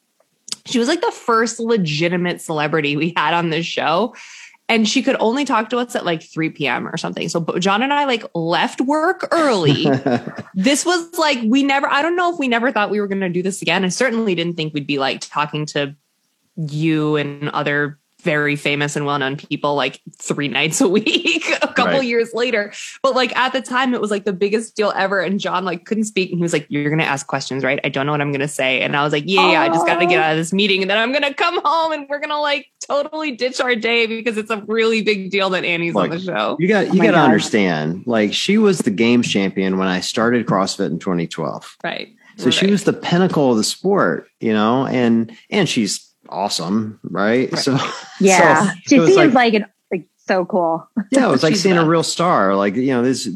She 0.67 0.79
was 0.79 0.89
like 0.89 1.01
the 1.01 1.11
first 1.11 1.61
legitimate 1.61 2.41
celebrity 2.41 2.97
we 2.97 3.13
had 3.17 3.35
on 3.35 3.51
this 3.51 3.67
show 3.67 4.15
and 4.69 4.89
she 4.89 5.03
could 5.03 5.17
only 5.21 5.45
talk 5.45 5.69
to 5.71 5.79
us 5.79 5.95
at 5.95 6.05
like 6.05 6.23
3 6.23 6.51
p.m. 6.51 6.89
or 6.89 6.97
something. 6.97 7.29
So 7.29 7.41
John 7.59 7.83
and 7.83 7.93
I 7.93 8.05
like 8.07 8.25
left 8.35 8.81
work 8.81 9.29
early. 9.31 9.85
this 10.55 10.87
was 10.87 11.19
like 11.19 11.39
we 11.45 11.63
never 11.63 11.89
I 11.89 12.03
don't 12.03 12.17
know 12.17 12.33
if 12.33 12.39
we 12.39 12.49
never 12.49 12.73
thought 12.73 12.91
we 12.91 13.01
were 13.01 13.09
going 13.09 13.21
to 13.21 13.29
do 13.29 13.43
this 13.43 13.61
again. 13.63 13.85
I 13.85 13.89
certainly 13.89 14.35
didn't 14.35 14.55
think 14.55 14.73
we'd 14.73 14.87
be 14.87 14.99
like 14.99 15.21
talking 15.21 15.67
to 15.67 15.95
you 16.57 17.17
and 17.17 17.51
other 17.51 17.99
very 18.25 18.57
famous 18.57 18.97
and 18.97 19.07
well-known 19.07 19.37
people 19.37 19.75
like 19.75 20.01
three 20.19 20.49
nights 20.49 20.81
a 20.81 20.89
week 20.95 21.45
a 21.63 21.69
couple 21.69 21.99
right. 21.99 22.05
years 22.05 22.33
later. 22.35 22.73
But 23.03 23.15
like 23.15 23.37
at 23.37 23.53
the 23.53 23.61
time 23.61 23.95
it 23.95 24.01
was 24.01 24.11
like 24.11 24.25
the 24.25 24.33
biggest 24.33 24.75
deal 24.75 24.93
ever 24.97 25.21
and 25.21 25.39
john 25.39 25.65
like 25.65 25.85
couldn't 25.85 26.05
speak 26.05 26.31
and 26.31 26.39
he 26.39 26.43
was 26.43 26.53
like 26.53 26.67
you're 26.69 26.91
gonna 26.91 27.05
ask 27.05 27.27
questions 27.27 27.63
right? 27.63 27.79
I 27.85 27.89
don't 27.91 28.07
know 28.07 28.13
what 28.13 28.21
i'm 28.21 28.33
gonna 28.33 28.49
say. 28.49 28.81
And 28.81 28.97
i 28.97 29.05
was 29.05 29.13
like 29.13 29.25
yeah, 29.27 29.53
yeah 29.53 29.63
i 29.63 29.69
just 29.69 29.87
gotta 29.87 30.07
get 30.07 30.21
out 30.21 30.33
of 30.33 30.39
this 30.39 30.53
meeting 30.53 30.83
and 30.83 30.91
then 30.91 30.99
i'm 30.99 31.13
gonna 31.13 31.35
come 31.35 31.61
home 31.63 31.93
and 31.93 32.07
we're 32.09 32.19
gonna 32.19 32.41
like 32.41 32.67
totally 32.81 33.33
ditch 33.33 33.61
our 33.61 33.77
day 33.77 34.07
because 34.07 34.37
it's 34.37 34.51
a 34.51 34.63
really 34.67 35.03
big 35.03 35.31
deal 35.31 35.51
that 35.51 35.65
annie's 35.65 35.95
like, 35.95 36.11
on 36.11 36.17
the 36.17 36.23
show. 36.23 36.57
you 36.59 36.67
got 36.67 36.87
you 36.95 37.01
oh 37.01 37.05
gotta 37.05 37.13
God. 37.13 37.25
understand 37.25 38.03
like 38.07 38.33
she 38.33 38.59
was 38.59 38.79
the 38.79 38.91
games 38.91 39.31
champion 39.31 39.79
when 39.79 39.89
i 39.89 40.01
started 40.01 40.47
crossfit 40.47 40.87
in 40.87 40.99
2012 40.99 41.77
right. 41.85 42.15
So 42.37 42.47
right. 42.47 42.55
she 42.55 42.71
was 42.71 42.83
the 42.83 42.93
pinnacle 42.93 43.53
of 43.53 43.57
the 43.57 43.65
sport 43.65 44.29
you 44.41 44.53
know 44.53 44.87
and 44.87 45.37
and 45.51 45.69
she's 45.69 46.04
awesome, 46.29 47.01
right? 47.03 47.53
right. 47.53 47.59
So 47.59 47.79
yeah, 48.21 48.65
so 48.65 48.73
she 48.87 48.99
seems 48.99 49.17
like, 49.17 49.33
like, 49.33 49.55
an, 49.55 49.67
like 49.91 50.09
so 50.17 50.45
cool. 50.45 50.89
Yeah, 51.11 51.29
it 51.29 51.31
was 51.31 51.43
like 51.43 51.57
seeing 51.57 51.77
a 51.77 51.85
real 51.85 52.03
star. 52.03 52.57
Like 52.57 52.77
you 52.77 52.89
know, 52.89 53.03
this 53.03 53.29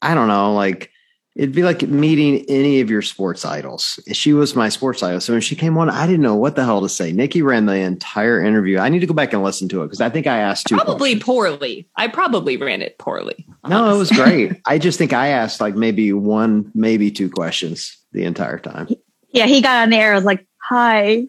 I 0.00 0.14
don't 0.14 0.28
know, 0.28 0.54
like 0.54 0.92
it'd 1.34 1.54
be 1.54 1.62
like 1.62 1.82
meeting 1.82 2.44
any 2.48 2.80
of 2.80 2.90
your 2.90 3.02
sports 3.02 3.44
idols. 3.44 3.98
She 4.12 4.32
was 4.32 4.54
my 4.54 4.68
sports 4.68 5.02
idol. 5.02 5.20
So 5.20 5.32
when 5.32 5.40
she 5.40 5.56
came 5.56 5.78
on, 5.78 5.88
I 5.88 6.06
didn't 6.06 6.20
know 6.20 6.36
what 6.36 6.56
the 6.56 6.64
hell 6.64 6.82
to 6.82 6.88
say. 6.88 7.12
Nikki 7.12 7.42
ran 7.42 7.66
the 7.66 7.74
entire 7.74 8.40
interview. 8.40 8.78
I 8.78 8.88
need 8.88 9.00
to 9.00 9.06
go 9.06 9.14
back 9.14 9.32
and 9.32 9.42
listen 9.42 9.68
to 9.70 9.82
it 9.82 9.86
because 9.86 10.00
I 10.00 10.10
think 10.10 10.26
I 10.26 10.38
asked 10.38 10.66
two. 10.66 10.76
Probably 10.76 11.12
questions. 11.12 11.22
poorly. 11.24 11.88
I 11.96 12.08
probably 12.08 12.56
ran 12.56 12.82
it 12.82 12.98
poorly. 12.98 13.46
Honestly. 13.64 13.82
No, 13.82 13.94
it 13.94 13.98
was 13.98 14.10
great. 14.10 14.60
I 14.66 14.78
just 14.78 14.98
think 14.98 15.12
I 15.12 15.28
asked 15.28 15.60
like 15.60 15.74
maybe 15.74 16.12
one, 16.12 16.70
maybe 16.74 17.10
two 17.10 17.30
questions 17.30 17.96
the 18.12 18.24
entire 18.24 18.58
time. 18.58 18.88
Yeah, 19.30 19.46
he 19.46 19.62
got 19.62 19.82
on 19.82 19.90
the 19.90 19.96
air. 19.96 20.12
I 20.12 20.16
was 20.16 20.24
like, 20.24 20.46
"Hi, 20.68 21.26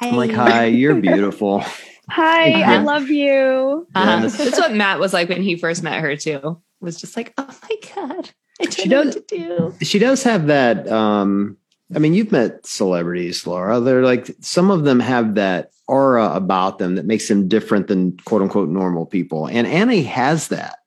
Hi. 0.00 0.08
I'm 0.08 0.16
like, 0.16 0.30
hi, 0.32 0.66
you're 0.66 0.94
beautiful. 0.94 1.60
hi, 2.10 2.48
yeah. 2.48 2.72
I 2.72 2.78
love 2.78 3.08
you. 3.08 3.86
Uh-huh. 3.94 4.20
That's 4.28 4.58
what 4.58 4.74
Matt 4.74 5.00
was 5.00 5.12
like 5.12 5.28
when 5.28 5.42
he 5.42 5.56
first 5.56 5.82
met 5.82 6.00
her 6.00 6.16
too. 6.16 6.60
Was 6.80 7.00
just 7.00 7.16
like, 7.16 7.32
oh 7.38 7.58
my 7.62 7.76
god, 7.94 8.30
I 8.60 8.64
don't 8.64 8.74
she 8.74 8.88
know 8.88 9.04
does, 9.04 9.14
what 9.14 9.28
to 9.28 9.36
do. 9.38 9.74
She 9.84 9.98
does 9.98 10.22
have 10.24 10.46
that. 10.48 10.88
um 10.88 11.56
I 11.94 12.00
mean, 12.00 12.14
you've 12.14 12.32
met 12.32 12.66
celebrities, 12.66 13.46
Laura. 13.46 13.78
They're 13.80 14.02
like 14.02 14.34
some 14.40 14.70
of 14.70 14.84
them 14.84 15.00
have 15.00 15.36
that 15.36 15.70
aura 15.88 16.32
about 16.34 16.78
them 16.78 16.96
that 16.96 17.06
makes 17.06 17.28
them 17.28 17.48
different 17.48 17.86
than 17.86 18.16
quote 18.24 18.42
unquote 18.42 18.68
normal 18.68 19.06
people. 19.06 19.46
And 19.46 19.66
Annie 19.66 20.02
has 20.02 20.48
that 20.48 20.78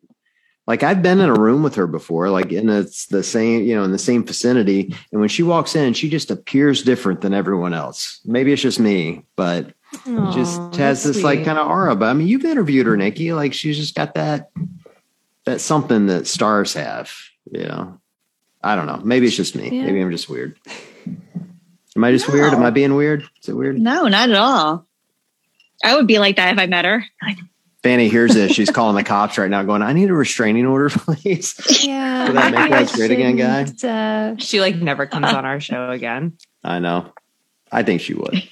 like 0.70 0.84
I've 0.84 1.02
been 1.02 1.20
in 1.20 1.30
a 1.30 1.34
room 1.34 1.64
with 1.64 1.74
her 1.76 1.88
before, 1.88 2.30
like 2.30 2.52
in 2.52 2.70
it's 2.70 3.08
the 3.08 3.24
same, 3.24 3.64
you 3.64 3.76
know, 3.76 3.84
in 3.84 3.92
the 3.92 3.98
same 3.98 4.24
vicinity. 4.24 4.96
And 5.12 5.20
when 5.20 5.28
she 5.28 5.42
walks 5.42 5.76
in, 5.76 5.94
she 5.94 6.12
just 6.12 6.30
appears 6.30 6.84
different 6.84 7.22
than 7.22 7.34
everyone 7.34 7.74
else. 7.74 8.22
Maybe 8.24 8.54
it's 8.54 8.62
just 8.62 8.80
me, 8.80 9.26
but 9.36 9.74
Aww, 10.06 10.32
just 10.32 10.76
has 10.76 11.04
this 11.04 11.16
sweet. 11.16 11.24
like 11.24 11.44
kind 11.44 11.58
of 11.58 11.68
aura. 11.68 11.96
But 11.96 12.10
I 12.10 12.14
mean, 12.14 12.28
you've 12.28 12.46
interviewed 12.46 12.86
her, 12.86 12.96
Nikki. 12.96 13.34
Like 13.34 13.56
she's 13.56 13.78
just 13.78 13.96
got 13.96 14.14
that 14.14 14.52
that 15.46 15.60
something 15.60 16.06
that 16.06 16.28
stars 16.28 16.76
have. 16.76 17.12
You 17.52 17.64
know, 17.64 18.00
I 18.62 18.76
don't 18.76 18.86
know. 18.86 19.02
Maybe 19.04 19.26
it's 19.26 19.36
just 19.36 19.56
me. 19.56 19.76
Yeah. 19.76 19.88
Maybe 19.88 20.00
I'm 20.00 20.12
just 20.12 20.30
weird. 20.30 20.56
Am 21.96 22.04
I 22.04 22.12
just 22.12 22.28
no. 22.28 22.36
weird? 22.36 22.54
Am 22.54 22.62
I 22.62 22.70
being 22.70 22.94
weird? 22.94 23.24
Is 23.42 23.50
it 23.50 23.56
weird? 23.56 23.80
No, 23.80 24.08
not 24.08 24.30
at 24.30 24.36
all. 24.36 24.86
I 25.84 25.96
would 25.96 26.06
be 26.06 26.20
like 26.20 26.36
that 26.36 26.54
if 26.54 26.60
I 26.60 26.68
met 26.68 26.86
her. 26.86 27.04
Like, 27.24 27.40
Fanny 27.82 28.10
hears 28.10 28.34
this. 28.34 28.52
She's 28.52 28.70
calling 28.70 28.96
the 28.96 29.04
cops 29.04 29.38
right 29.38 29.50
now, 29.50 29.64
going, 29.64 29.82
"I 29.82 29.94
need 29.94 30.10
a 30.10 30.14
restraining 30.14 30.66
order, 30.66 30.90
please." 30.94 31.56
Yeah, 31.86 32.32
that 32.32 32.52
make 32.54 32.72
that 32.72 32.92
great 32.94 33.12
again, 33.12 33.38
guy. 33.38 33.64
Uh, 33.88 34.36
she 34.38 34.60
like 34.60 34.76
never 34.76 35.06
comes 35.06 35.28
on 35.28 35.46
our 35.46 35.60
show 35.60 35.90
again. 35.90 36.38
I 36.64 36.80
know. 36.80 37.14
I 37.72 37.84
think 37.84 38.02
she 38.02 38.14
would. 38.14 38.44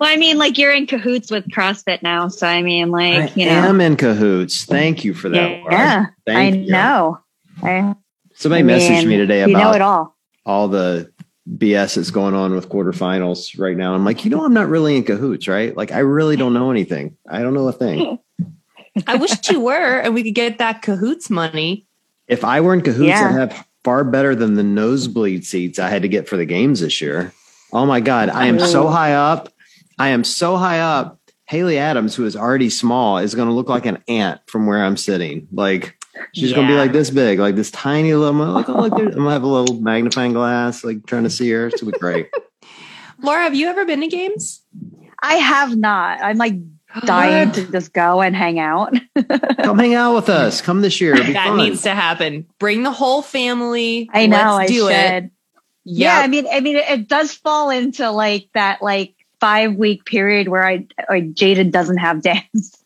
Well, 0.00 0.10
I 0.10 0.16
mean, 0.16 0.38
like 0.38 0.58
you're 0.58 0.72
in 0.72 0.86
cahoots 0.86 1.30
with 1.30 1.48
CrossFit 1.48 2.02
now, 2.02 2.28
so 2.28 2.46
I 2.46 2.62
mean, 2.62 2.90
like 2.90 3.30
I 3.30 3.32
you 3.34 3.46
know, 3.46 3.52
I 3.52 3.66
am 3.66 3.80
in 3.80 3.96
cahoots. 3.96 4.64
Thank 4.64 5.04
you 5.04 5.14
for 5.14 5.28
that. 5.30 5.62
Yeah, 5.70 6.06
I 6.28 6.48
you. 6.48 6.70
know. 6.70 7.18
I, 7.62 7.94
Somebody 8.34 8.60
I 8.60 8.62
mean, 8.62 8.78
messaged 8.78 9.06
me 9.08 9.16
today 9.16 9.40
about 9.40 9.50
you 9.50 9.56
know 9.56 9.72
it 9.72 9.80
all. 9.80 10.16
all 10.46 10.68
the 10.68 11.10
BS 11.56 11.96
that's 11.96 12.10
going 12.10 12.34
on 12.34 12.54
with 12.54 12.68
quarterfinals 12.68 13.58
right 13.58 13.76
now. 13.76 13.94
I'm 13.94 14.04
like, 14.04 14.24
you 14.24 14.30
know, 14.30 14.44
I'm 14.44 14.52
not 14.52 14.68
really 14.68 14.96
in 14.96 15.04
cahoots, 15.04 15.48
right? 15.48 15.76
Like, 15.76 15.92
I 15.92 16.00
really 16.00 16.36
don't 16.36 16.52
know 16.52 16.70
anything. 16.70 17.16
I 17.28 17.40
don't 17.40 17.54
know 17.54 17.68
a 17.68 17.72
thing. 17.72 18.18
I 19.06 19.16
wish 19.16 19.48
you 19.48 19.60
were, 19.60 20.00
and 20.00 20.14
we 20.14 20.22
could 20.24 20.34
get 20.34 20.58
that 20.58 20.82
cahoots 20.82 21.30
money. 21.30 21.86
If 22.26 22.44
I 22.44 22.60
were 22.60 22.74
in 22.74 22.82
cahoots, 22.82 23.08
yeah. 23.08 23.28
I'd 23.28 23.50
have 23.50 23.66
far 23.84 24.04
better 24.04 24.34
than 24.34 24.54
the 24.54 24.62
nosebleed 24.62 25.46
seats 25.46 25.78
I 25.78 25.88
had 25.88 26.02
to 26.02 26.08
get 26.08 26.28
for 26.28 26.36
the 26.36 26.44
games 26.44 26.80
this 26.80 27.00
year. 27.00 27.32
Oh 27.72 27.86
my 27.86 28.00
God. 28.00 28.28
I 28.28 28.46
am 28.46 28.58
so 28.58 28.88
high 28.88 29.14
up. 29.14 29.52
I 29.98 30.08
am 30.08 30.24
so 30.24 30.56
high 30.56 30.80
up. 30.80 31.18
Haley 31.44 31.78
Adams, 31.78 32.14
who 32.14 32.26
is 32.26 32.36
already 32.36 32.68
small, 32.68 33.18
is 33.18 33.34
going 33.34 33.48
to 33.48 33.54
look 33.54 33.68
like 33.68 33.86
an 33.86 34.02
ant 34.06 34.40
from 34.46 34.66
where 34.66 34.82
I'm 34.82 34.98
sitting. 34.98 35.48
Like, 35.50 35.97
She's 36.34 36.50
yeah. 36.50 36.56
gonna 36.56 36.68
be 36.68 36.74
like 36.74 36.92
this 36.92 37.10
big, 37.10 37.38
like 37.38 37.56
this 37.56 37.70
tiny 37.70 38.14
little. 38.14 38.34
Like, 38.34 38.68
oh, 38.68 38.82
look, 38.82 38.92
I'm 38.98 39.10
gonna 39.10 39.30
have 39.30 39.42
a 39.42 39.46
little 39.46 39.80
magnifying 39.80 40.32
glass, 40.32 40.84
like 40.84 41.06
trying 41.06 41.24
to 41.24 41.30
see 41.30 41.50
her. 41.50 41.68
It's 41.68 41.80
gonna 41.80 41.92
be 41.92 41.98
great. 41.98 42.28
Laura, 43.22 43.42
have 43.42 43.54
you 43.54 43.68
ever 43.68 43.84
been 43.84 44.00
to 44.00 44.06
games? 44.06 44.62
I 45.22 45.34
have 45.34 45.76
not. 45.76 46.20
I'm 46.20 46.36
like 46.36 46.54
dying 47.04 47.52
to 47.52 47.70
just 47.70 47.92
go 47.92 48.20
and 48.20 48.34
hang 48.34 48.58
out. 48.58 48.94
Come 49.62 49.78
hang 49.78 49.94
out 49.94 50.14
with 50.14 50.28
us. 50.28 50.60
Come 50.60 50.82
this 50.82 51.00
year. 51.00 51.16
that 51.16 51.48
fun. 51.48 51.56
needs 51.56 51.82
to 51.82 51.94
happen. 51.94 52.46
Bring 52.58 52.82
the 52.82 52.92
whole 52.92 53.22
family. 53.22 54.08
I 54.12 54.26
know. 54.26 54.56
Let's 54.56 54.70
I 54.70 54.74
do 54.74 54.80
should. 54.80 54.90
it. 54.90 55.30
Yep. 55.84 56.06
Yeah, 56.06 56.18
I 56.18 56.26
mean, 56.28 56.46
I 56.52 56.60
mean, 56.60 56.76
it, 56.76 56.88
it 56.88 57.08
does 57.08 57.32
fall 57.32 57.70
into 57.70 58.10
like 58.10 58.48
that, 58.52 58.82
like 58.82 59.14
five 59.40 59.74
week 59.74 60.04
period 60.04 60.48
where 60.48 60.66
I, 60.66 60.86
or 61.08 61.16
Jada 61.16 61.70
doesn't 61.70 61.96
have 61.96 62.22
dance. 62.22 62.77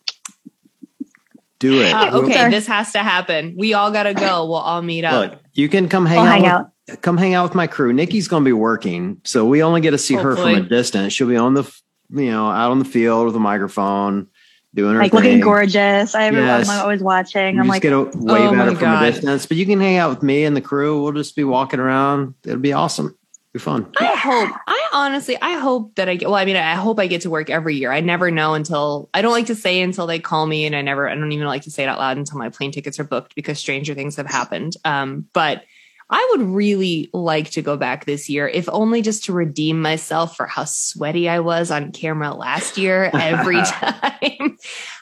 Do 1.62 1.80
it. 1.80 1.92
Uh, 1.92 2.18
okay, 2.18 2.50
this 2.50 2.66
has 2.66 2.90
to 2.90 2.98
happen. 3.04 3.54
We 3.56 3.72
all 3.72 3.92
got 3.92 4.02
to 4.02 4.14
go. 4.14 4.46
We'll 4.46 4.56
all 4.56 4.82
meet 4.82 5.04
up. 5.04 5.30
Look, 5.30 5.40
you 5.52 5.68
can 5.68 5.88
come 5.88 6.04
hang, 6.04 6.16
we'll 6.16 6.26
out, 6.26 6.32
hang 6.32 6.46
out. 6.46 6.70
With, 6.88 7.02
come 7.02 7.16
hang 7.16 7.34
out 7.34 7.44
with 7.44 7.54
my 7.54 7.68
crew. 7.68 7.92
Nikki's 7.92 8.26
going 8.26 8.42
to 8.42 8.44
be 8.44 8.52
working, 8.52 9.20
so 9.22 9.46
we 9.46 9.62
only 9.62 9.80
get 9.80 9.92
to 9.92 9.98
see 9.98 10.14
Hopefully. 10.14 10.54
her 10.54 10.58
from 10.58 10.66
a 10.66 10.68
distance. 10.68 11.12
She'll 11.12 11.28
be 11.28 11.36
on 11.36 11.54
the, 11.54 11.62
you 12.10 12.32
know, 12.32 12.50
out 12.50 12.72
on 12.72 12.80
the 12.80 12.84
field 12.84 13.26
with 13.26 13.36
a 13.36 13.38
microphone, 13.38 14.26
doing 14.74 14.94
her 14.94 15.02
like 15.02 15.12
thing. 15.12 15.20
looking 15.20 15.40
gorgeous. 15.40 16.16
I 16.16 16.30
yes. 16.30 16.68
I'm 16.68 16.80
always 16.80 17.00
watching. 17.00 17.60
I'm 17.60 17.68
like, 17.68 17.82
get 17.82 17.92
a 17.92 18.02
wave 18.02 18.12
oh 18.16 18.54
at 18.54 18.66
her 18.66 18.70
from 18.72 18.80
God. 18.80 19.04
a 19.04 19.12
distance, 19.12 19.46
but 19.46 19.56
you 19.56 19.64
can 19.64 19.80
hang 19.80 19.98
out 19.98 20.10
with 20.10 20.24
me 20.24 20.42
and 20.42 20.56
the 20.56 20.60
crew. 20.60 21.00
We'll 21.00 21.12
just 21.12 21.36
be 21.36 21.44
walking 21.44 21.78
around. 21.78 22.34
It'll 22.42 22.58
be 22.58 22.72
awesome 22.72 23.16
be 23.52 23.58
fun. 23.58 23.92
I 23.98 24.06
hope. 24.16 24.50
I 24.66 24.88
honestly, 24.94 25.36
I 25.40 25.58
hope 25.58 25.94
that 25.96 26.08
I 26.08 26.16
get. 26.16 26.28
Well, 26.28 26.38
I 26.38 26.46
mean, 26.46 26.56
I 26.56 26.74
hope 26.74 26.98
I 26.98 27.06
get 27.06 27.22
to 27.22 27.30
work 27.30 27.50
every 27.50 27.76
year. 27.76 27.92
I 27.92 28.00
never 28.00 28.30
know 28.30 28.54
until 28.54 29.10
I 29.12 29.20
don't 29.20 29.32
like 29.32 29.46
to 29.46 29.54
say 29.54 29.82
until 29.82 30.06
they 30.06 30.18
call 30.18 30.46
me, 30.46 30.64
and 30.64 30.74
I 30.74 30.80
never. 30.80 31.08
I 31.08 31.14
don't 31.14 31.32
even 31.32 31.46
like 31.46 31.62
to 31.62 31.70
say 31.70 31.82
it 31.82 31.88
out 31.88 31.98
loud 31.98 32.16
until 32.16 32.38
my 32.38 32.48
plane 32.48 32.72
tickets 32.72 32.98
are 32.98 33.04
booked 33.04 33.34
because 33.34 33.58
stranger 33.58 33.94
things 33.94 34.16
have 34.16 34.26
happened. 34.26 34.76
Um, 34.86 35.28
but 35.34 35.64
I 36.12 36.28
would 36.32 36.46
really 36.46 37.08
like 37.14 37.50
to 37.52 37.62
go 37.62 37.78
back 37.78 38.04
this 38.04 38.28
year, 38.28 38.46
if 38.46 38.68
only 38.68 39.00
just 39.00 39.24
to 39.24 39.32
redeem 39.32 39.80
myself 39.80 40.36
for 40.36 40.46
how 40.46 40.64
sweaty 40.64 41.26
I 41.26 41.40
was 41.40 41.70
on 41.70 41.90
camera 41.90 42.34
last 42.34 42.76
year 42.76 43.10
every 43.14 43.62
time. 43.62 44.58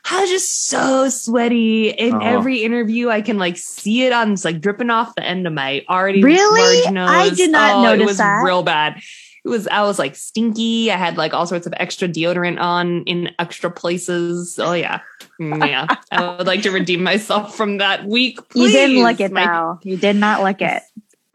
I 0.09 0.21
was 0.21 0.31
just 0.31 0.67
so 0.67 1.09
sweaty 1.09 1.91
in 1.91 2.15
uh-huh. 2.15 2.25
every 2.25 2.63
interview. 2.63 3.11
I 3.11 3.23
can 3.23 3.39
like 3.39 3.57
see 3.57 4.05
it 4.05 4.13
on 4.13 4.33
it's 4.33 4.45
like 4.45 4.61
dripping 4.61 4.91
off 4.91 5.17
the 5.17 5.25
end 5.25 5.49
of 5.49 5.53
my 5.53 5.85
already 5.89 6.23
really? 6.23 6.83
large 6.83 6.95
nose. 6.95 7.11
I 7.11 7.31
did 7.31 7.51
not 7.51 7.75
oh, 7.75 7.83
notice 7.83 8.03
it 8.03 8.07
was 8.07 8.19
that. 8.19 8.43
real 8.45 8.63
bad. 8.63 9.03
It 9.45 9.49
was 9.49 9.67
I 9.69 9.83
was 9.83 9.99
like 9.99 10.17
stinky. 10.17 10.91
I 10.91 10.97
had 10.97 11.17
like 11.17 11.33
all 11.33 11.47
sorts 11.47 11.67
of 11.67 11.75
extra 11.77 12.09
deodorant 12.09 12.61
on 12.61 13.03
in 13.05 13.31
extra 13.39 13.71
places. 13.71 14.59
Oh 14.59 14.73
yeah. 14.73 15.01
Mm, 15.41 15.67
yeah. 15.67 15.87
I 16.11 16.37
would 16.37 16.47
like 16.47 16.63
to 16.63 16.71
redeem 16.71 17.03
myself 17.03 17.57
from 17.57 17.79
that 17.79 18.07
week. 18.07 18.49
Please. 18.51 18.73
You 18.73 18.79
didn't 18.79 19.03
lick 19.03 19.21
it 19.21 19.33
My, 19.33 19.47
though. 19.47 19.79
You 19.83 19.97
did 19.97 20.17
not 20.17 20.43
lick 20.43 20.61
it. 20.61 20.83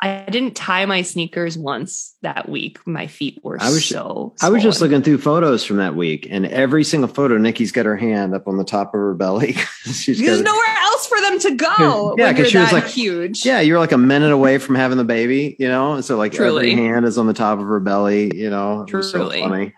I 0.01 0.25
didn't 0.29 0.55
tie 0.55 0.85
my 0.85 1.01
sneakers 1.01 1.57
once 1.57 2.15
that 2.21 2.49
week. 2.49 2.85
My 2.85 3.07
feet 3.07 3.39
were 3.43 3.57
I 3.61 3.69
was, 3.69 3.85
so. 3.85 4.35
I 4.41 4.49
was 4.49 4.61
just 4.61 4.81
looking 4.81 5.01
through 5.01 5.19
photos 5.19 5.63
from 5.63 5.77
that 5.77 5.95
week, 5.95 6.27
and 6.29 6.45
every 6.45 6.83
single 6.83 7.07
photo, 7.07 7.37
Nikki's 7.37 7.71
got 7.71 7.85
her 7.85 7.95
hand 7.95 8.35
up 8.35 8.47
on 8.47 8.57
the 8.57 8.65
top 8.65 8.93
of 8.93 8.99
her 8.99 9.13
belly. 9.13 9.53
She's 9.83 10.19
There's 10.19 10.41
nowhere 10.41 10.75
else 10.81 11.07
for 11.07 11.21
them 11.21 11.39
to 11.39 11.55
go. 11.55 12.15
Yeah, 12.17 12.33
because 12.33 12.51
she 12.51 12.57
was 12.57 12.73
like 12.73 12.87
huge. 12.87 13.45
Yeah, 13.45 13.61
you're 13.61 13.79
like 13.79 13.93
a 13.93 13.97
minute 13.97 14.31
away 14.31 14.57
from 14.57 14.75
having 14.75 14.97
the 14.97 15.03
baby, 15.03 15.55
you 15.59 15.67
know. 15.67 16.01
So 16.01 16.17
like 16.17 16.33
Truly. 16.33 16.71
every 16.71 16.83
hand 16.83 17.05
is 17.05 17.17
on 17.17 17.27
the 17.27 17.33
top 17.33 17.59
of 17.59 17.65
her 17.65 17.79
belly, 17.79 18.35
you 18.35 18.49
know. 18.49 18.85
Truly. 18.87 19.03
so 19.03 19.29
funny. 19.29 19.73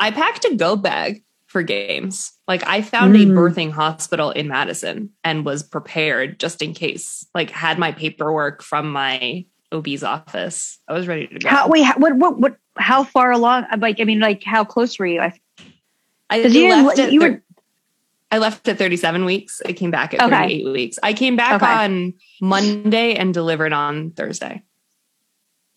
I 0.00 0.10
packed 0.10 0.44
a 0.44 0.56
go 0.56 0.76
bag 0.76 1.23
for 1.54 1.62
games. 1.62 2.32
Like 2.48 2.66
I 2.66 2.82
found 2.82 3.14
mm. 3.14 3.22
a 3.22 3.26
birthing 3.32 3.70
hospital 3.70 4.32
in 4.32 4.48
Madison 4.48 5.10
and 5.22 5.44
was 5.44 5.62
prepared 5.62 6.40
just 6.40 6.60
in 6.62 6.74
case. 6.74 7.24
Like 7.32 7.48
had 7.48 7.78
my 7.78 7.92
paperwork 7.92 8.60
from 8.60 8.90
my 8.90 9.46
OB's 9.70 10.02
office. 10.02 10.80
I 10.88 10.94
was 10.94 11.06
ready 11.06 11.28
to 11.28 11.38
go. 11.38 11.48
How, 11.48 11.68
wait, 11.68 11.86
what, 11.96 12.16
what, 12.16 12.40
what, 12.40 12.56
how 12.76 13.04
far 13.04 13.30
along? 13.30 13.66
Like, 13.78 14.00
I 14.00 14.04
mean, 14.04 14.18
like 14.18 14.42
how 14.42 14.64
close 14.64 14.98
were 14.98 15.06
you? 15.06 15.20
I, 15.20 15.32
I 16.28 16.38
you 16.38 16.70
left 16.70 16.98
at, 16.98 17.12
you 17.12 17.20
were, 17.20 17.44
I 18.32 18.38
left 18.38 18.66
at 18.66 18.76
37 18.76 19.24
weeks. 19.24 19.62
I 19.64 19.72
came 19.74 19.92
back 19.92 20.12
at 20.12 20.22
okay. 20.22 20.58
38 20.60 20.72
weeks. 20.72 20.98
I 21.04 21.12
came 21.12 21.36
back 21.36 21.62
okay. 21.62 21.72
on 21.72 22.14
Monday 22.40 23.14
and 23.14 23.32
delivered 23.32 23.72
on 23.72 24.10
Thursday. 24.10 24.64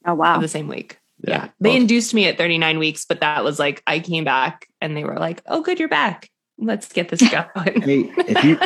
Oh, 0.07 0.15
wow. 0.15 0.39
the 0.39 0.47
same 0.47 0.67
week. 0.67 0.97
Yeah. 1.21 1.45
yeah. 1.45 1.49
They 1.59 1.75
induced 1.75 2.13
me 2.13 2.27
at 2.27 2.37
39 2.37 2.79
weeks, 2.79 3.05
but 3.05 3.21
that 3.21 3.43
was 3.43 3.59
like, 3.59 3.81
I 3.87 3.99
came 3.99 4.23
back 4.23 4.67
and 4.81 4.95
they 4.95 5.03
were 5.03 5.17
like, 5.17 5.41
oh, 5.47 5.61
good, 5.61 5.79
you're 5.79 5.89
back. 5.89 6.29
Let's 6.57 6.91
get 6.91 7.09
this 7.09 7.21
going. 7.31 7.81
hey, 7.81 8.11
if 8.17 8.43
you, 8.43 8.59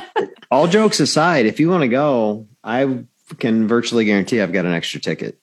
all 0.49 0.67
jokes 0.67 0.99
aside, 0.99 1.45
if 1.45 1.59
you 1.59 1.69
want 1.69 1.81
to 1.81 1.87
go, 1.87 2.47
I 2.63 3.05
can 3.39 3.67
virtually 3.67 4.05
guarantee 4.05 4.41
I've 4.41 4.53
got 4.53 4.65
an 4.65 4.73
extra 4.73 4.99
ticket. 4.99 5.39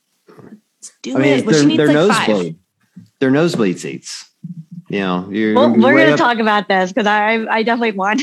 do 1.02 1.16
I 1.16 1.20
mean, 1.20 1.38
it. 1.38 1.46
They're, 1.46 1.76
they're 1.76 2.06
like 2.06 2.28
nosebleed. 2.28 2.58
They're 3.20 3.30
nosebleed 3.30 3.78
seats. 3.78 4.30
You 4.88 5.00
know, 5.00 5.28
you're, 5.30 5.54
well, 5.54 5.70
we're 5.70 5.94
going 5.94 6.10
to 6.10 6.16
talk 6.16 6.38
about 6.38 6.66
this 6.68 6.90
because 6.90 7.06
I, 7.06 7.44
I 7.46 7.62
definitely 7.62 7.92
want. 7.92 8.22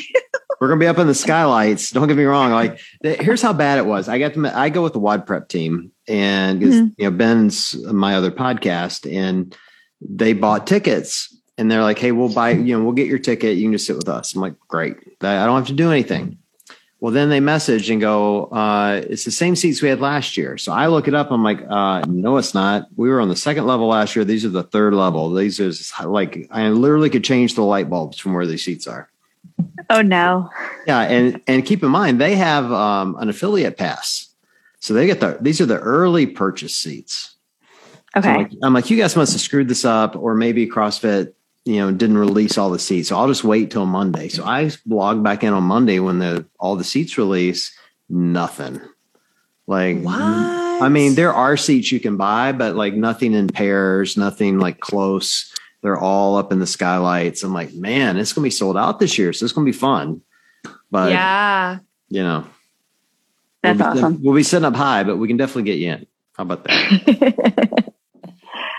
We're 0.60 0.68
going 0.68 0.80
to 0.80 0.84
be 0.84 0.88
up 0.88 0.98
in 0.98 1.08
the 1.08 1.16
skylights. 1.16 1.92
Don't 1.92 2.08
get 2.08 2.18
me 2.18 2.24
wrong. 2.24 2.52
Like, 2.52 2.80
the, 3.02 3.16
here's 3.16 3.42
how 3.42 3.54
bad 3.54 3.78
it 3.78 3.86
was. 3.86 4.08
I 4.08 4.20
got 4.20 4.34
them. 4.34 4.46
I 4.46 4.70
go 4.70 4.84
with 4.84 4.94
the 4.94 5.00
WAD 5.00 5.26
Prep 5.26 5.50
team, 5.50 5.92
and 6.08 6.62
mm-hmm. 6.62 6.88
you 6.98 7.10
know 7.10 7.12
Ben's 7.12 7.76
my 7.86 8.16
other 8.16 8.32
podcast, 8.32 9.12
and 9.12 9.56
they 10.02 10.34
bought 10.34 10.68
tickets, 10.68 11.36
and 11.58 11.70
they're 11.70 11.84
like, 11.84 12.00
"Hey, 12.00 12.12
we'll 12.12 12.34
buy. 12.34 12.52
You 12.52 12.78
know, 12.78 12.84
we'll 12.84 12.94
get 12.94 13.08
your 13.08 13.20
ticket. 13.20 13.58
You 13.58 13.66
can 13.66 13.74
just 13.74 13.88
sit 13.88 13.98
with 13.98 14.10
us." 14.10 14.34
I'm 14.34 14.42
like, 14.42 14.56
"Great. 14.68 14.98
I 15.22 15.46
don't 15.46 15.58
have 15.58 15.68
to 15.68 15.74
do 15.74 15.92
anything." 15.92 16.38
Well, 17.02 17.14
then 17.14 17.30
they 17.30 17.40
message 17.40 17.90
and 17.92 18.02
go, 18.02 18.46
uh, 18.46 19.02
it's 19.08 19.26
the 19.26 19.32
same 19.32 19.56
seats 19.56 19.80
we 19.80 19.90
had 19.90 20.00
last 20.00 20.38
year. 20.38 20.58
So 20.58 20.72
I 20.72 20.88
look 20.88 21.08
it 21.08 21.14
up. 21.14 21.30
I'm 21.30 21.44
like, 21.44 21.62
uh, 21.70 22.02
no, 22.08 22.38
it's 22.38 22.56
not. 22.56 22.88
We 22.96 23.10
were 23.10 23.20
on 23.20 23.30
the 23.30 23.36
second 23.36 23.68
level 23.68 23.88
last 23.88 24.16
year. 24.16 24.26
These 24.26 24.44
are 24.44 24.50
the 24.50 24.64
third 24.64 24.94
level. 24.94 25.32
These 25.32 25.60
are 25.60 26.08
like, 26.08 26.48
I 26.50 26.70
literally 26.70 27.12
could 27.12 27.24
change 27.24 27.54
the 27.54 27.64
light 27.64 27.92
bulbs 27.92 28.18
from 28.18 28.34
where 28.34 28.48
these 28.48 28.64
seats 28.66 28.88
are. 28.88 29.08
Oh 29.90 30.02
no. 30.02 30.50
Yeah. 30.88 31.02
And, 31.02 31.42
and 31.48 31.66
keep 31.66 31.84
in 31.84 31.90
mind, 31.90 32.20
they 32.20 32.36
have, 32.36 32.72
um, 32.72 33.16
an 33.20 33.30
affiliate 33.30 33.78
pass. 33.78 34.30
So 34.80 34.94
they 34.94 35.06
get 35.06 35.20
the, 35.20 35.38
these 35.42 35.62
are 35.62 35.66
the 35.66 35.80
early 35.80 36.26
purchase 36.28 36.76
seats. 36.76 37.36
Okay. 38.16 38.28
So 38.28 38.30
I'm, 38.30 38.38
like, 38.38 38.52
I'm 38.64 38.74
like, 38.74 38.90
you 38.90 38.98
guys 38.98 39.16
must 39.16 39.34
have 39.34 39.42
screwed 39.42 39.68
this 39.68 39.86
up 39.86 40.16
or 40.16 40.36
maybe 40.36 40.68
CrossFit 40.68 41.34
you 41.66 41.78
know, 41.78 41.92
didn't 41.92 42.20
release 42.20 42.58
all 42.58 42.70
the 42.70 42.80
seats. 42.80 43.10
So 43.10 43.18
I'll 43.18 43.28
just 43.28 43.44
wait 43.44 43.72
till 43.72 43.88
Monday. 43.88 44.30
So 44.30 44.44
I 44.46 44.70
log 44.86 45.24
back 45.24 45.44
in 45.44 45.52
on 45.52 45.64
Monday 45.64 46.00
when 46.00 46.20
the 46.20 46.46
all 46.60 46.76
the 46.76 46.84
seats 46.84 47.18
release. 47.18 47.76
Nothing. 48.08 48.80
Like 49.66 50.00
what? 50.02 50.16
I 50.16 50.90
mean, 50.90 51.16
there 51.16 51.34
are 51.34 51.58
seats 51.58 51.92
you 51.92 52.00
can 52.00 52.18
buy, 52.18 52.52
but 52.52 52.76
like 52.76 52.94
nothing 52.94 53.34
in 53.34 53.48
pairs, 53.48 54.16
nothing 54.16 54.60
like 54.60 54.80
close. 54.80 55.52
They're 55.86 56.00
all 56.00 56.36
up 56.36 56.52
in 56.52 56.58
the 56.58 56.66
skylights. 56.66 57.44
I'm 57.44 57.54
like, 57.54 57.72
man, 57.76 58.18
it's 58.18 58.34
gonna 58.34 58.42
be 58.42 58.50
sold 58.50 58.76
out 58.76 58.98
this 58.98 59.20
year, 59.20 59.32
so 59.34 59.44
it's 59.44 59.54
gonna 59.54 59.66
be 59.66 59.72
fun. 59.72 60.24
But 60.90 61.12
yeah, 61.12 61.78
you 62.10 62.24
know, 62.24 62.48
that's 63.62 63.78
we'll 63.78 63.94
be, 63.94 64.00
awesome. 64.00 64.24
We'll 64.24 64.34
be 64.34 64.42
setting 64.42 64.66
up 64.66 64.76
high, 64.76 65.04
but 65.04 65.18
we 65.18 65.28
can 65.28 65.38
definitely 65.38 65.62
get 65.62 65.78
you 65.78 65.92
in. 65.92 66.08
How 66.36 66.42
about 66.42 66.64
that? 66.64 67.94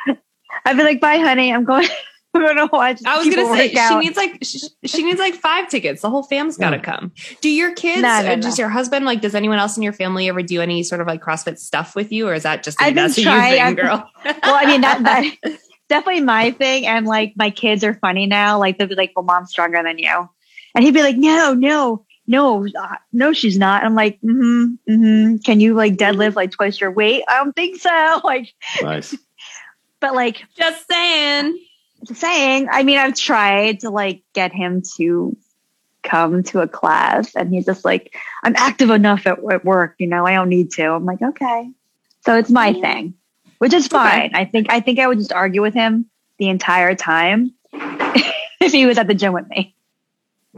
I'd 0.64 0.76
be 0.76 0.82
like, 0.82 1.00
bye, 1.00 1.18
honey. 1.18 1.54
I'm 1.54 1.62
going. 1.62 1.86
I 2.34 2.38
don't 2.40 2.56
know. 2.56 2.68
I, 2.72 2.96
I 3.06 3.18
was 3.18 3.32
gonna 3.32 3.56
say 3.56 3.68
she 3.72 3.98
needs 3.98 4.16
like 4.16 4.38
she, 4.42 4.58
she, 4.84 5.04
needs 5.04 5.20
like 5.20 5.34
five 5.34 5.68
tickets. 5.68 6.02
The 6.02 6.10
whole 6.10 6.24
fam's 6.24 6.56
got 6.56 6.70
to 6.70 6.80
come. 6.80 7.12
Do 7.40 7.48
your 7.48 7.72
kids? 7.72 8.02
No, 8.02 8.08
uh, 8.08 8.22
no, 8.22 8.36
does 8.36 8.58
your 8.58 8.68
husband 8.68 9.06
like? 9.06 9.20
Does 9.20 9.36
anyone 9.36 9.58
else 9.58 9.76
in 9.76 9.84
your 9.84 9.92
family 9.92 10.28
ever 10.28 10.42
do 10.42 10.60
any 10.60 10.82
sort 10.82 11.00
of 11.00 11.06
like 11.06 11.22
CrossFit 11.22 11.60
stuff 11.60 11.94
with 11.94 12.10
you, 12.10 12.26
or 12.26 12.34
is 12.34 12.42
that 12.42 12.64
just 12.64 12.82
I've 12.82 12.96
been 12.96 13.12
trying, 13.12 13.76
girl? 13.76 14.10
well, 14.24 14.36
I 14.42 14.66
mean 14.66 14.80
that 14.80 15.04
that 15.04 15.58
definitely 15.88 16.22
my 16.22 16.50
thing. 16.52 16.86
And 16.86 17.06
like 17.06 17.34
my 17.36 17.50
kids 17.50 17.84
are 17.84 17.94
funny 17.94 18.26
now. 18.26 18.58
Like 18.58 18.78
they'll 18.78 18.88
be 18.88 18.94
like, 18.94 19.12
"Well, 19.14 19.24
mom's 19.24 19.50
stronger 19.50 19.82
than 19.82 19.98
you," 19.98 20.28
and 20.74 20.84
he'd 20.84 20.94
be 20.94 21.02
like, 21.02 21.16
"No, 21.16 21.54
no." 21.54 22.04
No, 22.28 22.66
uh, 22.66 22.96
no, 23.12 23.32
she's 23.32 23.56
not. 23.56 23.84
I'm 23.84 23.94
like, 23.94 24.20
mm-hmm, 24.20 24.74
mm-hmm. 24.90 25.36
Can 25.44 25.60
you 25.60 25.74
like 25.74 25.94
deadlift 25.94 26.34
like 26.34 26.50
twice 26.50 26.80
your 26.80 26.90
weight? 26.90 27.22
I 27.28 27.36
don't 27.36 27.54
think 27.54 27.78
so. 27.78 28.20
Like, 28.24 28.52
nice. 28.82 29.16
but 30.00 30.12
like, 30.12 30.42
just 30.56 30.90
saying 30.90 31.56
saying, 32.14 32.68
I 32.70 32.82
mean, 32.82 32.98
I've 32.98 33.14
tried 33.14 33.80
to 33.80 33.90
like 33.90 34.22
get 34.32 34.52
him 34.52 34.82
to 34.96 35.36
come 36.02 36.42
to 36.44 36.60
a 36.60 36.68
class 36.68 37.34
and 37.34 37.52
he's 37.52 37.66
just 37.66 37.84
like, 37.84 38.14
I'm 38.44 38.54
active 38.56 38.90
enough 38.90 39.26
at, 39.26 39.38
at 39.50 39.64
work, 39.64 39.96
you 39.98 40.06
know, 40.06 40.26
I 40.26 40.34
don't 40.34 40.48
need 40.48 40.70
to. 40.72 40.92
I'm 40.92 41.04
like, 41.04 41.22
okay. 41.22 41.70
So 42.24 42.36
it's 42.36 42.50
my 42.50 42.72
thing, 42.72 43.14
which 43.58 43.72
is 43.72 43.88
fine. 43.88 44.30
Okay. 44.30 44.40
I 44.40 44.44
think, 44.44 44.66
I 44.70 44.80
think 44.80 44.98
I 44.98 45.06
would 45.06 45.18
just 45.18 45.32
argue 45.32 45.62
with 45.62 45.74
him 45.74 46.06
the 46.38 46.48
entire 46.48 46.94
time 46.94 47.54
if 47.72 48.72
he 48.72 48.86
was 48.86 48.98
at 48.98 49.06
the 49.06 49.14
gym 49.14 49.32
with 49.32 49.48
me. 49.48 49.74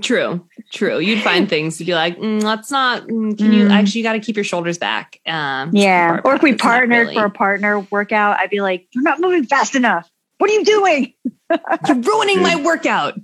True, 0.00 0.46
true. 0.72 0.98
You'd 0.98 1.22
find 1.22 1.48
things 1.50 1.78
to 1.78 1.84
be 1.84 1.94
like, 1.94 2.18
mm, 2.18 2.42
let's 2.42 2.70
not. 2.70 3.02
Mm, 3.02 3.36
can 3.36 3.50
mm. 3.50 3.54
you 3.54 3.68
actually? 3.68 4.00
You 4.00 4.04
got 4.04 4.12
to 4.14 4.20
keep 4.20 4.36
your 4.36 4.44
shoulders 4.44 4.78
back. 4.78 5.20
Um, 5.26 5.70
yeah. 5.74 6.20
Or 6.24 6.34
if 6.34 6.42
we 6.42 6.54
partnered 6.54 7.08
really. 7.08 7.14
for 7.14 7.24
a 7.24 7.30
partner 7.30 7.80
workout, 7.80 8.38
I'd 8.38 8.50
be 8.50 8.60
like, 8.60 8.86
you're 8.92 9.02
not 9.02 9.20
moving 9.20 9.44
fast 9.44 9.74
enough. 9.74 10.08
What 10.38 10.50
are 10.50 10.54
you 10.54 10.64
doing? 10.64 11.14
You're 11.88 11.96
ruining 11.96 12.36
Dude. 12.36 12.42
my 12.42 12.56
workout. 12.56 13.18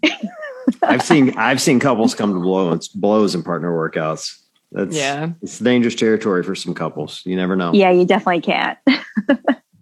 I've 0.83 1.03
seen 1.03 1.37
I've 1.37 1.61
seen 1.61 1.79
couples 1.79 2.14
come 2.14 2.33
to 2.33 2.41
blows 2.41 2.89
blows 2.89 3.35
in 3.35 3.43
partner 3.43 3.70
workouts. 3.70 4.37
That's 4.72 4.97
yeah, 4.97 5.31
it's 5.43 5.59
dangerous 5.61 5.95
territory 5.95 6.43
for 6.43 6.55
some 6.55 6.75
couples. 6.75 7.22
You 7.25 7.37
never 7.37 7.55
know. 7.55 7.72
Yeah, 7.72 7.91
you 7.91 8.05
definitely 8.05 8.41
can't. 8.41 8.79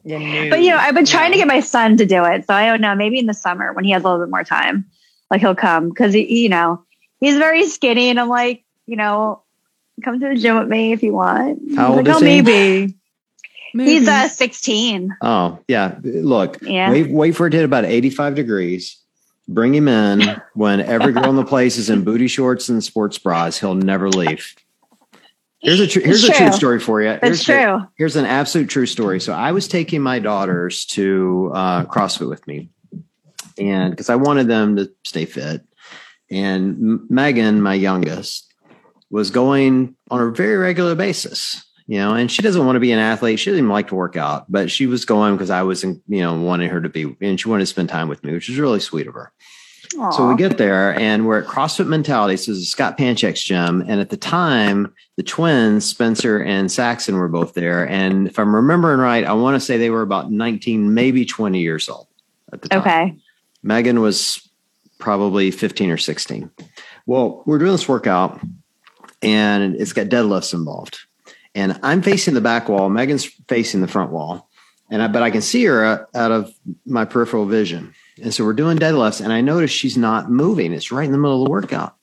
Yeah, 0.04 0.50
but 0.50 0.62
you 0.62 0.70
know, 0.70 0.76
I've 0.76 0.94
been 0.94 1.06
trying 1.06 1.30
yeah. 1.30 1.36
to 1.36 1.38
get 1.38 1.48
my 1.48 1.60
son 1.60 1.96
to 1.96 2.06
do 2.06 2.24
it, 2.24 2.46
so 2.46 2.54
I 2.54 2.66
don't 2.66 2.80
know. 2.80 2.94
Maybe 2.94 3.18
in 3.18 3.26
the 3.26 3.34
summer 3.34 3.72
when 3.72 3.84
he 3.84 3.90
has 3.92 4.02
a 4.02 4.08
little 4.08 4.24
bit 4.24 4.30
more 4.30 4.44
time, 4.44 4.86
like 5.30 5.40
he'll 5.40 5.54
come 5.54 5.88
because 5.88 6.12
he, 6.12 6.42
you 6.42 6.48
know 6.48 6.84
he's 7.22 7.38
very 7.38 7.66
skinny, 7.66 8.10
and 8.10 8.20
I'm 8.20 8.28
like, 8.28 8.64
you 8.86 8.96
know, 8.96 9.42
come 10.04 10.20
to 10.20 10.28
the 10.28 10.34
gym 10.34 10.58
with 10.58 10.68
me 10.68 10.92
if 10.92 11.02
you 11.02 11.14
want. 11.14 11.60
How 11.76 11.94
old 11.94 12.06
like, 12.06 12.08
is 12.08 12.22
oh, 12.22 12.26
he? 12.26 12.42
Maybe. 12.42 12.94
Maybe. 13.74 13.90
He's 13.90 14.08
uh 14.08 14.28
16. 14.28 15.16
Oh, 15.22 15.58
yeah. 15.66 15.96
Look, 16.02 16.58
yeah. 16.60 16.90
wait, 16.90 17.10
wait 17.10 17.36
for 17.36 17.46
it 17.46 17.50
to 17.50 17.56
hit 17.56 17.64
about 17.64 17.86
85 17.86 18.34
degrees. 18.34 18.98
Bring 19.48 19.74
him 19.74 19.88
in 19.88 20.40
when 20.54 20.80
every 20.80 21.12
girl 21.12 21.30
in 21.30 21.36
the 21.36 21.44
place 21.44 21.78
is 21.78 21.88
in 21.88 22.04
booty 22.04 22.28
shorts 22.28 22.68
and 22.68 22.84
sports 22.84 23.18
bras. 23.18 23.58
He'll 23.58 23.74
never 23.74 24.10
leave. 24.10 24.54
Here's 25.62 25.80
a 25.80 25.86
tr- 25.86 26.00
here's 26.00 26.24
a 26.24 26.32
true 26.32 26.52
story 26.52 26.80
for 26.80 27.00
you. 27.00 27.18
Here's 27.22 27.38
it's 27.38 27.44
true. 27.44 27.86
here's 27.96 28.16
an 28.16 28.24
absolute 28.24 28.68
true 28.68 28.86
story. 28.86 29.20
So 29.20 29.32
I 29.32 29.52
was 29.52 29.68
taking 29.68 30.02
my 30.02 30.18
daughters 30.18 30.84
to 30.86 31.52
uh, 31.54 31.84
CrossFit 31.84 32.28
with 32.28 32.46
me, 32.46 32.70
and 33.58 33.90
because 33.90 34.10
I 34.10 34.16
wanted 34.16 34.48
them 34.48 34.76
to 34.76 34.90
stay 35.04 35.24
fit, 35.24 35.62
and 36.30 37.08
Megan, 37.08 37.62
my 37.62 37.74
youngest, 37.74 38.52
was 39.10 39.30
going 39.30 39.94
on 40.10 40.20
a 40.20 40.30
very 40.32 40.56
regular 40.56 40.94
basis 40.94 41.64
you 41.86 41.98
know, 41.98 42.14
and 42.14 42.30
she 42.30 42.42
doesn't 42.42 42.64
want 42.64 42.76
to 42.76 42.80
be 42.80 42.92
an 42.92 42.98
athlete. 42.98 43.38
She 43.38 43.50
doesn't 43.50 43.64
even 43.64 43.70
like 43.70 43.88
to 43.88 43.94
work 43.94 44.16
out, 44.16 44.50
but 44.50 44.70
she 44.70 44.86
was 44.86 45.04
going 45.04 45.34
because 45.34 45.50
I 45.50 45.62
was, 45.62 45.82
you 45.84 46.00
know, 46.08 46.40
wanting 46.40 46.70
her 46.70 46.80
to 46.80 46.88
be, 46.88 47.16
and 47.20 47.38
she 47.38 47.48
wanted 47.48 47.62
to 47.62 47.66
spend 47.66 47.88
time 47.88 48.08
with 48.08 48.22
me, 48.24 48.32
which 48.32 48.48
is 48.48 48.58
really 48.58 48.80
sweet 48.80 49.06
of 49.06 49.14
her. 49.14 49.32
Aww. 49.94 50.12
So 50.14 50.28
we 50.28 50.36
get 50.36 50.58
there 50.58 50.98
and 50.98 51.26
we're 51.26 51.40
at 51.40 51.46
CrossFit 51.46 51.86
Mentality. 51.86 52.36
So 52.36 52.52
it's 52.52 52.68
Scott 52.68 52.96
Panchik's 52.96 53.42
gym. 53.42 53.82
And 53.86 54.00
at 54.00 54.10
the 54.10 54.16
time, 54.16 54.94
the 55.16 55.22
twins, 55.22 55.84
Spencer 55.84 56.42
and 56.42 56.70
Saxon, 56.70 57.16
were 57.16 57.28
both 57.28 57.54
there. 57.54 57.88
And 57.88 58.26
if 58.26 58.38
I'm 58.38 58.54
remembering 58.54 59.00
right, 59.00 59.24
I 59.24 59.32
want 59.32 59.54
to 59.56 59.60
say 59.60 59.76
they 59.76 59.90
were 59.90 60.02
about 60.02 60.30
19, 60.30 60.94
maybe 60.94 61.24
20 61.24 61.60
years 61.60 61.88
old 61.88 62.06
at 62.52 62.62
the 62.62 62.68
time. 62.68 62.80
Okay. 62.80 63.16
Megan 63.62 64.00
was 64.00 64.48
probably 64.98 65.50
15 65.50 65.90
or 65.90 65.98
16. 65.98 66.50
Well, 67.06 67.42
we're 67.46 67.58
doing 67.58 67.72
this 67.72 67.88
workout 67.88 68.40
and 69.20 69.76
it's 69.76 69.92
got 69.92 70.06
deadlifts 70.06 70.54
involved 70.54 70.98
and 71.54 71.78
I'm 71.82 72.02
facing 72.02 72.34
the 72.34 72.40
back 72.40 72.68
wall. 72.68 72.88
Megan's 72.88 73.24
facing 73.48 73.80
the 73.80 73.88
front 73.88 74.10
wall. 74.10 74.48
and 74.90 75.02
I, 75.02 75.08
but 75.08 75.22
I 75.22 75.30
can 75.30 75.42
see 75.42 75.64
her 75.64 76.06
out 76.14 76.32
of 76.32 76.52
my 76.86 77.04
peripheral 77.04 77.46
vision. 77.46 77.94
And 78.20 78.32
so 78.32 78.44
we're 78.44 78.52
doing 78.52 78.78
deadlifts, 78.78 79.22
and 79.22 79.32
I 79.32 79.40
notice 79.40 79.70
she's 79.70 79.96
not 79.96 80.30
moving. 80.30 80.72
It's 80.72 80.92
right 80.92 81.06
in 81.06 81.12
the 81.12 81.18
middle 81.18 81.42
of 81.42 81.46
the 81.46 81.50
workout. 81.50 81.96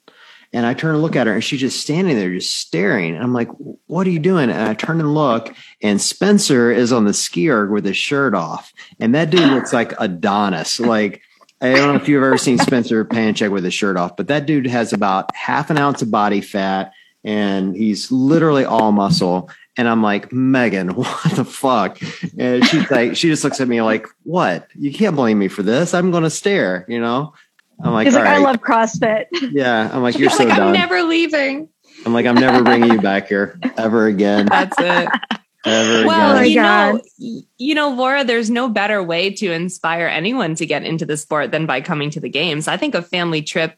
And 0.51 0.65
I 0.65 0.73
turn 0.73 0.95
and 0.95 1.03
look 1.03 1.15
at 1.15 1.27
her, 1.27 1.33
and 1.33 1.43
she's 1.43 1.59
just 1.59 1.79
standing 1.79 2.15
there, 2.15 2.33
just 2.33 2.55
staring. 2.55 3.13
And 3.13 3.23
I'm 3.23 3.33
like, 3.33 3.49
"What 3.85 4.07
are 4.07 4.09
you 4.09 4.17
doing?" 4.19 4.49
And 4.49 4.61
I 4.61 4.73
turn 4.73 4.99
and 4.99 5.13
look, 5.13 5.53
and 5.83 6.01
Spencer 6.01 6.71
is 6.71 6.91
on 6.91 7.05
the 7.05 7.13
ski 7.13 7.51
erg 7.51 7.69
with 7.69 7.85
his 7.85 7.97
shirt 7.97 8.33
off, 8.33 8.73
and 8.99 9.13
that 9.13 9.29
dude 9.29 9.51
looks 9.51 9.73
like 9.73 9.93
Adonis. 9.99 10.79
Like 10.79 11.21
I 11.61 11.73
don't 11.73 11.93
know 11.93 12.01
if 12.01 12.07
you've 12.07 12.23
ever 12.23 12.37
seen 12.37 12.57
Spencer 12.57 13.03
Panchik 13.03 13.51
with 13.51 13.65
his 13.65 13.73
shirt 13.73 13.97
off, 13.97 14.15
but 14.15 14.27
that 14.29 14.45
dude 14.45 14.65
has 14.67 14.93
about 14.93 15.35
half 15.35 15.69
an 15.69 15.77
ounce 15.77 16.01
of 16.01 16.09
body 16.09 16.39
fat, 16.39 16.93
and 17.29 17.75
he's 17.75 18.11
literally 18.11 18.65
all 18.65 18.91
muscle. 18.91 19.51
And 19.77 19.87
I'm 19.87 20.01
like, 20.01 20.33
Megan, 20.33 20.87
what 20.95 21.35
the 21.35 21.45
fuck? 21.45 21.99
And 22.39 22.65
she's 22.65 22.89
like, 22.89 23.15
she 23.15 23.29
just 23.29 23.43
looks 23.43 23.61
at 23.61 23.67
me 23.67 23.83
like, 23.83 24.07
what? 24.23 24.67
You 24.73 24.91
can't 24.91 25.15
blame 25.15 25.37
me 25.37 25.47
for 25.47 25.61
this. 25.61 25.93
I'm 25.93 26.09
going 26.09 26.23
to 26.23 26.31
stare, 26.31 26.85
you 26.87 26.99
know? 26.99 27.35
I'm 27.83 27.93
like, 27.93 28.07
He's 28.07 28.15
like, 28.15 28.23
right. 28.23 28.37
I 28.37 28.39
love 28.39 28.57
CrossFit. 28.57 29.25
Yeah. 29.51 29.91
I'm 29.93 30.01
like, 30.01 30.17
you're 30.19 30.31
so 30.31 30.43
like, 30.43 30.57
done. 30.57 30.69
I'm 30.69 30.73
never 30.73 31.03
leaving. 31.03 31.69
I'm 32.03 32.13
like, 32.13 32.25
I'm 32.25 32.35
never 32.35 32.63
bringing 32.63 32.91
you 32.91 32.99
back 32.99 33.27
here 33.27 33.59
ever 33.77 34.07
again. 34.07 34.47
That's 34.47 34.75
it. 34.79 35.09
Ever 35.65 36.07
well, 36.07 36.37
again. 36.37 36.49
you 36.49 36.55
know, 36.55 36.93
God. 36.93 37.01
y- 37.19 37.41
you 37.57 37.75
know, 37.75 37.89
Laura, 37.89 38.23
there's 38.23 38.49
no 38.49 38.69
better 38.69 39.03
way 39.03 39.29
to 39.29 39.51
inspire 39.51 40.07
anyone 40.07 40.55
to 40.55 40.65
get 40.65 40.85
into 40.85 41.05
the 41.05 41.17
sport 41.17 41.51
than 41.51 41.65
by 41.65 41.81
coming 41.81 42.09
to 42.11 42.21
the 42.21 42.29
games. 42.29 42.69
I 42.69 42.77
think 42.77 42.95
a 42.95 43.01
family 43.01 43.41
trip 43.41 43.75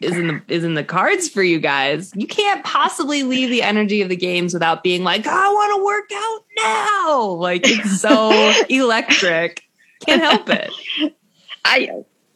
is 0.00 0.16
in 0.16 0.26
the 0.26 0.42
is 0.48 0.64
in 0.64 0.74
the 0.74 0.84
cards 0.84 1.28
for 1.28 1.42
you 1.42 1.58
guys. 1.58 2.12
You 2.14 2.26
can't 2.26 2.64
possibly 2.64 3.22
leave 3.22 3.50
the 3.50 3.62
energy 3.62 4.02
of 4.02 4.08
the 4.08 4.16
games 4.16 4.52
without 4.52 4.82
being 4.82 5.04
like, 5.04 5.26
I 5.26 5.48
want 5.48 5.76
to 5.76 5.84
work 5.84 6.10
out 6.14 6.44
now. 6.56 7.26
Like 7.30 7.62
it's 7.64 8.00
so 8.00 8.52
electric. 8.68 9.62
Can't 10.04 10.22
help 10.22 10.48
it. 10.48 10.70
I 11.64 11.90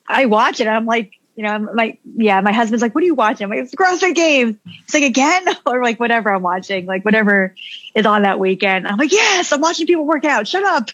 I 0.07 0.27
watch 0.27 0.61
it. 0.61 0.69
I'm 0.69 0.87
like, 0.87 1.18
you 1.39 1.45
know, 1.45 1.51
I'm 1.51 1.69
like, 1.73 2.01
yeah, 2.17 2.41
my 2.41 2.51
husband's 2.51 2.83
like, 2.83 2.97
what 2.97 3.05
are 3.05 3.07
you 3.07 3.15
watching? 3.15 3.45
I'm 3.45 3.51
like, 3.51 3.61
it's 3.61 3.73
CrossFit 3.73 4.17
Games. 4.17 4.57
He's 4.65 4.93
like, 4.95 5.05
again, 5.05 5.45
or 5.67 5.81
like 5.85 6.01
whatever 6.01 6.35
I'm 6.35 6.43
watching, 6.43 6.85
like 6.87 7.05
whatever 7.05 7.55
is 7.95 8.05
on 8.07 8.23
that 8.23 8.41
weekend. 8.41 8.89
I'm 8.89 8.97
like, 8.99 9.13
yes, 9.13 9.53
I'm 9.53 9.61
watching 9.61 9.87
people 9.87 10.05
work 10.05 10.25
out. 10.25 10.49
Shut 10.49 10.65
up. 10.65 10.91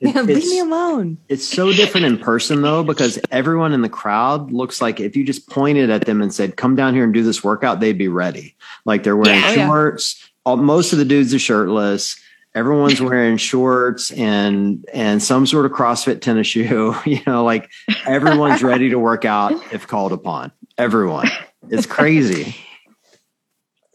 It- 0.00 0.14
Leave 0.26 0.44
me 0.44 0.58
alone. 0.58 1.16
It's 1.30 1.46
so 1.48 1.72
different 1.72 2.04
in 2.04 2.18
person 2.18 2.60
though, 2.60 2.84
because 2.84 3.18
everyone 3.30 3.72
in 3.72 3.80
the 3.80 3.88
crowd 3.88 4.52
looks 4.52 4.82
like 4.82 5.00
if 5.00 5.16
you 5.16 5.24
just 5.24 5.48
pointed 5.48 5.88
at 5.88 6.04
them 6.04 6.20
and 6.20 6.32
said, 6.32 6.58
"Come 6.58 6.76
down 6.76 6.92
here 6.92 7.04
and 7.04 7.14
do 7.14 7.22
this 7.22 7.42
workout," 7.42 7.80
they'd 7.80 7.96
be 7.96 8.08
ready. 8.08 8.56
Like 8.84 9.02
they're 9.02 9.16
wearing 9.16 9.40
Yeah, 9.40 9.48
oh, 9.48 9.52
yeah. 9.54 9.66
shorts. 9.66 10.30
All, 10.44 10.58
most 10.58 10.92
of 10.92 10.98
the 10.98 11.04
dudes 11.06 11.32
are 11.32 11.38
shirtless. 11.38 12.20
Everyone's 12.54 13.00
wearing 13.00 13.36
shorts 13.36 14.10
and 14.10 14.84
and 14.92 15.22
some 15.22 15.46
sort 15.46 15.66
of 15.66 15.72
CrossFit 15.72 16.20
tennis 16.20 16.46
shoe. 16.46 16.94
You 17.06 17.20
know, 17.26 17.44
like 17.44 17.70
everyone's 18.06 18.62
ready 18.62 18.90
to 18.90 18.98
work 18.98 19.24
out 19.24 19.52
if 19.72 19.86
called 19.86 20.12
upon. 20.12 20.52
Everyone. 20.76 21.28
It's 21.68 21.86
crazy. 21.86 22.56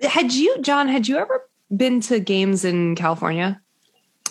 Had 0.02 0.34
you, 0.34 0.62
John, 0.62 0.88
had 0.88 1.08
you 1.08 1.18
ever 1.18 1.50
been 1.76 2.00
to 2.02 2.20
games 2.20 2.64
in 2.64 2.96
California? 2.96 3.62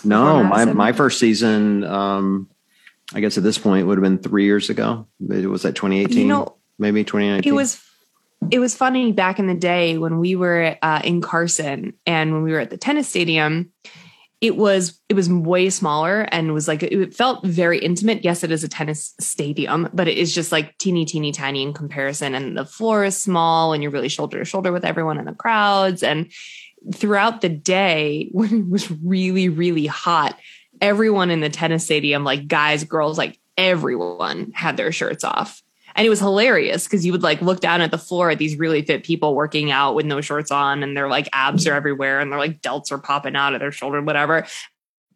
No, 0.05 0.43
my 0.43 0.65
my 0.67 0.93
first 0.93 1.19
season. 1.19 1.85
Um, 1.85 2.49
I 3.13 3.21
guess 3.21 3.37
at 3.37 3.45
this 3.45 3.59
point 3.59 3.87
would 3.87 3.99
have 3.99 4.03
been 4.03 4.19
three 4.19 4.45
years 4.45 4.71
ago. 4.71 5.07
It 5.29 5.47
was 5.47 5.65
at 5.65 5.75
2018, 5.75 6.19
You 6.19 6.27
know, 6.27 6.57
maybe 6.79 7.05
2019. 7.05 7.53
It 7.53 7.55
was 7.55 7.83
it 8.51 8.59
was 8.59 8.75
funny 8.75 9.13
back 9.13 9.39
in 9.39 9.47
the 9.47 9.55
day 9.55 9.99
when 9.99 10.19
we 10.19 10.37
were 10.37 10.77
uh, 10.83 11.01
in 11.05 11.21
Carson 11.21 11.95
and 12.07 12.33
when 12.33 12.43
we 12.43 12.53
were 12.53 12.61
at 12.61 12.71
the 12.71 12.77
tennis 12.77 13.09
stadium. 13.09 13.73
It 14.45 14.57
was 14.57 15.01
it 15.09 15.15
was 15.15 15.31
way 15.31 15.71
smaller 15.71 16.29
and 16.31 16.53
was 16.53 16.69
like 16.69 16.83
it 16.83 17.15
felt 17.15 17.47
very 17.47 17.79
intimate. 17.79 18.23
Yes, 18.25 18.45
it 18.45 18.53
is 18.53 18.63
a 18.63 18.69
tennis 18.69 19.15
stadium, 19.19 19.89
but 19.95 20.07
it 20.07 20.19
is 20.19 20.35
just 20.35 20.53
like 20.53 20.77
teeny, 20.77 21.07
teeny, 21.07 21.33
tiny 21.33 21.63
in 21.63 21.73
comparison. 21.73 22.35
And 22.35 22.55
the 22.55 22.67
floor 22.67 23.05
is 23.05 23.17
small, 23.17 23.73
and 23.73 23.83
you're 23.83 23.91
really 23.91 24.11
shoulder 24.11 24.39
to 24.39 24.45
shoulder 24.45 24.71
with 24.71 24.85
everyone 24.85 25.19
in 25.19 25.25
the 25.25 25.33
crowds. 25.33 26.03
And 26.03 26.31
throughout 26.93 27.41
the 27.41 27.49
day, 27.49 28.29
when 28.33 28.53
it 28.53 28.69
was 28.69 28.91
really, 28.91 29.49
really 29.49 29.87
hot, 29.87 30.39
everyone 30.79 31.31
in 31.31 31.41
the 31.41 31.49
tennis 31.49 31.87
stadium, 31.87 32.23
like 32.23 32.47
guys, 32.47 32.85
girls, 32.85 33.17
like 33.17 33.41
everyone 33.57 34.53
had 34.55 34.77
their 34.77 34.93
shirts 34.93 35.25
off. 35.25 35.63
And 35.95 36.07
it 36.07 36.11
was 36.11 36.21
hilarious 36.21 36.85
because 36.85 37.07
you 37.07 37.13
would 37.13 37.23
like 37.23 37.41
look 37.41 37.61
down 37.61 37.81
at 37.81 37.91
the 37.91 37.99
floor 37.99 38.31
at 38.31 38.39
these 38.39 38.57
really 38.57 38.83
fit 38.83 39.05
people 39.05 39.35
working 39.35 39.71
out 39.71 39.95
with 39.95 40.07
no 40.07 40.21
shorts 40.21 40.51
on 40.51 40.83
and 40.83 40.97
their 40.97 41.09
like 41.09 41.29
abs 41.33 41.67
are 41.67 41.75
everywhere 41.75 42.21
and 42.21 42.33
their 42.33 42.39
like 42.39 42.61
delts 42.61 42.91
are 42.91 42.99
popping 42.99 43.37
out 43.37 43.55
of 43.55 43.61
their 43.61 43.73
shoulder, 43.73 44.03
whatever. 44.03 44.47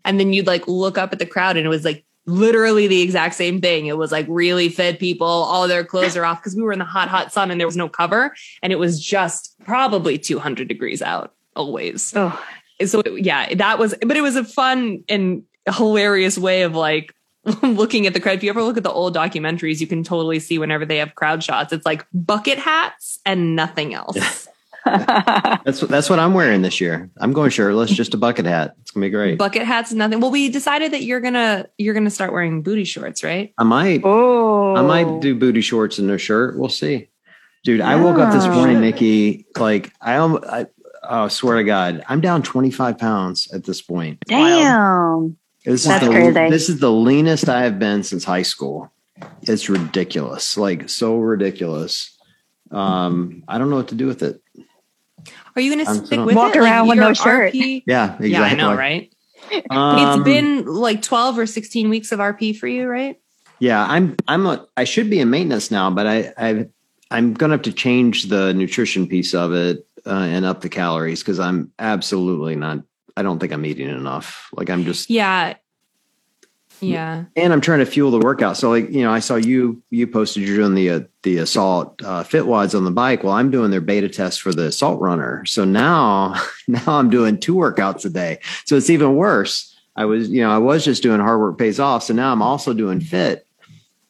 And 0.05 0.21
then 0.21 0.33
you'd 0.33 0.47
like 0.47 0.69
look 0.69 0.97
up 0.97 1.13
at 1.13 1.19
the 1.19 1.27
crowd 1.27 1.57
and 1.57 1.67
it 1.67 1.71
was 1.71 1.85
like 1.85 2.05
literally 2.27 2.87
the 2.87 3.01
exact 3.01 3.35
same 3.35 3.61
thing. 3.61 3.87
It 3.87 3.97
was 3.97 4.13
like 4.13 4.27
really 4.29 4.69
fit 4.69 5.01
people, 5.01 5.27
all 5.27 5.67
their 5.67 5.85
clothes 5.85 6.17
are 6.17 6.25
off 6.25 6.41
because 6.41 6.55
we 6.55 6.63
were 6.63 6.73
in 6.73 6.79
the 6.79 6.85
hot, 6.85 7.09
hot 7.09 7.33
sun 7.33 7.51
and 7.51 7.61
there 7.61 7.67
was 7.67 7.77
no 7.77 7.89
cover. 7.89 8.35
And 8.63 8.73
it 8.73 8.79
was 8.79 9.05
just 9.05 9.55
probably 9.65 10.19
200 10.19 10.69
degrees 10.69 11.03
out 11.03 11.35
always 11.57 12.13
Oh, 12.15 12.41
so 12.85 13.03
yeah, 13.17 13.53
that 13.55 13.79
was, 13.81 13.95
but 14.07 14.17
it 14.17 14.21
was 14.21 14.37
a 14.37 14.45
fun 14.45 15.03
and 15.09 15.43
hilarious 15.67 16.39
way 16.39 16.63
of 16.63 16.75
like 16.75 17.13
looking 17.63 18.07
at 18.07 18.15
the 18.15 18.21
crowd. 18.21 18.37
If 18.37 18.43
you 18.43 18.51
ever 18.51 18.63
look 18.63 18.77
at 18.77 18.83
the 18.83 18.93
old 18.93 19.15
documentaries, 19.15 19.81
you 19.81 19.87
can 19.87 20.03
totally 20.03 20.39
see 20.39 20.59
whenever 20.59 20.85
they 20.85 20.99
have 20.99 21.15
crowd 21.15 21.43
shots, 21.43 21.73
it's 21.73 21.87
like 21.87 22.07
bucket 22.13 22.59
hats 22.59 23.19
and 23.25 23.57
nothing 23.57 23.95
else. 23.95 24.49
That's 24.85 25.83
what 25.83 25.91
that's 25.91 26.09
what 26.09 26.19
I'm 26.19 26.33
wearing 26.33 26.63
this 26.63 26.81
year. 26.81 27.11
I'm 27.19 27.35
going 27.35 27.51
shirtless, 27.51 27.91
just 27.91 28.15
a 28.15 28.17
bucket 28.17 28.47
hat. 28.47 28.75
It's 28.81 28.91
gonna 28.91 29.05
be 29.05 29.11
great. 29.11 29.37
bucket 29.37 29.65
hats 29.65 29.91
and 29.91 29.99
nothing. 29.99 30.21
Well, 30.21 30.31
we 30.31 30.49
decided 30.49 30.93
that 30.93 31.03
you're 31.03 31.21
gonna 31.21 31.67
you're 31.77 31.93
gonna 31.93 32.09
start 32.09 32.33
wearing 32.33 32.63
booty 32.63 32.85
shorts, 32.85 33.23
right? 33.23 33.53
I 33.59 33.65
might 33.65 34.01
oh, 34.05 34.77
I 34.77 34.81
might 34.83 35.07
oh. 35.07 35.21
do 35.21 35.35
booty 35.35 35.61
shorts 35.61 35.99
and 35.99 36.09
no 36.09 36.17
shirt. 36.17 36.59
We'll 36.59 36.71
see. 36.71 37.11
Dude, 37.65 37.83
I 37.83 37.97
woke 37.97 38.19
up 38.19 38.33
this 38.33 38.47
morning, 38.47 38.81
Nikki. 38.81 39.45
Like 39.59 39.93
I, 40.01 40.17
almo- 40.17 40.43
I 40.43 40.67
oh, 41.03 41.29
swear 41.29 41.57
to 41.57 41.65
God, 41.65 42.05
I'm 42.09 42.21
down 42.21 42.43
25 42.43 42.99
pounds 42.99 43.51
at 43.53 43.65
this 43.65 43.83
point. 43.83 44.21
Damn. 44.27 45.37
This 45.69 45.85
That's 45.85 46.03
is 46.03 46.09
the, 46.09 46.15
crazy. 46.33 46.51
This 46.51 46.69
is 46.71 46.81
the 46.81 46.91
leanest 46.91 47.49
I 47.49 47.63
have 47.63 47.79
been 47.79 48.03
since 48.03 48.25
high 48.25 48.43
school. 48.43 48.91
It's 49.43 49.69
ridiculous, 49.69 50.57
like 50.57 50.89
so 50.89 51.17
ridiculous. 51.19 52.17
Um, 52.71 53.45
I 53.49 53.59
don't 53.59 53.69
know 53.69 53.77
what 53.77 53.89
to 53.89 53.95
do 53.95 54.07
with 54.07 54.23
it. 54.23 54.41
Are 55.55 55.61
you 55.61 55.71
gonna 55.71 55.95
stick 55.95 56.19
so- 56.19 56.25
with 56.25 56.37
Walk 56.37 56.57
it? 56.57 56.61
around 56.61 56.89
with 56.89 56.99
no 56.99 57.13
shirt. 57.13 57.53
RP 57.53 57.83
Yeah, 57.87 58.05
exactly. 58.05 58.31
Yeah, 58.31 58.43
I 58.43 58.55
know, 58.55 58.75
right? 58.75 59.13
Um, 59.71 60.21
it's 60.21 60.25
been 60.25 60.67
like 60.67 61.03
12 61.03 61.39
or 61.39 61.47
16 61.47 61.89
weeks 61.89 62.13
of 62.13 62.21
RP 62.21 62.57
for 62.57 62.67
you, 62.67 62.87
right? 62.87 63.21
Yeah, 63.59 63.85
I'm 63.85 64.17
I'm 64.27 64.47
a 64.47 64.67
I 64.77 64.85
should 64.85 65.11
be 65.11 65.21
in 65.21 65.31
maintenance 65.31 65.71
now, 65.71 65.91
but 65.91 66.07
I 66.07 66.33
I 66.39 66.67
I'm 67.11 67.35
gonna 67.35 67.55
have 67.55 67.63
to 67.63 67.73
change 67.73 68.25
the 68.25 68.55
nutrition 68.55 69.07
piece 69.07 69.35
of 69.35 69.53
it 69.53 69.87
uh, 70.07 70.11
and 70.11 70.45
up 70.45 70.61
the 70.61 70.69
calories 70.69 71.21
because 71.21 71.41
I'm 71.41 71.73
absolutely 71.79 72.57
not. 72.57 72.79
I 73.19 73.23
don't 73.23 73.39
think 73.41 73.53
I'm 73.53 73.67
eating 73.67 73.89
enough. 73.89 74.49
Like 74.53 74.71
I'm 74.71 74.85
just 74.85 75.11
Yeah. 75.11 75.55
Yeah. 76.81 77.25
and 77.35 77.53
I'm 77.53 77.61
trying 77.61 77.81
to 77.81 77.87
fuel 77.87 78.13
the 78.13 78.21
workout. 78.21 78.57
So 78.57 78.71
like 78.71 78.89
you 78.91 79.03
know, 79.03 79.11
I 79.11 79.19
saw 79.19 79.35
you 79.35 79.83
you 79.91 80.07
posted 80.07 80.45
you're 80.45 80.57
doing 80.57 80.75
the 80.75 80.91
uh, 80.91 81.01
the 81.25 81.39
assault 81.39 82.01
uh, 82.05 82.23
fit 82.23 82.47
wads 82.47 82.73
on 82.75 82.85
the 82.85 82.93
bike. 82.93 83.25
Well, 83.25 83.33
I'm 83.33 83.51
doing 83.51 83.73
their 83.73 83.81
beta 83.81 84.09
test 84.09 84.41
for 84.41 84.53
the 84.53 84.67
assault 84.67 85.01
runner. 85.01 85.45
So 85.47 85.65
now 85.65 86.41
now 86.69 86.85
I'm 86.87 87.11
doing 87.11 87.41
two 87.41 87.57
workouts 87.57 88.05
a 88.05 88.11
day. 88.11 88.39
So 88.65 88.77
it's 88.77 88.91
even 88.91 89.17
worse. 89.17 89.75
I 89.97 90.05
was 90.05 90.31
you 90.31 90.41
know 90.43 90.51
I 90.53 90.59
was 90.59 90.85
just 90.85 91.03
doing 91.03 91.19
hard 91.19 91.41
work 91.41 91.59
pays 91.59 91.81
off. 91.81 92.05
So 92.05 92.15
now 92.15 92.31
I'm 92.33 92.43
also 92.43 92.73
doing 92.73 93.01
fit. 93.01 93.45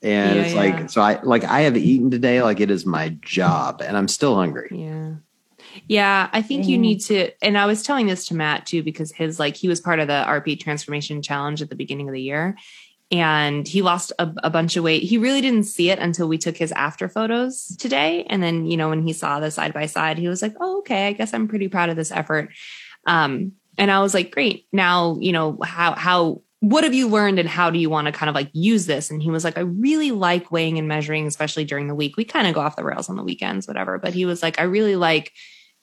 And 0.03 0.37
Yeah, 0.37 0.43
it's 0.43 0.53
yeah. 0.55 0.61
like 0.61 0.91
so 0.91 1.01
I 1.01 1.23
like 1.23 1.45
I 1.45 1.61
have 1.63 1.77
eaten 1.79 2.11
today 2.11 2.43
like 2.43 2.61
it 2.61 2.71
is 2.71 2.85
my 2.85 3.17
job 3.23 3.81
and 3.81 3.97
I'm 3.97 4.09
still 4.09 4.35
hungry. 4.35 4.69
Yeah. 4.71 5.15
Yeah, 5.87 6.29
I 6.33 6.43
think 6.43 6.67
you 6.67 6.79
need 6.79 7.01
to 7.03 7.31
and 7.43 7.57
I 7.57 7.67
was 7.67 7.83
telling 7.83 8.07
this 8.07 8.27
to 8.29 8.35
Matt 8.35 8.67
too 8.67 8.83
because 8.83 9.13
his 9.13 9.39
like 9.39 9.57
he 9.57 9.69
was 9.69 9.81
part 9.81 10.01
of 10.01 10.09
the 10.09 10.25
RP 10.27 10.59
transformation 10.61 11.23
challenge 11.23 11.63
at 11.63 11.71
the 11.71 11.77
beginning 11.77 12.09
of 12.09 12.15
the 12.15 12.23
year 12.23 12.57
and 13.11 13.67
he 13.67 13.81
lost 13.81 14.13
a, 14.19 14.31
a 14.43 14.51
bunch 14.51 14.77
of 14.77 14.85
weight. 14.85 15.03
He 15.03 15.17
really 15.17 15.41
didn't 15.41 15.65
see 15.65 15.91
it 15.91 15.99
until 15.99 16.29
we 16.29 16.37
took 16.37 16.57
his 16.57 16.73
after 16.73 17.09
photos 17.09 17.75
today 17.79 18.27
and 18.29 18.43
then, 18.43 18.67
you 18.67 18.77
know, 18.77 18.91
when 18.91 19.07
he 19.07 19.13
saw 19.13 19.41
the 19.41 19.51
side 19.51 19.73
by 19.73 19.87
side, 19.87 20.19
he 20.19 20.29
was 20.29 20.43
like, 20.43 20.55
"Oh, 20.61 20.79
okay, 20.81 21.09
I 21.09 21.13
guess 21.13 21.33
I'm 21.33 21.49
pretty 21.49 21.69
proud 21.69 21.89
of 21.89 21.97
this 21.97 22.13
effort." 22.13 22.51
Um 23.07 23.53
and 23.77 23.91
I 23.91 24.01
was 24.01 24.15
like, 24.15 24.33
"Great. 24.33 24.67
Now, 24.73 25.17
you 25.21 25.33
know, 25.33 25.59
how 25.63 25.95
how 25.95 26.43
what 26.61 26.85
have 26.85 26.95
you 26.95 27.09
learned 27.09 27.39
and 27.39 27.49
how 27.49 27.71
do 27.71 27.79
you 27.79 27.89
want 27.89 28.07
to 28.07 28.13
kind 28.13 28.29
of 28.29 28.35
like 28.35 28.51
use 28.53 28.87
this? 28.87 29.11
And 29.11 29.23
he 29.23 29.31
was 29.31 29.45
like, 29.45 29.57
I 29.57 29.61
really 29.61 30.11
like 30.11 30.51
weighing 30.51 30.79
and 30.79 30.89
measuring, 30.89 31.27
especially 31.27 31.65
during 31.65 31.87
the 31.87 31.95
week. 31.95 32.17
We 32.17 32.25
kind 32.25 32.49
of 32.49 32.55
go 32.55 32.61
off 32.61 32.77
the 32.77 32.85
rails 32.85 33.09
on 33.09 33.17
the 33.17 33.23
weekends, 33.23 33.69
whatever. 33.69 33.99
But 33.99 34.13
he 34.13 34.27
was 34.27 34.43
like, 34.43 34.59
I 34.59 34.65
really 34.65 34.97
like 34.97 35.33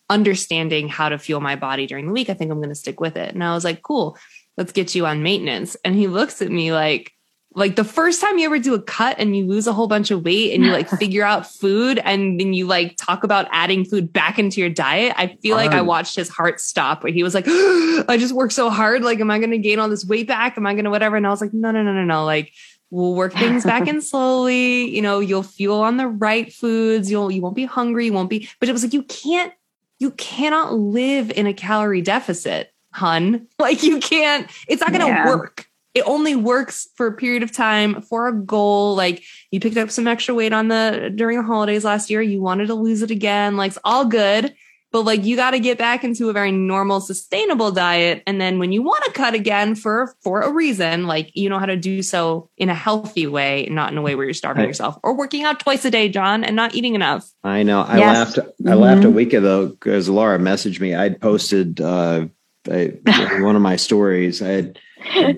understanding 0.09 0.87
how 0.87 1.09
to 1.09 1.17
fuel 1.17 1.41
my 1.41 1.55
body 1.55 1.87
during 1.87 2.07
the 2.07 2.13
week. 2.13 2.29
I 2.29 2.33
think 2.33 2.51
I'm 2.51 2.59
going 2.59 2.69
to 2.69 2.75
stick 2.75 2.99
with 2.99 3.17
it. 3.17 3.33
And 3.33 3.43
I 3.43 3.53
was 3.53 3.63
like, 3.63 3.81
cool, 3.81 4.17
let's 4.57 4.71
get 4.71 4.95
you 4.95 5.05
on 5.05 5.23
maintenance. 5.23 5.75
And 5.83 5.95
he 5.95 6.07
looks 6.07 6.41
at 6.41 6.51
me 6.51 6.71
like, 6.71 7.11
like 7.57 7.77
the 7.77 7.85
first 7.85 8.19
time 8.19 8.37
you 8.37 8.45
ever 8.45 8.59
do 8.59 8.73
a 8.73 8.81
cut 8.81 9.15
and 9.17 9.35
you 9.35 9.45
lose 9.45 9.65
a 9.65 9.71
whole 9.71 9.87
bunch 9.87 10.11
of 10.11 10.25
weight 10.25 10.53
and 10.53 10.63
you 10.63 10.71
like 10.71 10.89
figure 10.99 11.23
out 11.23 11.49
food 11.49 11.99
and 11.99 12.37
then 12.39 12.53
you 12.53 12.67
like 12.67 12.97
talk 12.97 13.23
about 13.23 13.47
adding 13.51 13.85
food 13.85 14.11
back 14.11 14.37
into 14.37 14.59
your 14.59 14.69
diet, 14.69 15.13
I 15.17 15.37
feel 15.41 15.55
like 15.55 15.71
I 15.71 15.81
watched 15.81 16.17
his 16.17 16.27
heart 16.27 16.59
stop 16.59 17.03
where 17.03 17.13
he 17.13 17.23
was 17.23 17.33
like, 17.33 17.45
I 17.47 18.17
just 18.19 18.33
worked 18.33 18.53
so 18.53 18.69
hard. 18.69 19.03
Like, 19.03 19.21
am 19.21 19.31
I 19.31 19.39
going 19.39 19.51
to 19.51 19.57
gain 19.57 19.79
all 19.79 19.87
this 19.87 20.05
weight 20.05 20.27
back? 20.27 20.57
Am 20.57 20.67
I 20.67 20.73
going 20.73 20.83
to 20.83 20.91
whatever? 20.91 21.15
And 21.15 21.25
I 21.25 21.29
was 21.29 21.39
like, 21.39 21.53
no, 21.53 21.71
no, 21.71 21.81
no, 21.81 21.93
no, 21.93 22.03
no. 22.03 22.25
Like, 22.25 22.51
we'll 22.89 23.15
work 23.15 23.33
things 23.33 23.63
back 23.63 23.87
in 23.87 24.01
slowly. 24.01 24.89
You 24.93 25.01
know, 25.01 25.19
you'll 25.19 25.43
fuel 25.43 25.81
on 25.81 25.97
the 25.97 26.07
right 26.07 26.51
foods. 26.51 27.09
You'll, 27.09 27.31
you 27.31 27.41
won't 27.41 27.55
be 27.55 27.65
hungry. 27.65 28.05
You 28.05 28.13
won't 28.13 28.29
be, 28.29 28.49
but 28.59 28.67
it 28.67 28.73
was 28.73 28.83
like, 28.83 28.93
you 28.93 29.03
can't, 29.03 29.53
you 29.99 30.11
cannot 30.11 30.73
live 30.73 31.31
in 31.31 31.47
a 31.47 31.53
calorie 31.53 32.01
deficit, 32.01 32.71
hun. 32.91 33.47
Like, 33.59 33.83
you 33.83 33.99
can't, 33.99 34.49
it's 34.67 34.81
not 34.81 34.91
going 34.91 35.01
to 35.01 35.07
yeah. 35.07 35.27
work 35.27 35.67
it 35.95 36.03
only 36.05 36.35
works 36.35 36.89
for 36.95 37.07
a 37.07 37.13
period 37.13 37.41
of 37.41 37.53
time 37.53 38.01
for 38.01 38.27
a 38.27 38.33
goal. 38.33 38.95
Like 38.95 39.23
you 39.49 39.61
picked 39.61 39.77
up 39.77 39.89
some 39.89 40.07
extra 40.07 40.35
weight 40.35 40.51
on 40.51 40.67
the 40.67 41.11
during 41.15 41.37
the 41.37 41.43
holidays 41.43 41.85
last 41.85 42.09
year, 42.09 42.21
you 42.21 42.41
wanted 42.41 42.67
to 42.67 42.75
lose 42.75 43.01
it 43.01 43.11
again. 43.11 43.55
Like 43.55 43.69
it's 43.69 43.79
all 43.85 44.03
good. 44.03 44.53
But 44.95 45.03
like 45.03 45.25
you 45.25 45.35
got 45.35 45.51
to 45.51 45.59
get 45.59 45.77
back 45.77 46.05
into 46.05 46.29
a 46.29 46.33
very 46.33 46.53
normal, 46.53 47.01
sustainable 47.01 47.69
diet. 47.69 48.23
And 48.25 48.39
then 48.39 48.59
when 48.59 48.71
you 48.71 48.81
want 48.81 49.03
to 49.03 49.11
cut 49.11 49.33
again 49.33 49.75
for 49.75 50.15
for 50.21 50.39
a 50.39 50.49
reason, 50.49 51.05
like 51.05 51.35
you 51.35 51.49
know 51.49 51.59
how 51.59 51.65
to 51.65 51.75
do 51.75 52.01
so 52.01 52.49
in 52.55 52.69
a 52.69 52.73
healthy 52.73 53.27
way, 53.27 53.67
not 53.69 53.91
in 53.91 53.97
a 53.97 54.01
way 54.01 54.15
where 54.15 54.23
you're 54.23 54.33
starving 54.33 54.63
I, 54.63 54.67
yourself 54.67 54.97
or 55.03 55.13
working 55.13 55.43
out 55.43 55.59
twice 55.59 55.83
a 55.83 55.91
day, 55.91 56.07
John, 56.07 56.45
and 56.45 56.55
not 56.55 56.75
eating 56.75 56.95
enough. 56.95 57.29
I 57.43 57.63
know. 57.63 57.81
I 57.81 57.97
yes. 57.97 58.15
laughed. 58.15 58.37
Mm-hmm. 58.37 58.69
I 58.69 58.73
laughed 58.75 59.03
a 59.03 59.09
week 59.09 59.33
ago 59.33 59.67
because 59.67 60.07
Laura 60.07 60.39
messaged 60.39 60.79
me. 60.79 60.95
I'd 60.95 61.19
posted 61.19 61.81
uh, 61.81 62.27
I, 62.71 62.93
one 63.41 63.57
of 63.57 63.61
my 63.61 63.75
stories. 63.75 64.41
I 64.41 64.47
had 64.47 64.79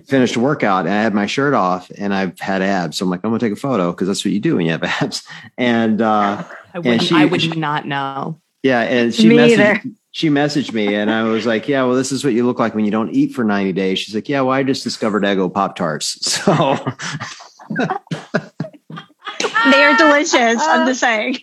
finished 0.05 0.36
a 0.36 0.39
workout 0.39 0.86
and 0.86 0.93
I 0.93 1.01
had 1.01 1.16
my 1.16 1.26
shirt 1.26 1.55
off 1.55 1.89
and 1.97 2.14
I've 2.14 2.39
had 2.39 2.62
abs. 2.62 2.97
So 2.97 3.05
I'm 3.05 3.10
like, 3.10 3.22
I'm 3.24 3.32
gonna 3.32 3.39
take 3.39 3.53
a 3.53 3.55
photo 3.55 3.89
because 3.89 4.08
that's 4.08 4.24
what 4.24 4.36
you 4.36 4.39
do 4.39 4.58
when 4.58 4.68
you 4.68 4.74
have 4.74 4.84
abs. 4.84 5.24
And 5.58 5.99
uh 5.99 6.43
I, 6.76 6.80
and 6.86 7.01
she, 7.01 7.16
I 7.16 7.26
would 7.26 7.41
she, 7.41 7.49
not 7.60 7.88
know. 7.88 8.39
Yeah, 8.68 8.82
and 8.82 9.15
she 9.15 9.30
me 9.30 9.38
messaged 9.38 9.59
either. 9.59 9.82
she 10.11 10.30
messaged 10.30 10.74
me 10.74 10.93
and 10.93 11.09
I 11.09 11.24
was 11.24 11.45
like, 11.45 11.70
Yeah, 11.70 11.84
well, 11.84 11.95
this 11.95 12.11
is 12.11 12.26
what 12.26 12.34
you 12.34 12.45
look 12.45 12.59
like 12.59 12.76
when 12.76 12.84
you 12.84 12.91
don't 12.91 13.11
eat 13.11 13.34
for 13.34 13.45
90 13.45 13.72
days. 13.72 13.97
She's 13.97 14.13
like, 14.13 14.28
Yeah, 14.28 14.41
well, 14.41 14.51
I 14.51 14.63
just 14.63 14.84
discovered 14.84 15.24
Eggo 15.24 15.53
Pop 15.53 15.78
Tarts. 15.78 16.18
So 16.28 16.76
they 19.72 19.84
are 19.84 19.97
delicious. 19.97 20.61
I'm 20.61 20.88
just 20.88 20.99
saying. 20.99 21.38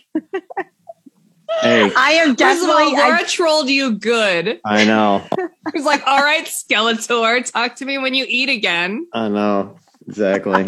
Hey. 1.61 1.91
I 1.95 2.11
am 2.13 2.35
definitely. 2.35 2.83
All, 2.83 2.93
Laura 2.93 3.19
I, 3.19 3.23
trolled 3.23 3.69
you 3.69 3.97
good. 3.97 4.59
I 4.65 4.85
know. 4.85 5.23
He's 5.73 5.85
like, 5.85 6.05
all 6.05 6.21
right, 6.21 6.45
Skeletor, 6.45 7.51
talk 7.51 7.75
to 7.77 7.85
me 7.85 7.97
when 7.97 8.13
you 8.13 8.25
eat 8.27 8.49
again. 8.49 9.07
I 9.13 9.29
know. 9.29 9.77
Exactly. 10.07 10.67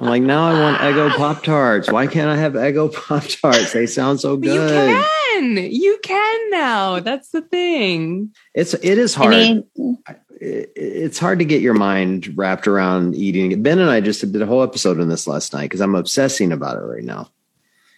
I'm 0.00 0.06
like, 0.06 0.22
now 0.22 0.48
I 0.48 0.60
want 0.60 0.78
Eggo 0.78 1.10
Pop 1.16 1.42
Tarts. 1.42 1.90
Why 1.90 2.06
can't 2.06 2.28
I 2.28 2.36
have 2.36 2.52
Eggo 2.52 2.92
Pop 2.92 3.24
Tarts? 3.24 3.72
They 3.72 3.86
sound 3.86 4.20
so 4.20 4.36
good. 4.36 4.54
You 4.54 4.68
can. 4.68 5.56
You 5.72 5.98
can 6.02 6.50
now. 6.50 7.00
That's 7.00 7.30
the 7.30 7.42
thing. 7.42 8.32
It's 8.54 8.74
it 8.74 8.98
is 8.98 9.14
hard. 9.14 9.34
I 9.34 9.36
mean, 9.36 9.98
it's 10.40 11.18
hard 11.18 11.40
to 11.40 11.44
get 11.44 11.62
your 11.62 11.74
mind 11.74 12.36
wrapped 12.36 12.68
around 12.68 13.16
eating. 13.16 13.60
Ben 13.62 13.78
and 13.78 13.90
I 13.90 14.00
just 14.00 14.20
did 14.20 14.40
a 14.40 14.46
whole 14.46 14.62
episode 14.62 15.00
on 15.00 15.08
this 15.08 15.26
last 15.26 15.52
night 15.52 15.64
because 15.64 15.80
I'm 15.80 15.94
obsessing 15.94 16.52
about 16.52 16.76
it 16.76 16.84
right 16.84 17.04
now. 17.04 17.30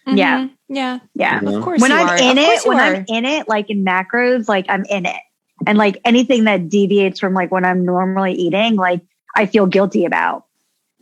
Mm-hmm. 0.07 0.17
Yeah. 0.17 0.47
Yeah. 0.67 0.99
Yeah. 1.13 1.39
Of 1.39 1.63
course. 1.63 1.81
When 1.81 1.91
I'm 1.91 2.09
are. 2.09 2.17
in 2.17 2.37
it, 2.37 2.65
when 2.65 2.79
are. 2.79 2.95
I'm 2.95 3.05
in 3.07 3.25
it, 3.25 3.47
like 3.47 3.69
in 3.69 3.85
macros, 3.85 4.49
like 4.49 4.65
I'm 4.69 4.85
in 4.85 5.05
it. 5.05 5.21
And 5.67 5.77
like 5.77 5.99
anything 6.03 6.45
that 6.45 6.69
deviates 6.69 7.19
from 7.19 7.35
like 7.35 7.51
when 7.51 7.65
I'm 7.65 7.85
normally 7.85 8.33
eating, 8.33 8.75
like 8.75 9.01
I 9.35 9.45
feel 9.45 9.67
guilty 9.67 10.05
about, 10.05 10.45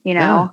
you 0.04 0.14
know? 0.14 0.20
Yeah. 0.20 0.50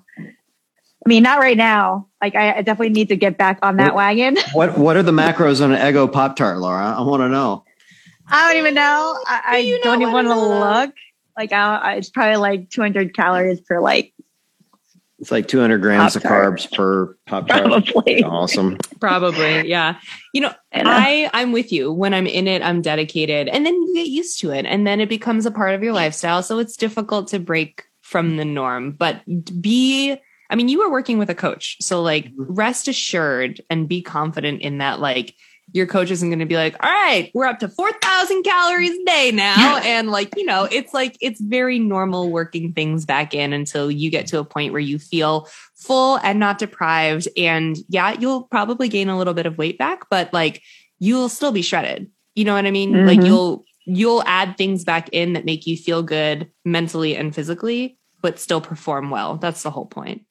I 1.07 1.09
mean, 1.09 1.22
not 1.22 1.38
right 1.38 1.57
now. 1.57 2.09
Like 2.20 2.34
I, 2.34 2.62
definitely 2.62 2.88
need 2.88 3.11
to 3.11 3.16
get 3.16 3.38
back 3.38 3.61
on 3.62 3.76
that 3.76 3.94
what, 3.94 4.16
wagon. 4.16 4.36
what 4.54 4.76
What 4.76 4.96
are 4.96 5.04
the 5.04 5.12
macros 5.12 5.62
on 5.62 5.70
an 5.70 5.78
Eggo 5.78 6.12
Pop 6.12 6.34
Tart, 6.34 6.59
Laura? 6.59 6.96
I 6.98 7.02
want 7.02 7.20
to 7.20 7.28
know. 7.28 7.62
I 8.26 8.48
don't 8.48 8.61
even 8.61 8.74
know. 8.74 9.16
I, 9.24 9.42
I 9.46 9.62
do 9.62 9.80
not 9.84 10.00
even 10.00 10.12
want 10.12 10.26
to 10.26 10.34
look. 10.34 10.94
Like 11.36 11.52
I, 11.52 11.94
it's 11.94 12.11
probably 12.11 12.38
like 12.38 12.70
200 12.70 13.14
calories 13.14 13.61
per 13.61 13.78
like 13.80 14.14
it's 15.20 15.30
like 15.30 15.46
200 15.46 15.78
grams 15.78 16.14
Pop-Tart. 16.14 16.54
of 16.54 16.61
carbs 16.61 16.76
per 16.76 17.16
pop 17.24 17.48
tart. 17.48 17.62
Probably. 17.62 18.22
Awesome. 18.24 18.76
Probably. 19.00 19.66
Yeah. 19.66 19.98
You 20.34 20.42
know, 20.42 20.52
I, 20.74 21.30
I'm 21.32 21.52
with 21.52 21.72
you. 21.72 21.90
When 21.90 22.12
I'm 22.12 22.26
in 22.26 22.46
it, 22.46 22.62
I'm 22.62 22.82
dedicated 22.82 23.48
and 23.48 23.64
then 23.64 23.74
you 23.74 23.94
get 23.94 24.09
used 24.09 24.40
to 24.40 24.50
it 24.50 24.66
and 24.66 24.86
then 24.86 25.00
it 25.00 25.09
becomes 25.09 25.46
a 25.46 25.50
part 25.50 25.74
of 25.74 25.82
your 25.82 25.94
lifestyle. 25.94 26.42
So 26.42 26.59
it's 26.59 26.76
difficult 26.76 27.28
to 27.28 27.38
break 27.38 27.84
from 28.02 28.36
the 28.36 28.44
norm, 28.44 28.92
but 28.92 29.22
be, 29.62 30.18
I 30.51 30.57
mean, 30.57 30.68
you 30.68 30.78
were 30.78 30.90
working 30.90 31.18
with 31.18 31.30
a 31.30 31.34
coach. 31.34 31.76
So 31.80 32.03
like 32.03 32.26
mm-hmm. 32.26 32.55
rest 32.55 32.88
assured 32.88 33.61
and 33.70 33.88
be 33.88 34.03
confident 34.03 34.62
in 34.62 34.78
that, 34.78 35.01
like, 35.01 35.34
your 35.72 35.86
coach 35.86 36.11
isn't 36.11 36.28
going 36.28 36.38
to 36.38 36.47
be 36.47 36.57
like, 36.57 36.76
all 36.80 36.90
right, 36.90 37.30
we're 37.34 37.44
up 37.44 37.59
to 37.59 37.68
4,000 37.68 38.42
calories 38.44 38.92
a 38.92 39.05
day 39.05 39.32
now. 39.32 39.78
and 39.78 40.11
like, 40.11 40.32
you 40.36 40.44
know, 40.44 40.68
it's 40.70 40.94
like, 40.94 41.16
it's 41.20 41.40
very 41.40 41.78
normal 41.78 42.30
working 42.30 42.72
things 42.72 43.05
back 43.05 43.34
in 43.34 43.53
until 43.53 43.90
you 43.90 44.11
get 44.11 44.26
to 44.28 44.38
a 44.38 44.44
point 44.44 44.72
where 44.72 44.80
you 44.80 44.99
feel 44.99 45.49
full 45.74 46.18
and 46.18 46.38
not 46.38 46.59
deprived. 46.59 47.28
And 47.36 47.76
yeah, 47.88 48.16
you'll 48.18 48.44
probably 48.44 48.88
gain 48.88 49.09
a 49.09 49.18
little 49.18 49.34
bit 49.34 49.47
of 49.47 49.59
weight 49.59 49.78
back, 49.78 50.09
but 50.09 50.32
like 50.32 50.62
you'll 50.99 51.28
still 51.28 51.53
be 51.53 51.62
shredded. 51.62 52.11
You 52.34 52.44
know 52.44 52.55
what 52.55 52.66
I 52.66 52.70
mean? 52.70 52.92
Mm-hmm. 52.92 53.07
Like 53.07 53.22
you'll, 53.22 53.64
you'll 53.86 54.22
add 54.24 54.57
things 54.57 54.84
back 54.84 55.09
in 55.11 55.32
that 55.32 55.44
make 55.44 55.66
you 55.66 55.76
feel 55.76 56.03
good 56.03 56.51
mentally 56.64 57.16
and 57.16 57.34
physically, 57.34 57.99
but 58.20 58.38
still 58.38 58.61
perform 58.61 59.11
well. 59.11 59.36
That's 59.36 59.62
the 59.62 59.70
whole 59.70 59.86
point. 59.86 60.22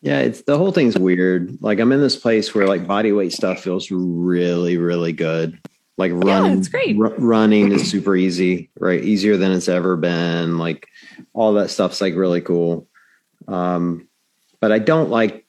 Yeah, 0.00 0.20
it's 0.20 0.42
the 0.42 0.56
whole 0.56 0.72
thing's 0.72 0.96
weird. 0.96 1.58
Like 1.60 1.80
I'm 1.80 1.92
in 1.92 2.00
this 2.00 2.16
place 2.16 2.54
where 2.54 2.68
like 2.68 2.86
body 2.86 3.12
weight 3.12 3.32
stuff 3.32 3.60
feels 3.60 3.90
really, 3.90 4.76
really 4.78 5.12
good. 5.12 5.58
Like 5.96 6.12
running, 6.12 6.52
yeah, 6.52 6.58
it's 6.58 6.68
great. 6.68 6.96
R- 6.96 7.14
running 7.18 7.72
is 7.72 7.90
super 7.90 8.14
easy, 8.14 8.70
right? 8.78 9.02
Easier 9.02 9.36
than 9.36 9.50
it's 9.50 9.68
ever 9.68 9.96
been. 9.96 10.58
Like 10.58 10.86
all 11.32 11.54
that 11.54 11.70
stuff's 11.70 12.00
like 12.00 12.14
really 12.14 12.40
cool. 12.40 12.86
Um, 13.48 14.08
but 14.60 14.70
I 14.70 14.78
don't 14.78 15.10
like 15.10 15.44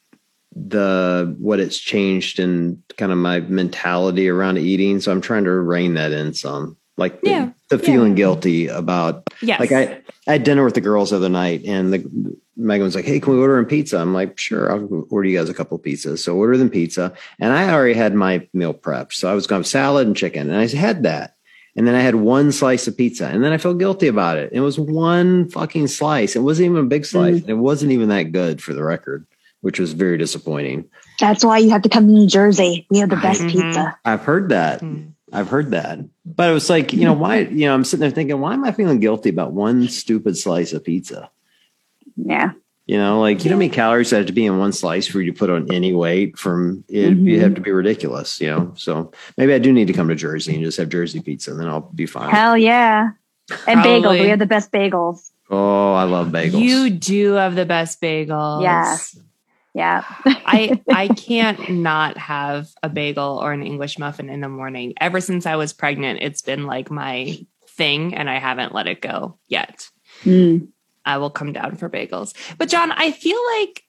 the 0.56 1.36
what 1.38 1.60
it's 1.60 1.78
changed 1.78 2.40
in 2.40 2.82
kind 2.98 3.12
of 3.12 3.20
my 3.20 3.42
mentality 3.42 4.28
around 4.30 4.58
eating. 4.58 5.00
So 5.00 5.12
I'm 5.12 5.22
trying 5.22 5.44
to 5.44 5.52
rein 5.52 5.94
that 5.94 6.12
in 6.12 6.34
some. 6.34 6.78
Like 6.98 7.20
yeah, 7.22 7.52
the, 7.70 7.78
the 7.78 7.84
feeling 7.84 8.12
yeah. 8.12 8.18
guilty 8.18 8.68
about 8.68 9.24
yes. 9.42 9.60
like 9.60 9.72
I, 9.72 10.02
I 10.28 10.34
had 10.34 10.44
dinner 10.44 10.64
with 10.64 10.74
the 10.74 10.82
girls 10.82 11.12
the 11.12 11.18
other 11.18 11.30
night 11.30 11.64
and 11.66 11.94
the 11.94 12.38
Megan 12.60 12.84
was 12.84 12.96
like, 12.96 13.06
Hey, 13.06 13.20
can 13.20 13.34
we 13.34 13.40
order 13.40 13.58
in 13.58 13.66
pizza? 13.66 13.98
I'm 13.98 14.14
like, 14.14 14.38
sure, 14.38 14.72
I'll 14.72 15.06
order 15.10 15.28
you 15.28 15.38
guys 15.38 15.50
a 15.50 15.54
couple 15.54 15.80
pizzas. 15.80 16.20
So 16.20 16.36
order 16.36 16.58
them 16.58 16.70
pizza. 16.70 17.14
And 17.40 17.54
I 17.54 17.72
already 17.72 17.94
had 17.94 18.14
my 18.14 18.48
meal 18.54 18.74
prepped. 18.74 19.14
So 19.14 19.32
I 19.32 19.34
was 19.34 19.48
going 19.48 19.64
to 19.64 19.66
have 19.66 19.72
salad 19.72 20.08
and 20.08 20.16
chicken. 20.16 20.50
And 20.50 20.60
I 20.60 20.68
had 20.68 21.04
that. 21.04 21.36
And 21.76 21.88
then 21.88 21.96
I 21.96 22.02
had 22.02 22.16
one 22.16 22.52
slice 22.52 22.88
of 22.88 22.98
pizza. 22.98 23.28
And 23.28 23.44
then 23.44 23.54
I 23.54 23.58
felt 23.58 23.78
guilty 23.78 24.08
about 24.08 24.38
it. 24.38 24.50
It 24.52 24.60
was 24.60 24.78
one 24.78 25.50
fucking 25.50 25.88
slice. 25.88 26.36
It 26.36 26.40
wasn't 26.40 26.66
even 26.66 26.78
a 26.78 26.88
big 26.88 27.06
slice. 27.06 27.42
Mm. 27.42 27.50
It 27.50 27.54
wasn't 27.54 27.94
even 27.94 28.10
that 28.10 28.34
good 28.34 28.62
for 28.62 28.74
the 28.74 28.84
record, 28.84 29.26
which 29.62 29.80
was 29.80 29.94
very 29.94 30.18
disappointing. 30.18 30.90
That's 31.20 31.46
why 31.46 31.60
you 31.60 31.70
have 31.70 31.84
to 31.84 31.90
come 31.90 32.08
to 32.08 32.12
New 32.12 32.28
Jersey. 32.28 32.86
We 32.90 33.00
have 33.00 33.10
the 33.10 33.16
best 33.16 33.42
mm-hmm. 33.42 33.68
pizza. 33.68 33.98
I've 34.04 34.22
heard 34.22 34.50
that. 34.50 34.82
Mm. 34.82 35.14
I've 35.32 35.50
heard 35.50 35.72
that. 35.72 36.00
But 36.26 36.50
it 36.50 36.54
was 36.54 36.70
like, 36.70 36.94
you 36.94 37.06
know, 37.06 37.14
why, 37.14 37.40
you 37.40 37.66
know, 37.66 37.74
I'm 37.74 37.84
sitting 37.84 38.02
there 38.02 38.12
thinking, 38.12 38.40
why 38.40 38.54
am 38.54 38.66
I 38.66 38.72
feeling 38.72 39.00
guilty 39.00 39.30
about 39.30 39.54
one 39.54 39.88
stupid 39.88 40.38
slice 40.38 40.74
of 40.74 40.84
pizza? 40.84 41.30
Yeah. 42.16 42.52
You 42.86 42.98
know, 42.98 43.22
like 43.22 43.44
you 43.44 43.52
know 43.52 43.56
how 43.56 43.60
many 43.60 43.70
calories 43.70 44.10
have 44.10 44.26
to 44.26 44.34
be 44.34 44.48
in 44.48 44.58
one 44.58 44.74
slice 44.74 45.06
for 45.06 45.22
you 45.22 45.32
to 45.32 45.38
put 45.38 45.52
on 45.52 45.72
any 45.72 45.94
weight 45.94 46.40
from 46.40 46.84
it 46.88 47.12
mm-hmm. 47.12 47.28
you 47.28 47.40
have 47.42 47.54
to 47.54 47.62
be 47.62 47.70
ridiculous, 47.70 48.42
you 48.42 48.50
know. 48.50 48.74
So 48.78 49.12
maybe 49.38 49.54
I 49.54 49.60
do 49.60 49.72
need 49.72 49.86
to 49.88 49.94
come 49.94 50.08
to 50.08 50.16
Jersey 50.16 50.56
and 50.56 50.64
just 50.64 50.80
have 50.80 50.90
Jersey 50.90 51.22
pizza 51.22 51.52
and 51.52 51.60
then 51.60 51.68
I'll 51.68 51.82
be 51.82 52.08
fine. 52.08 52.32
Hell 52.32 52.58
yeah. 52.58 53.12
And 53.68 53.82
Probably. 53.82 53.92
bagels. 53.92 54.22
We 54.22 54.30
have 54.30 54.40
the 54.40 54.48
best 54.48 54.72
bagels. 54.72 55.30
Oh, 55.52 55.94
I 55.94 56.06
love 56.06 56.30
bagels. 56.30 56.62
You 56.62 56.90
do 56.90 57.34
have 57.34 57.54
the 57.54 57.68
best 57.68 58.02
bagels. 58.02 58.64
Yes. 58.64 59.20
Yeah. 59.74 60.04
I 60.26 60.82
I 60.90 61.08
can't 61.10 61.70
not 61.70 62.18
have 62.18 62.70
a 62.84 62.90
bagel 62.90 63.40
or 63.42 63.54
an 63.54 63.64
English 63.64 64.00
muffin 64.00 64.30
in 64.30 64.42
the 64.42 64.50
morning. 64.50 64.94
Ever 65.00 65.22
since 65.22 65.46
I 65.46 65.56
was 65.56 65.74
pregnant, 65.74 66.20
it's 66.22 66.42
been 66.42 66.66
like 66.66 66.90
my 66.90 67.46
thing 67.68 68.16
and 68.16 68.30
I 68.30 68.40
haven't 68.40 68.74
let 68.74 68.88
it 68.88 69.02
go 69.02 69.38
yet. 69.48 69.90
Mm. 70.24 70.70
I 71.06 71.18
will 71.18 71.30
come 71.30 71.54
down 71.54 71.76
for 71.76 71.90
bagels. 71.90 72.34
But 72.58 72.70
John, 72.70 72.92
I 72.92 73.12
feel 73.12 73.40
like 73.58 73.84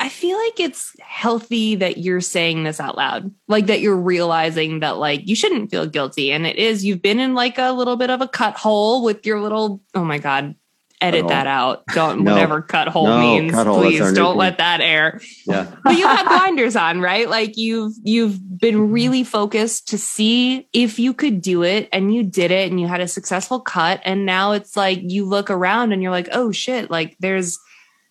I 0.00 0.08
feel 0.08 0.38
like 0.38 0.60
it's 0.60 0.94
healthy 1.00 1.74
that 1.74 1.98
you're 1.98 2.20
saying 2.20 2.62
this 2.62 2.78
out 2.78 2.96
loud. 2.96 3.34
Like 3.48 3.66
that 3.66 3.80
you're 3.80 3.96
realizing 3.96 4.80
that 4.80 4.98
like 4.98 5.26
you 5.26 5.34
shouldn't 5.34 5.70
feel 5.70 5.86
guilty. 5.86 6.30
And 6.30 6.46
it 6.46 6.56
is, 6.56 6.84
you've 6.84 7.02
been 7.02 7.18
in 7.18 7.34
like 7.34 7.58
a 7.58 7.72
little 7.72 7.96
bit 7.96 8.10
of 8.10 8.20
a 8.20 8.28
cut 8.28 8.56
hole 8.56 9.02
with 9.02 9.26
your 9.26 9.40
little, 9.40 9.82
oh 9.94 10.04
my 10.04 10.18
God, 10.18 10.54
edit 11.00 11.28
that 11.28 11.46
out. 11.46 11.84
Don't 11.94 12.22
no. 12.22 12.32
whatever 12.32 12.62
cut 12.62 12.88
hole 12.88 13.06
no, 13.06 13.20
means. 13.20 13.52
Cut 13.52 13.66
hole, 13.66 13.82
please 13.82 14.12
don't 14.12 14.36
let 14.36 14.58
that 14.58 14.80
air. 14.80 15.20
Yeah. 15.46 15.72
but 15.84 15.96
you 15.96 16.06
have 16.06 16.26
blinders 16.26 16.76
on, 16.76 17.00
right? 17.00 17.28
Like 17.28 17.56
you've 17.56 17.94
you've 18.02 18.58
been 18.58 18.90
really 18.90 19.24
focused 19.24 19.88
to 19.88 19.98
see 19.98 20.68
if 20.72 20.98
you 20.98 21.14
could 21.14 21.40
do 21.40 21.62
it 21.62 21.88
and 21.92 22.14
you 22.14 22.22
did 22.22 22.50
it 22.50 22.70
and 22.70 22.80
you 22.80 22.86
had 22.86 23.00
a 23.00 23.08
successful 23.08 23.60
cut 23.60 24.00
and 24.04 24.26
now 24.26 24.52
it's 24.52 24.76
like 24.76 25.00
you 25.02 25.24
look 25.24 25.50
around 25.50 25.92
and 25.92 26.02
you're 26.02 26.12
like, 26.12 26.28
"Oh 26.32 26.52
shit, 26.52 26.90
like 26.90 27.16
there's 27.20 27.58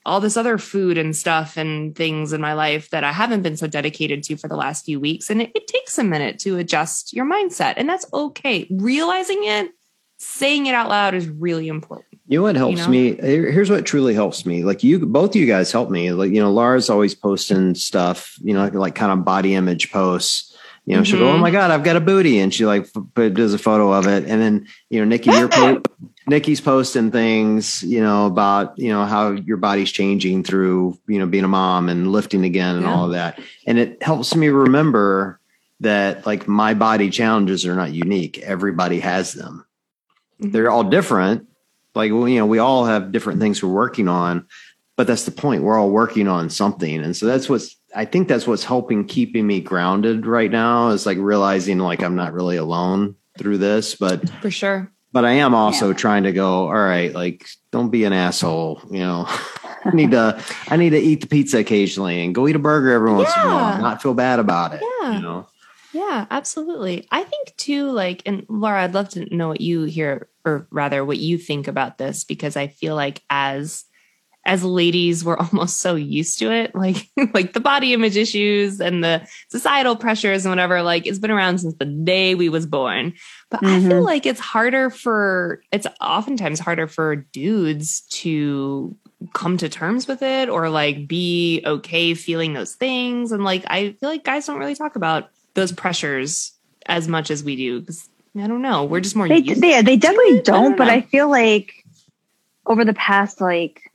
all 0.07 0.21
this 0.21 0.37
other 0.37 0.57
food 0.57 0.97
and 0.97 1.15
stuff 1.15 1.57
and 1.57 1.93
things 1.93 2.31
in 2.31 2.39
my 2.39 2.53
life 2.53 2.89
that 2.91 3.03
I 3.03 3.11
haven't 3.11 3.41
been 3.41 3.57
so 3.57 3.67
dedicated 3.67 4.23
to 4.23 4.37
for 4.37 4.47
the 4.47 4.55
last 4.55 4.85
few 4.85 5.01
weeks. 5.01 5.29
And 5.29 5.41
it, 5.41 5.51
it 5.53 5.67
takes 5.67 5.97
a 5.97 6.03
minute 6.03 6.39
to 6.39 6.57
adjust 6.57 7.11
your 7.11 7.25
mindset. 7.25 7.73
And 7.75 7.89
that's 7.89 8.05
okay. 8.13 8.67
Realizing 8.71 9.43
it, 9.43 9.71
saying 10.17 10.65
it 10.65 10.73
out 10.73 10.87
loud 10.87 11.13
is 11.13 11.27
really 11.27 11.67
important. 11.67 12.06
You 12.27 12.39
know 12.39 12.43
what 12.43 12.57
helps 12.57 12.79
you 12.79 12.83
know? 12.83 12.89
me? 12.89 13.15
Here's 13.15 13.69
what 13.69 13.85
truly 13.85 14.13
helps 14.13 14.45
me. 14.45 14.63
Like 14.63 14.83
you, 14.83 14.99
both 15.05 15.35
you 15.35 15.45
guys 15.45 15.71
help 15.71 15.89
me. 15.89 16.11
Like, 16.11 16.31
you 16.31 16.41
know, 16.41 16.51
Laura's 16.51 16.89
always 16.89 17.15
posting 17.15 17.73
stuff, 17.73 18.37
you 18.43 18.53
know, 18.53 18.59
like, 18.59 18.73
like 18.73 18.95
kind 18.95 19.13
of 19.13 19.23
body 19.23 19.55
image 19.55 19.91
posts. 19.91 20.53
You 20.85 20.93
know, 20.93 21.01
mm-hmm. 21.01 21.05
she'll 21.05 21.19
go, 21.19 21.29
"Oh 21.31 21.37
my 21.37 21.51
god, 21.51 21.69
I've 21.69 21.83
got 21.83 21.97
a 21.97 21.99
booty," 21.99 22.39
and 22.39 22.53
she 22.53 22.65
like 22.65 22.87
put, 23.13 23.33
does 23.33 23.53
a 23.53 23.57
photo 23.57 23.91
of 23.91 24.07
it, 24.07 24.23
and 24.25 24.41
then 24.41 24.67
you 24.89 24.99
know, 24.99 25.05
Nikki, 25.05 25.31
you're 25.31 25.49
po- 25.49 25.81
Nikki's 26.27 26.61
posting 26.61 27.11
things, 27.11 27.83
you 27.83 28.01
know, 28.01 28.25
about 28.25 28.79
you 28.79 28.87
know 28.87 29.03
how 29.03 29.31
your 29.31 29.57
body's 29.57 29.91
changing 29.91 30.45
through 30.45 30.97
you 31.05 31.19
know 31.19 31.25
being 31.25 31.43
a 31.43 31.49
mom 31.49 31.89
and 31.89 32.13
lifting 32.13 32.45
again 32.45 32.77
and 32.77 32.85
yeah. 32.85 32.93
all 32.93 33.03
of 33.03 33.11
that, 33.11 33.37
and 33.65 33.77
it 33.77 34.01
helps 34.01 34.33
me 34.33 34.47
remember 34.47 35.41
that 35.81 36.25
like 36.25 36.47
my 36.47 36.73
body 36.73 37.09
challenges 37.09 37.65
are 37.65 37.75
not 37.75 37.91
unique. 37.91 38.37
Everybody 38.39 39.01
has 39.01 39.33
them. 39.33 39.65
Mm-hmm. 40.41 40.51
They're 40.51 40.71
all 40.71 40.85
different. 40.85 41.47
Like 41.97 42.11
well, 42.11 42.27
you 42.27 42.39
know, 42.39 42.45
we 42.45 42.59
all 42.59 42.85
have 42.85 43.11
different 43.11 43.39
things 43.41 43.61
we're 43.61 43.73
working 43.73 44.07
on, 44.07 44.47
but 44.95 45.07
that's 45.07 45.25
the 45.25 45.31
point. 45.31 45.63
We're 45.63 45.77
all 45.77 45.89
working 45.89 46.27
on 46.27 46.49
something, 46.49 47.03
and 47.03 47.15
so 47.15 47.25
that's 47.25 47.49
what's 47.49 47.75
I 47.95 48.05
think 48.05 48.27
that's 48.27 48.47
what's 48.47 48.63
helping 48.63 49.05
keeping 49.05 49.47
me 49.47 49.59
grounded 49.59 50.25
right 50.25 50.51
now 50.51 50.89
is 50.89 51.05
like 51.05 51.17
realizing 51.17 51.79
like 51.79 52.03
I'm 52.03 52.15
not 52.15 52.33
really 52.33 52.57
alone 52.57 53.15
through 53.37 53.57
this, 53.57 53.95
but 53.95 54.29
for 54.41 54.51
sure. 54.51 54.91
But 55.13 55.25
I 55.25 55.31
am 55.31 55.55
also 55.55 55.89
yeah. 55.89 55.95
trying 55.95 56.23
to 56.23 56.31
go, 56.31 56.67
all 56.67 56.73
right, 56.73 57.13
like 57.13 57.47
don't 57.71 57.89
be 57.89 58.03
an 58.03 58.13
asshole, 58.13 58.81
you 58.91 58.99
know. 58.99 59.25
I 59.85 59.91
need 59.93 60.11
to 60.11 60.43
I 60.67 60.75
need 60.75 60.91
to 60.91 60.99
eat 60.99 61.21
the 61.21 61.27
pizza 61.27 61.59
occasionally 61.59 62.23
and 62.23 62.35
go 62.35 62.47
eat 62.47 62.55
a 62.55 62.59
burger 62.59 62.91
every 62.91 63.13
once 63.13 63.29
yeah. 63.35 63.43
in 63.43 63.49
a 63.49 63.53
while, 63.53 63.81
not 63.81 64.01
feel 64.01 64.13
bad 64.13 64.39
about 64.39 64.73
it. 64.73 64.81
Yeah. 65.01 65.15
You 65.15 65.21
know. 65.21 65.47
Yeah, 65.93 66.27
absolutely. 66.29 67.07
I 67.11 67.23
think 67.23 67.55
too, 67.55 67.89
like, 67.89 68.21
and 68.25 68.45
Laura, 68.49 68.83
I'd 68.83 68.93
love 68.93 69.09
to 69.09 69.33
know 69.35 69.47
what 69.47 69.61
you 69.61 69.83
hear, 69.83 70.27
or 70.47 70.67
rather, 70.71 71.03
what 71.05 71.17
you 71.17 71.37
think 71.37 71.67
about 71.67 71.97
this, 71.97 72.23
because 72.23 72.55
I 72.55 72.67
feel 72.67 72.95
like 72.95 73.21
as 73.29 73.85
as 74.47 74.63
ladies 74.63 75.23
we're 75.23 75.37
almost 75.51 75.79
so 75.81 75.93
used 75.93 76.39
to 76.39 76.51
it 76.51 76.73
like 76.73 77.09
like 77.33 77.53
the 77.53 77.59
body 77.59 77.93
image 77.93 78.17
issues 78.17 78.79
and 78.79 79.03
the 79.03 79.27
societal 79.51 79.95
pressures 79.95 80.45
and 80.45 80.51
whatever 80.51 80.81
like 80.81 81.05
it's 81.05 81.19
been 81.19 81.29
around 81.29 81.59
since 81.59 81.75
the 81.75 81.85
day 81.85 82.33
we 82.33 82.49
was 82.49 82.65
born 82.65 83.13
but 83.51 83.61
mm-hmm. 83.61 83.75
i 83.75 83.79
feel 83.79 83.91
mm-hmm. 83.91 84.05
like 84.05 84.25
it's 84.25 84.39
harder 84.39 84.89
for 84.89 85.61
it's 85.71 85.85
oftentimes 86.01 86.59
harder 86.59 86.87
for 86.87 87.17
dudes 87.17 88.01
to 88.09 88.95
come 89.33 89.57
to 89.57 89.67
terms 89.67 90.07
with 90.07 90.21
it 90.21 90.47
or 90.47 90.69
like 90.69 91.07
be 91.07 91.61
okay 91.65 92.13
feeling 92.13 92.53
those 92.53 92.73
things 92.73 93.31
and 93.31 93.43
like 93.43 93.65
i 93.67 93.91
feel 93.99 94.09
like 94.09 94.23
guys 94.23 94.47
don't 94.47 94.59
really 94.59 94.75
talk 94.75 94.95
about 94.95 95.29
those 95.55 95.71
pressures 95.71 96.53
as 96.85 97.07
much 97.07 97.29
as 97.29 97.43
we 97.43 97.55
do 97.55 97.79
because 97.81 98.07
i 98.35 98.47
don't 98.47 98.61
know 98.61 98.83
we're 98.83 98.99
just 98.99 99.15
more 99.15 99.27
they, 99.27 99.39
yeah 99.39 99.81
they 99.81 99.97
definitely 99.97 100.41
don't 100.41 100.73
I 100.73 100.75
but 100.77 100.87
i 100.89 101.01
feel 101.01 101.29
like 101.29 101.73
over 102.65 102.83
the 102.83 102.93
past 102.93 103.41
like 103.41 103.87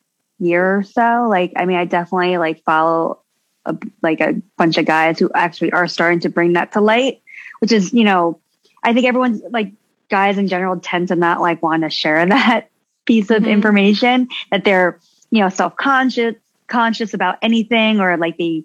year 0.43 0.79
or 0.79 0.83
so. 0.83 1.27
Like, 1.29 1.53
I 1.57 1.65
mean, 1.65 1.77
I 1.77 1.85
definitely 1.85 2.37
like 2.39 2.63
follow 2.65 3.21
a, 3.65 3.77
like 4.03 4.21
a 4.21 4.43
bunch 4.59 4.77
of 4.77 4.85
guys 4.85 5.19
who 5.19 5.31
actually 5.35 5.73
are 5.73 5.87
starting 5.87 6.21
to 6.21 6.29
bring 6.29 6.55
that 6.55 6.73
to 6.73 6.81
light, 6.81 7.23
which 7.61 7.73
is, 7.73 7.93
you 7.93 8.05
know, 8.05 8.41
I 8.83 8.93
think 8.93 9.07
everyone's 9.07 9.43
like 9.51 9.73
guys 10.11 10.37
in 10.37 10.49
general 10.49 10.79
tend 10.81 11.09
to 11.09 11.17
not 11.17 11.41
like 11.41 11.63
want 11.63 11.85
to 11.85 11.91
share 11.91 12.27
that 12.27 12.71
piece 13.05 13.31
of 13.31 13.43
mm-hmm. 13.43 13.53
information 13.53 14.29
that 14.51 14.65
they're, 14.65 14.99
you 15.31 15.41
know, 15.41 15.49
self 15.49 15.77
conscious, 15.77 16.35
conscious 16.67 17.15
about 17.15 17.39
anything 17.41 18.01
or 18.01 18.17
like 18.17 18.37
the, 18.37 18.65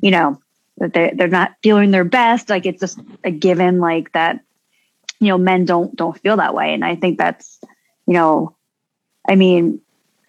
you 0.00 0.10
know, 0.10 0.40
that 0.78 0.92
they 0.92 1.12
they're 1.14 1.28
not 1.28 1.54
feeling 1.62 1.90
their 1.90 2.04
best. 2.04 2.48
Like 2.48 2.66
it's 2.66 2.80
just 2.80 3.00
a 3.24 3.30
given 3.30 3.80
like 3.80 4.12
that, 4.12 4.40
you 5.20 5.28
know, 5.28 5.38
men 5.38 5.64
don't, 5.64 5.94
don't 5.96 6.18
feel 6.20 6.36
that 6.36 6.54
way. 6.54 6.74
And 6.74 6.84
I 6.84 6.96
think 6.96 7.18
that's, 7.18 7.58
you 8.06 8.14
know, 8.14 8.56
I 9.28 9.34
mean, 9.34 9.80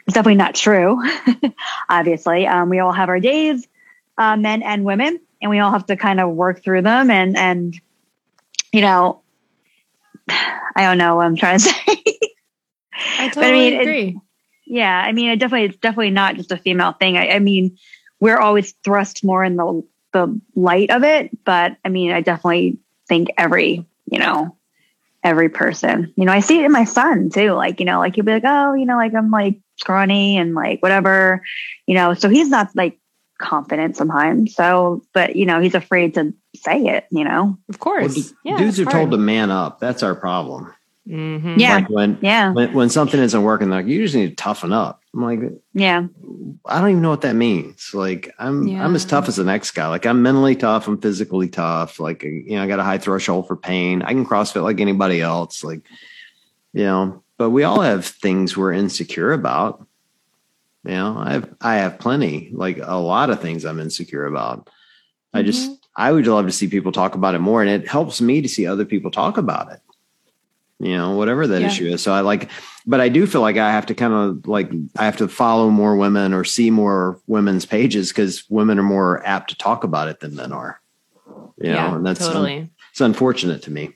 it's 0.08 0.14
definitely 0.14 0.36
not 0.36 0.56
true. 0.56 1.02
Obviously, 1.90 2.48
um, 2.48 2.70
we 2.70 2.80
all 2.80 2.94
have 2.94 3.10
our 3.10 3.20
days, 3.20 3.68
uh, 4.18 4.38
men 4.38 4.64
and 4.64 4.86
women, 4.86 5.20
and 5.42 5.52
we 5.52 5.60
all 5.60 5.72
have 5.72 5.86
to 5.88 5.98
kind 5.98 6.20
of 6.20 6.32
work 6.32 6.64
through 6.64 6.82
them. 6.82 7.12
And 7.12 7.38
and 7.38 7.80
you 8.72 8.82
know, 8.82 9.22
I 10.30 10.84
don't 10.84 10.98
know 10.98 11.18
what 11.18 11.26
I'm 11.26 11.36
trying 11.36 11.60
to 11.60 11.66
say. 11.70 12.04
I 13.20 13.28
totally 13.28 13.34
but, 13.34 13.44
I 13.44 13.52
mean, 13.52 13.82
agree. 13.82 14.08
It, 14.08 14.16
yeah, 14.66 15.04
I 15.06 15.12
mean, 15.12 15.30
it 15.30 15.40
definitely 15.40 15.68
it's 15.70 15.78
definitely 15.78 16.12
not 16.12 16.36
just 16.36 16.52
a 16.52 16.58
female 16.58 16.94
thing. 16.94 17.18
I, 17.18 17.32
I 17.32 17.40
mean, 17.40 17.78
we're 18.20 18.40
always 18.40 18.74
thrust 18.84 19.24
more 19.24 19.44
in 19.44 19.58
the 19.58 19.84
the 20.14 20.40
light 20.56 20.90
of 20.90 21.04
it, 21.04 21.44
but 21.44 21.76
I 21.84 21.90
mean, 21.90 22.12
I 22.12 22.22
definitely 22.22 22.78
think 23.08 23.30
every 23.38 23.86
you 24.10 24.20
know 24.20 24.58
every 25.28 25.50
person. 25.50 26.14
You 26.16 26.24
know, 26.24 26.32
I 26.32 26.40
see 26.40 26.58
it 26.60 26.66
in 26.66 26.72
my 26.72 26.86
son 26.86 27.30
too. 27.30 27.52
Like, 27.52 27.82
you 27.82 27.86
know, 27.86 28.00
like 28.00 28.16
he'll 28.16 28.24
be 28.24 28.32
like, 28.32 28.46
oh, 28.46 28.74
you 28.74 28.86
know, 28.86 28.96
like 28.96 29.14
I'm 29.14 29.30
like 29.30 29.60
scrawny 29.76 30.38
and 30.38 30.56
like 30.56 30.82
whatever, 30.82 31.44
you 31.86 31.96
know, 31.96 32.14
so 32.14 32.30
he's 32.30 32.50
not 32.50 32.70
like 32.76 32.98
confident 33.38 33.98
sometimes. 33.98 34.56
So, 34.56 35.04
but 35.14 35.36
you 35.36 35.46
know, 35.46 35.60
he's 35.60 35.76
afraid 35.76 36.14
to 36.14 36.34
say 36.56 36.80
it, 36.86 37.08
you 37.12 37.26
know. 37.26 37.58
Of 37.68 37.80
course. 37.80 38.16
Well, 38.16 38.26
yeah, 38.46 38.58
dudes 38.58 38.80
are 38.80 38.86
hard. 38.86 38.94
told 38.94 39.12
to 39.12 39.18
man 39.18 39.52
up. 39.52 39.82
That's 39.82 40.02
our 40.02 40.16
problem. 40.16 40.74
Mm-hmm. 41.08 41.56
Yeah. 41.58 41.76
Like 41.76 41.90
when, 41.90 42.18
yeah. 42.22 42.52
When, 42.52 42.74
when 42.74 42.90
something 42.90 43.20
isn't 43.20 43.42
working, 43.44 43.70
like 43.70 43.86
you 43.86 44.02
just 44.02 44.16
need 44.16 44.30
to 44.30 44.36
toughen 44.36 44.74
up. 44.74 45.02
I'm 45.14 45.24
like, 45.24 45.40
yeah. 45.74 46.06
I 46.66 46.82
don't 46.82 46.90
even 46.90 47.02
know 47.02 47.10
what 47.10 47.22
that 47.22 47.36
means. 47.36 47.92
Like 47.94 48.34
I'm, 48.38 48.68
yeah. 48.68 48.84
I'm 48.84 48.96
as 48.96 49.06
tough 49.06 49.28
as 49.28 49.38
the 49.38 49.44
next 49.44 49.72
guy. 49.72 49.88
Like 49.88 50.06
I'm 50.06 50.22
mentally 50.22 50.56
tough. 50.56 50.88
I'm 50.88 51.00
physically 51.00 51.48
tough. 51.48 52.00
Like, 52.00 52.24
you 52.24 52.56
know, 52.56 52.64
I 52.64 52.68
got 52.68 52.80
a 52.80 52.84
high 52.84 52.98
threshold 52.98 53.48
for 53.48 53.56
pain. 53.56 54.02
I 54.02 54.10
can 54.10 54.26
CrossFit 54.26 54.64
like 54.64 54.80
anybody 54.80 55.22
else. 55.22 55.64
Like, 55.64 55.82
you 56.74 56.84
know, 56.84 57.24
but 57.38 57.52
we 57.52 57.64
all 57.64 57.82
have 57.82 58.06
things 58.06 58.58
we're 58.58 58.74
insecure 58.74 59.32
about. 59.32 59.86
You 60.84 60.94
know, 60.94 61.18
I 61.18 61.34
have 61.34 61.56
I 61.62 61.76
have 61.78 62.00
plenty, 62.00 62.50
like 62.54 62.80
a 62.82 62.96
lot 62.96 63.30
of 63.30 63.42
things 63.42 63.66
I'm 63.66 63.80
insecure 63.80 64.26
about. 64.26 64.66
Mm-hmm. 64.66 65.38
I 65.38 65.44
just 65.44 65.72
I 65.96 66.12
would 66.12 66.28
love 66.28 66.46
to 66.46 66.52
see 66.52 66.68
people 66.68 66.92
talk 66.92 67.16
about 67.16 67.36
it 67.36 67.40
more, 67.40 67.62
and 67.62 67.70
it 67.70 67.88
helps 67.88 68.22
me 68.22 68.42
to 68.42 68.48
see 68.48 68.68
other 68.68 68.86
people 68.86 69.12
talk 69.12 69.38
about 69.38 69.72
it. 69.72 69.80
You 70.80 70.96
know, 70.96 71.16
whatever 71.16 71.48
that 71.48 71.62
yeah. 71.62 71.68
issue 71.68 71.88
is. 71.88 72.04
So 72.04 72.14
I 72.14 72.22
like, 72.22 72.50
but 72.86 73.02
I 73.02 73.10
do 73.10 73.26
feel 73.26 73.42
like 73.42 73.58
I 73.58 73.72
have 73.72 73.88
to 73.88 73.96
kind 73.96 74.14
of 74.14 74.48
like 74.48 74.72
I 74.96 75.06
have 75.06 75.18
to 75.18 75.28
follow 75.28 75.70
more 75.70 75.96
women 75.96 76.34
or 76.34 76.44
see 76.44 76.70
more 76.70 77.20
women's 77.26 77.66
pages 77.66 78.10
because 78.10 78.48
women 78.50 78.78
are 78.78 78.84
more 78.84 79.26
apt 79.26 79.50
to 79.50 79.58
talk 79.58 79.84
about 79.84 80.08
it 80.08 80.20
than 80.20 80.36
men 80.36 80.52
are. 80.52 80.80
You 81.26 81.72
yeah, 81.72 81.90
know, 81.90 81.96
and 81.96 82.06
that's 82.06 82.20
totally. 82.20 82.58
Un- 82.58 82.70
it's 82.92 83.02
unfortunate 83.02 83.64
to 83.64 83.72
me. 83.72 83.94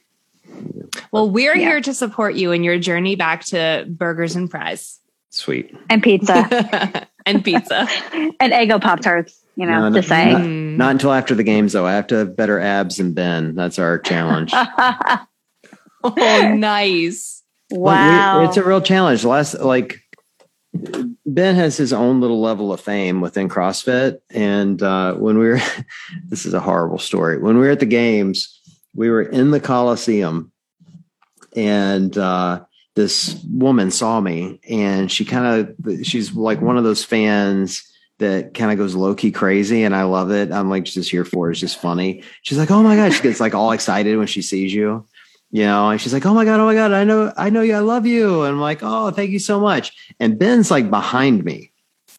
Well, 1.12 1.30
we're 1.30 1.56
yeah. 1.56 1.68
here 1.68 1.80
to 1.82 1.94
support 1.94 2.34
you 2.34 2.52
in 2.52 2.64
your 2.64 2.78
journey 2.78 3.16
back 3.16 3.44
to 3.46 3.86
burgers 3.88 4.36
and 4.36 4.50
fries. 4.50 5.00
Sweet. 5.30 5.74
And 5.88 6.02
pizza. 6.02 7.06
and 7.26 7.44
pizza. 7.44 7.88
and 8.12 8.52
Eggo 8.52 8.80
Pop 8.80 9.00
Tarts, 9.00 9.40
you 9.56 9.66
know, 9.66 9.88
no, 9.88 10.00
to 10.00 10.06
say. 10.06 10.32
Not, 10.32 10.42
not, 10.46 10.90
until 10.90 11.12
after 11.12 11.34
the 11.34 11.42
games, 11.42 11.72
though. 11.72 11.86
I 11.86 11.92
have 11.92 12.06
to 12.08 12.16
have 12.16 12.36
better 12.36 12.60
abs 12.60 12.98
than 12.98 13.14
Ben. 13.14 13.54
That's 13.54 13.78
our 13.78 13.98
challenge. 13.98 14.52
oh, 16.04 16.54
nice. 16.56 17.42
Wow. 17.70 18.40
We, 18.40 18.48
it's 18.48 18.56
a 18.56 18.64
real 18.64 18.80
challenge. 18.80 19.24
Last, 19.24 19.54
like, 19.60 20.00
Ben 21.26 21.54
has 21.54 21.76
his 21.76 21.92
own 21.92 22.20
little 22.20 22.40
level 22.40 22.72
of 22.72 22.80
fame 22.80 23.20
within 23.20 23.48
CrossFit. 23.48 24.20
And 24.30 24.82
uh, 24.82 25.14
when 25.14 25.38
we 25.38 25.48
were, 25.48 25.60
this 26.26 26.46
is 26.46 26.54
a 26.54 26.60
horrible 26.60 26.98
story. 26.98 27.38
When 27.38 27.56
we 27.58 27.66
were 27.66 27.72
at 27.72 27.80
the 27.80 27.86
games, 27.86 28.60
we 28.94 29.10
were 29.10 29.22
in 29.22 29.50
the 29.50 29.60
Coliseum 29.60 30.52
and 31.54 32.16
uh, 32.16 32.64
this 32.94 33.42
woman 33.50 33.90
saw 33.90 34.20
me 34.20 34.60
and 34.68 35.10
she 35.10 35.24
kind 35.24 35.76
of, 35.78 36.06
she's 36.06 36.32
like 36.32 36.60
one 36.60 36.78
of 36.78 36.84
those 36.84 37.04
fans 37.04 37.88
that 38.18 38.54
kind 38.54 38.70
of 38.70 38.78
goes 38.78 38.94
low 38.94 39.14
key 39.14 39.32
crazy. 39.32 39.82
And 39.82 39.96
I 39.96 40.04
love 40.04 40.30
it. 40.30 40.52
I'm 40.52 40.70
like 40.70 40.84
just 40.84 41.10
here 41.10 41.24
for 41.24 41.48
it. 41.48 41.52
It's 41.52 41.60
just 41.60 41.80
funny. 41.80 42.22
She's 42.42 42.58
like, 42.58 42.70
oh 42.70 42.82
my 42.82 42.96
God. 42.96 43.12
She 43.12 43.22
gets 43.22 43.40
like 43.40 43.54
all 43.54 43.72
excited 43.72 44.16
when 44.16 44.26
she 44.26 44.42
sees 44.42 44.72
you 44.72 45.06
you 45.52 45.64
know, 45.64 45.90
and 45.90 46.00
she's 46.00 46.12
like, 46.12 46.26
"Oh 46.26 46.34
my 46.34 46.44
god, 46.44 46.58
oh 46.58 46.64
my 46.64 46.74
god, 46.74 46.92
I 46.92 47.04
know, 47.04 47.32
I 47.36 47.50
know 47.50 47.60
you, 47.62 47.74
I 47.74 47.80
love 47.80 48.06
you," 48.06 48.42
and 48.42 48.54
I'm 48.54 48.60
like, 48.60 48.80
"Oh, 48.82 49.10
thank 49.12 49.30
you 49.30 49.38
so 49.38 49.60
much." 49.60 50.14
And 50.18 50.38
Ben's 50.38 50.70
like 50.70 50.90
behind 50.90 51.44
me, 51.44 51.70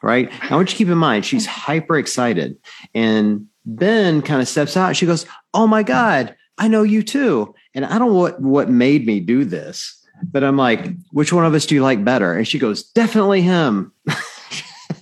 right? 0.02 0.32
I 0.50 0.56
want 0.56 0.70
you 0.70 0.74
to 0.74 0.78
keep 0.78 0.88
in 0.88 0.98
mind 0.98 1.26
she's 1.26 1.46
hyper 1.46 1.98
excited, 1.98 2.58
and 2.96 3.48
Ben 3.66 4.22
kind 4.22 4.42
of 4.42 4.48
steps 4.48 4.78
out. 4.78 4.96
She 4.96 5.06
goes, 5.06 5.26
"Oh 5.54 5.68
my 5.68 5.84
god, 5.84 6.36
I 6.58 6.68
know 6.68 6.84
you 6.84 7.04
too. 7.04 7.54
And 7.74 7.86
I 7.86 7.98
don't 7.98 8.10
know 8.10 8.20
what, 8.20 8.42
what 8.42 8.70
made 8.70 9.06
me 9.06 9.20
do 9.20 9.44
this, 9.46 10.06
but 10.24 10.44
I'm 10.44 10.58
like, 10.58 10.88
which 11.12 11.34
one 11.34 11.46
of 11.46 11.54
us 11.54 11.66
do 11.66 11.76
you 11.76 11.82
like 11.82 12.04
better? 12.04 12.34
And 12.34 12.48
she 12.48 12.60
goes, 12.60 12.84
definitely 12.84 13.42
him. 13.42 13.92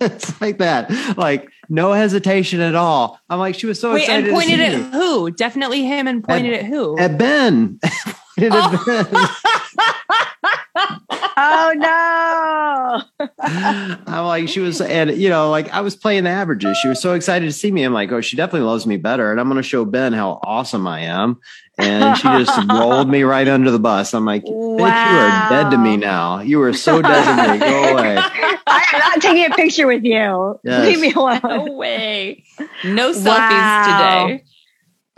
it's 0.01 0.39
like 0.39 0.59
that. 0.59 1.17
Like 1.17 1.49
no 1.69 1.91
hesitation 1.91 2.61
at 2.61 2.75
all. 2.75 3.19
I'm 3.29 3.39
like, 3.39 3.55
she 3.55 3.67
was 3.67 3.79
so 3.79 3.93
Wait, 3.93 4.03
excited. 4.03 4.25
And 4.25 4.33
pointed 4.33 4.59
at 4.59 4.93
who? 4.93 5.31
Definitely 5.31 5.85
him 5.85 6.07
and 6.07 6.23
pointed 6.23 6.53
at, 6.53 6.61
at 6.61 6.65
who? 6.65 6.97
At 6.97 7.17
Ben. 7.17 7.79
oh. 8.39 9.37
oh 11.37 11.73
no. 11.75 13.27
I'm 13.37 14.25
like, 14.25 14.49
she 14.49 14.59
was, 14.59 14.81
and 14.81 15.11
you 15.11 15.29
know, 15.29 15.49
like 15.49 15.69
I 15.69 15.81
was 15.81 15.95
playing 15.95 16.23
the 16.25 16.29
averages. 16.29 16.77
She 16.77 16.87
was 16.87 17.01
so 17.01 17.13
excited 17.13 17.45
to 17.45 17.51
see 17.51 17.71
me. 17.71 17.83
I'm 17.83 17.93
like, 17.93 18.11
oh, 18.11 18.21
she 18.21 18.37
definitely 18.37 18.67
loves 18.67 18.85
me 18.85 18.97
better. 18.97 19.31
And 19.31 19.39
I'm 19.39 19.47
going 19.47 19.61
to 19.61 19.67
show 19.67 19.85
Ben 19.85 20.13
how 20.13 20.39
awesome 20.43 20.87
I 20.87 21.01
am. 21.01 21.39
And 21.77 22.17
she 22.17 22.23
just 22.23 22.69
rolled 22.69 23.09
me 23.09 23.23
right 23.23 23.47
under 23.47 23.71
the 23.71 23.79
bus. 23.79 24.13
I'm 24.13 24.25
like, 24.25 24.43
wow. 24.45 24.85
you 24.85 24.85
are 24.85 25.49
dead 25.49 25.71
to 25.71 25.77
me 25.77 25.97
now. 25.97 26.41
You 26.41 26.61
are 26.61 26.73
so 26.73 27.01
dead 27.01 27.23
to 27.23 27.53
me. 27.53 27.59
Go 27.59 27.83
away. 27.93 28.17
I'm 28.67 28.99
not 28.99 29.21
taking 29.21 29.51
a 29.51 29.55
picture 29.55 29.87
with 29.87 30.03
you. 30.03 30.59
Yes. 30.63 30.85
Leave 30.85 30.99
me 30.99 31.13
alone. 31.13 31.39
No 31.43 31.73
way. 31.73 32.43
No 32.83 33.11
selfies 33.11 33.25
wow. 33.25 34.27
today. 34.27 34.43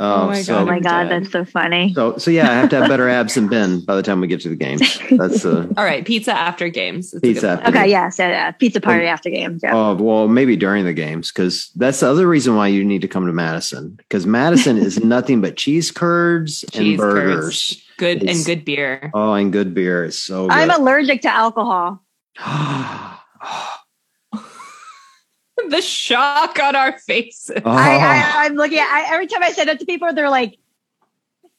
Oh, 0.03 0.23
oh, 0.23 0.27
my 0.27 0.41
so, 0.41 0.53
god! 0.53 0.61
Oh 0.61 0.65
my 0.65 0.79
god, 0.81 1.09
that's 1.09 1.31
so 1.31 1.45
funny. 1.45 1.93
So, 1.93 2.17
so 2.17 2.29
yeah, 2.29 2.51
I 2.51 2.55
have 2.55 2.69
to 2.71 2.81
have 2.81 2.89
better 2.89 3.07
abs 3.07 3.35
than 3.35 3.47
Ben 3.47 3.79
by 3.79 3.95
the 3.95 4.03
time 4.03 4.19
we 4.19 4.27
get 4.27 4.41
to 4.41 4.49
the 4.49 4.55
games. 4.57 4.99
That's 5.09 5.45
uh, 5.45 5.65
all 5.77 5.85
right. 5.85 6.03
Pizza 6.03 6.33
after 6.33 6.67
games. 6.67 7.13
It's 7.13 7.21
pizza. 7.21 7.51
After 7.51 7.69
okay, 7.69 7.89
yes, 7.89 8.19
yeah, 8.19 8.27
yeah, 8.27 8.51
pizza 8.51 8.81
party 8.81 9.05
after 9.05 9.29
games. 9.29 9.61
Yeah. 9.63 9.71
Oh 9.73 9.95
well, 9.95 10.27
maybe 10.27 10.57
during 10.57 10.83
the 10.83 10.91
games 10.91 11.31
because 11.31 11.71
that's 11.77 12.01
the 12.01 12.09
other 12.09 12.27
reason 12.27 12.57
why 12.57 12.67
you 12.67 12.83
need 12.83 13.01
to 13.03 13.07
come 13.07 13.25
to 13.27 13.31
Madison 13.31 13.95
because 13.95 14.25
Madison 14.25 14.77
is 14.77 15.01
nothing 15.05 15.39
but 15.39 15.55
cheese 15.55 15.89
curds 15.89 16.65
cheese 16.73 16.75
and 16.75 16.97
burgers. 16.97 17.45
Curds. 17.45 17.83
Good 17.97 18.23
it's, 18.23 18.35
and 18.35 18.45
good 18.45 18.65
beer. 18.65 19.09
Oh, 19.13 19.31
and 19.31 19.53
good 19.53 19.73
beer. 19.73 20.03
is 20.03 20.17
so. 20.17 20.49
Good. 20.49 20.53
I'm 20.53 20.69
allergic 20.69 21.21
to 21.21 21.33
alcohol. 21.33 22.03
the 25.69 25.81
shock 25.81 26.59
on 26.59 26.75
our 26.75 26.97
faces. 26.99 27.61
Oh. 27.63 27.71
I, 27.71 28.45
am 28.45 28.55
looking 28.55 28.79
at 28.79 28.87
I, 28.87 29.13
every 29.13 29.27
time 29.27 29.43
I 29.43 29.51
say 29.51 29.65
that 29.65 29.79
to 29.79 29.85
people, 29.85 30.13
they're 30.13 30.29
like, 30.29 30.57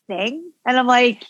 "Thing," 0.07 0.53
and 0.67 0.79
I'm 0.79 0.87
like, 0.87 1.25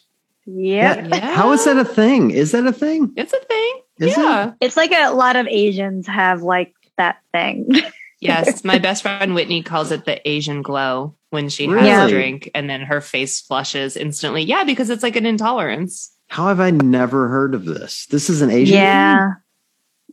"Yeah." 0.47 1.07
yeah. 1.07 1.35
How 1.35 1.53
is 1.53 1.64
that 1.64 1.77
a 1.77 1.85
thing? 1.85 2.31
Is 2.31 2.53
that 2.53 2.66
a 2.66 2.72
thing? 2.72 3.12
It's 3.16 3.33
a 3.33 3.41
thing. 3.41 3.81
Is 3.99 4.16
yeah, 4.16 4.49
it? 4.49 4.55
it's 4.61 4.77
like 4.77 4.93
a 4.93 5.11
lot 5.11 5.37
of 5.37 5.47
Asians 5.47 6.07
have 6.07 6.43
like 6.43 6.75
that 6.97 7.18
thing. 7.33 7.68
yes, 8.20 8.64
my 8.64 8.79
best 8.79 9.03
friend 9.03 9.35
Whitney 9.35 9.62
calls 9.62 9.93
it 9.93 10.05
the 10.05 10.27
Asian 10.29 10.62
glow 10.62 11.14
when 11.31 11.49
she 11.49 11.68
really? 11.68 11.89
has 11.89 12.11
a 12.11 12.12
drink, 12.12 12.51
and 12.55 12.68
then 12.68 12.83
her 12.83 13.01
face 13.01 13.41
flushes 13.41 13.97
instantly. 13.97 14.43
Yeah, 14.43 14.64
because 14.64 14.91
it's 14.91 15.03
like 15.03 15.16
an 15.16 15.27
intolerance. 15.27 16.12
How 16.29 16.49
have 16.49 16.61
I 16.61 16.70
never 16.70 17.29
heard 17.29 17.55
of 17.55 17.64
this? 17.64 18.07
This 18.07 18.31
is 18.31 18.43
an 18.43 18.51
Asian. 18.51 18.77
Yeah. 18.77 19.27
Thing? 19.27 19.37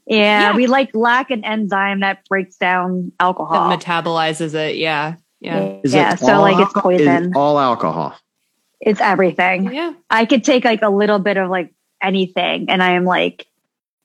Yeah, 0.07 0.51
yeah, 0.51 0.55
we 0.55 0.67
like 0.67 0.95
lack 0.95 1.31
an 1.31 1.45
enzyme 1.45 2.01
that 2.01 2.27
breaks 2.27 2.57
down 2.57 3.11
alcohol. 3.19 3.69
That 3.69 3.79
metabolizes 3.79 4.53
it. 4.53 4.77
Yeah. 4.77 5.15
Yeah. 5.39 5.79
Is 5.83 5.93
yeah. 5.93 6.15
So 6.15 6.41
like 6.41 6.59
it's 6.59 6.73
poison. 6.73 7.33
all 7.35 7.59
alcohol. 7.59 8.15
It's 8.79 9.01
everything. 9.01 9.73
Yeah. 9.73 9.93
I 10.09 10.25
could 10.25 10.43
take 10.43 10.65
like 10.65 10.81
a 10.81 10.89
little 10.89 11.19
bit 11.19 11.37
of 11.37 11.49
like 11.49 11.73
anything 12.01 12.69
and 12.69 12.81
I 12.81 12.91
am 12.91 13.05
like 13.05 13.47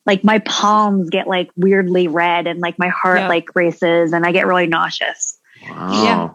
like 0.05 0.23
my 0.23 0.39
palms 0.41 1.11
get 1.11 1.27
like 1.27 1.51
weirdly 1.57 2.09
red 2.09 2.47
and 2.47 2.61
like 2.61 2.79
my 2.79 2.89
heart 2.89 3.21
yeah. 3.21 3.29
like 3.29 3.55
races 3.55 4.13
and 4.13 4.25
I 4.25 4.33
get 4.33 4.47
really 4.47 4.67
nauseous. 4.67 5.39
Wow. 5.69 6.05
Yeah. 6.05 6.31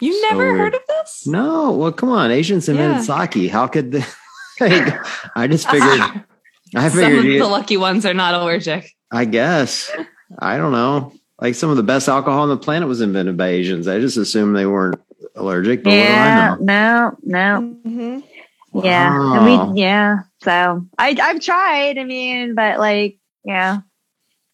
You 0.00 0.12
so 0.12 0.28
never 0.28 0.56
heard 0.56 0.74
of 0.74 0.80
this? 0.88 1.26
No. 1.26 1.72
Well, 1.72 1.92
come 1.92 2.10
on. 2.10 2.30
Asians 2.30 2.68
invented 2.68 3.06
yeah. 3.06 3.26
sake. 3.26 3.50
How 3.50 3.66
could 3.66 3.92
they? 3.92 4.04
I 5.34 5.46
just 5.48 5.68
figured 5.68 6.24
I 6.74 6.88
figured 6.88 7.04
some 7.04 7.18
of 7.18 7.24
you, 7.24 7.38
the 7.38 7.46
lucky 7.46 7.76
ones 7.76 8.04
are 8.06 8.14
not 8.14 8.34
allergic. 8.34 8.90
I 9.10 9.24
guess. 9.24 9.90
I 10.38 10.56
don't 10.56 10.72
know. 10.72 11.12
Like 11.40 11.54
some 11.54 11.70
of 11.70 11.76
the 11.76 11.82
best 11.82 12.08
alcohol 12.08 12.42
on 12.42 12.48
the 12.48 12.56
planet 12.56 12.88
was 12.88 13.00
invented 13.00 13.36
by 13.36 13.48
Asians. 13.48 13.86
I 13.86 14.00
just 14.00 14.16
assumed 14.16 14.56
they 14.56 14.66
weren't 14.66 15.00
allergic. 15.34 15.84
But 15.84 15.90
yeah, 15.90 16.56
no, 16.58 17.16
no. 17.22 17.78
Mm-hmm. 17.86 18.20
Wow. 18.72 18.82
Yeah, 18.82 19.36
and 19.36 19.74
we 19.74 19.80
yeah. 19.80 20.18
So 20.42 20.86
I 20.98 21.16
I've 21.20 21.40
tried. 21.40 21.98
I 21.98 22.04
mean, 22.04 22.54
but 22.54 22.78
like 22.78 23.18
yeah. 23.44 23.80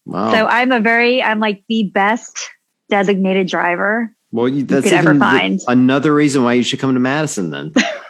Wow. 0.05 0.31
So 0.31 0.45
I'm 0.45 0.71
a 0.71 0.79
very 0.79 1.23
I'm 1.23 1.39
like 1.39 1.63
the 1.69 1.83
best 1.83 2.49
designated 2.89 3.47
driver. 3.47 4.13
Well, 4.31 4.49
you, 4.49 4.63
that's 4.63 4.85
you 4.85 4.91
could 4.91 4.99
ever 4.99 5.17
find. 5.17 5.61
another 5.67 6.13
reason 6.13 6.43
why 6.43 6.53
you 6.53 6.63
should 6.63 6.79
come 6.79 6.93
to 6.93 6.99
Madison 6.99 7.51
then. 7.51 7.73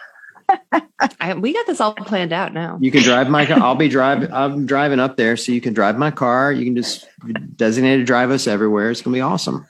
I, 1.20 1.34
we 1.34 1.54
got 1.54 1.68
this 1.68 1.82
all 1.82 1.93
planned 1.93 2.34
out 2.34 2.54
now. 2.54 2.78
You 2.82 2.91
can 2.91 3.04
drive 3.04 3.30
my 3.30 3.45
car. 3.45 3.60
I'll 3.60 3.76
be 3.76 3.89
driving. 3.89 4.32
I'm 4.32 4.66
driving 4.66 4.99
up 4.99 5.18
there, 5.18 5.38
so 5.38 5.51
you 5.51 5.62
can 5.62 5.74
drive 5.74 5.97
my 5.97 6.12
car. 6.12 6.51
You 6.51 6.66
can 6.66 6.76
just 6.76 7.08
designate 7.56 7.97
to 7.97 8.04
drive 8.04 8.32
us 8.32 8.47
everywhere. 8.47 8.91
It's 8.91 9.01
gonna 9.01 9.14
be 9.14 9.22
awesome. 9.22 9.66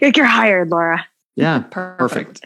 Like 0.00 0.16
you're 0.16 0.26
hired, 0.26 0.70
Laura. 0.70 1.06
Yeah, 1.36 1.60
perfect. 1.60 2.44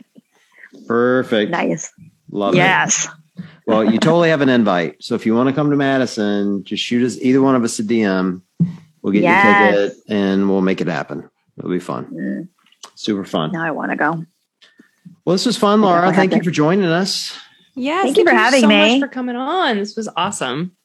Perfect. 0.86 1.50
Nice. 1.50 1.92
Love 2.30 2.54
yes. 2.54 3.04
it. 3.04 3.10
Yes. 3.38 3.44
Well, 3.66 3.84
you 3.90 3.98
totally 3.98 4.30
have 4.30 4.40
an 4.40 4.48
invite. 4.48 5.02
So 5.02 5.14
if 5.14 5.26
you 5.26 5.34
want 5.34 5.48
to 5.48 5.54
come 5.54 5.70
to 5.70 5.76
Madison, 5.76 6.64
just 6.64 6.82
shoot 6.82 7.04
us 7.04 7.18
either 7.18 7.42
one 7.42 7.54
of 7.54 7.64
us 7.64 7.78
a 7.78 7.82
DM. 7.82 8.42
We'll 9.02 9.12
get 9.12 9.22
yes. 9.22 9.44
you 9.44 9.50
a 9.50 9.88
ticket 9.88 9.98
and 10.08 10.48
we'll 10.48 10.62
make 10.62 10.80
it 10.80 10.86
happen. 10.86 11.28
It'll 11.58 11.70
be 11.70 11.80
fun. 11.80 12.06
Mm. 12.06 12.48
Super 12.94 13.24
fun. 13.24 13.52
Now 13.52 13.64
I 13.64 13.70
want 13.70 13.90
to 13.90 13.96
go. 13.96 14.24
Well, 15.24 15.34
this 15.34 15.46
was 15.46 15.56
fun, 15.56 15.80
Laura. 15.80 16.12
Thank 16.12 16.34
you 16.34 16.42
for 16.42 16.50
joining 16.50 16.86
us. 16.86 17.36
Yes, 17.74 18.04
thank, 18.04 18.16
thank 18.16 18.18
you 18.18 18.24
for 18.24 18.36
having 18.36 18.60
so 18.62 18.68
me. 18.68 19.00
for 19.00 19.08
coming 19.08 19.36
on. 19.36 19.76
This 19.76 19.96
was 19.96 20.08
awesome. 20.16 20.76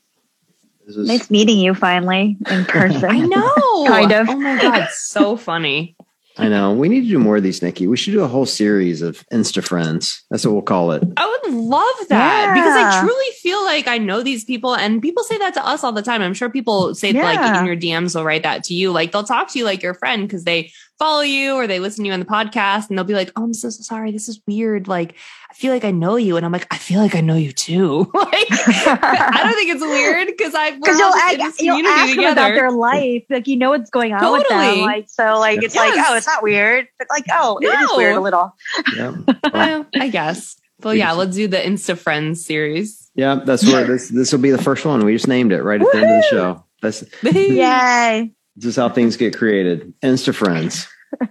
This 0.86 0.96
was... 0.96 1.08
Nice 1.08 1.30
meeting 1.30 1.60
you 1.60 1.74
finally 1.74 2.38
in 2.50 2.66
person. 2.68 3.06
I 3.06 3.20
know. 3.20 3.86
kind 3.88 4.12
of. 4.12 4.30
Oh 4.30 4.36
my 4.36 4.62
god, 4.62 4.90
so 4.92 5.38
funny. 5.38 5.96
I 6.38 6.48
know. 6.48 6.74
We 6.74 6.88
need 6.88 7.02
to 7.02 7.08
do 7.08 7.20
more 7.20 7.38
of 7.38 7.44
these, 7.44 7.62
Nikki. 7.62 7.88
We 7.88 7.98
should 7.98 8.14
do 8.14 8.24
a 8.24 8.28
whole 8.28 8.46
series 8.46 9.02
of 9.02 9.26
Insta 9.34 9.64
friends. 9.64 10.24
That's 10.32 10.46
what 10.46 10.54
we'll 10.54 10.62
call 10.62 10.92
it. 10.92 11.04
I 11.18 11.28
would 11.28 11.54
love 11.54 12.08
that 12.08 12.46
yeah. 12.46 12.54
because 12.54 12.74
I 12.74 13.02
truly 13.02 13.32
feel 13.42 13.64
like 13.66 13.88
I 13.88 13.98
know 13.98 14.24
these 14.24 14.46
people, 14.46 14.74
and 14.74 15.02
people 15.02 15.24
say 15.24 15.38
that 15.38 15.54
to 15.56 15.66
us 15.66 15.84
all 15.84 15.92
the 15.92 16.02
time. 16.02 16.22
I'm 16.22 16.34
sure 16.34 16.50
people 16.50 16.96
say 16.96 17.12
yeah. 17.12 17.24
like 17.24 17.60
in 17.60 17.66
your 17.66 17.76
DMs 17.76 18.16
will 18.16 18.24
write 18.24 18.44
that 18.44 18.64
to 18.66 18.74
you. 18.74 18.92
Like 18.92 19.12
they'll 19.12 19.24
talk 19.24 19.50
to 19.52 19.60
you 19.60 19.66
like 19.66 19.84
your 19.84 19.94
friend 19.94 20.28
because 20.28 20.46
they 20.46 20.72
follow 21.02 21.22
you 21.22 21.56
or 21.56 21.66
they 21.66 21.80
listen 21.80 22.04
to 22.04 22.08
you 22.08 22.14
on 22.14 22.20
the 22.20 22.28
podcast 22.28 22.90
and 22.90 22.98
they'll 22.98 23.04
be 23.04 23.16
like, 23.16 23.32
Oh, 23.36 23.44
I'm 23.44 23.56
so, 23.56 23.72
so 23.72 23.82
sorry. 23.82 24.12
This 24.12 24.30
is 24.30 24.40
weird. 24.46 24.88
Like, 24.88 25.16
I 25.50 25.54
feel 25.56 25.74
like 25.74 25.84
I 25.84 25.90
know 25.90 26.16
you. 26.16 26.38
And 26.38 26.46
I'm 26.46 26.52
like, 26.52 26.68
I 26.70 26.78
feel 26.78 27.00
like 27.00 27.16
I 27.16 27.22
know 27.22 27.36
you 27.36 27.52
too. 27.52 28.12
like, 28.14 28.48
I 28.52 29.40
don't 29.44 29.56
think 29.56 29.72
it's 29.72 29.82
weird 29.82 30.28
because 30.28 30.54
I, 30.54 30.72
because 30.72 31.00
you'll, 31.00 31.14
ask, 31.14 31.62
you'll 31.62 31.88
ask 31.88 32.16
them 32.16 32.32
about 32.32 32.54
their 32.54 32.70
life. 32.70 33.24
Like, 33.32 33.48
you 33.48 33.58
know 33.58 33.72
what's 33.72 33.90
going 33.90 34.14
on 34.14 34.20
totally. 34.20 34.38
with 34.38 34.48
them. 34.50 34.80
Like, 34.82 35.10
so 35.10 35.40
like, 35.40 35.64
it's 35.64 35.74
yes. 35.74 35.96
like, 35.98 36.08
oh, 36.08 36.16
it's 36.16 36.28
not 36.28 36.44
weird. 36.44 36.88
But 37.00 37.08
like, 37.10 37.26
oh, 37.32 37.58
no. 37.60 37.70
it 37.70 37.82
is 37.82 37.98
weird 37.98 38.16
a 38.16 38.22
little. 38.22 38.56
Yeah. 38.96 39.16
Well, 39.54 39.86
I 39.96 40.08
guess. 40.08 40.56
Well, 40.82 40.96
yeah, 40.96 41.12
let's 41.12 41.36
do 41.36 41.48
the 41.48 41.58
Insta 41.58 41.98
Friends 41.98 42.46
series. 42.46 43.12
Yeah, 43.16 43.42
that's 43.44 43.66
where 43.66 43.86
this 43.86 44.08
this 44.10 44.32
will 44.32 44.40
be 44.40 44.52
the 44.52 44.62
first 44.62 44.86
one. 44.86 45.04
We 45.04 45.14
just 45.14 45.28
named 45.28 45.52
it 45.52 45.62
right 45.62 45.82
at 45.82 45.88
the 45.92 45.98
end 45.98 46.10
of 46.10 46.22
the 46.22 46.28
show. 46.30 46.66
That's 46.82 47.04
yay. 47.24 48.32
This 48.56 48.66
is 48.66 48.76
how 48.76 48.90
things 48.90 49.18
get 49.18 49.38
created. 49.38 49.94
Insta 50.02 50.34
friends. 50.34 50.88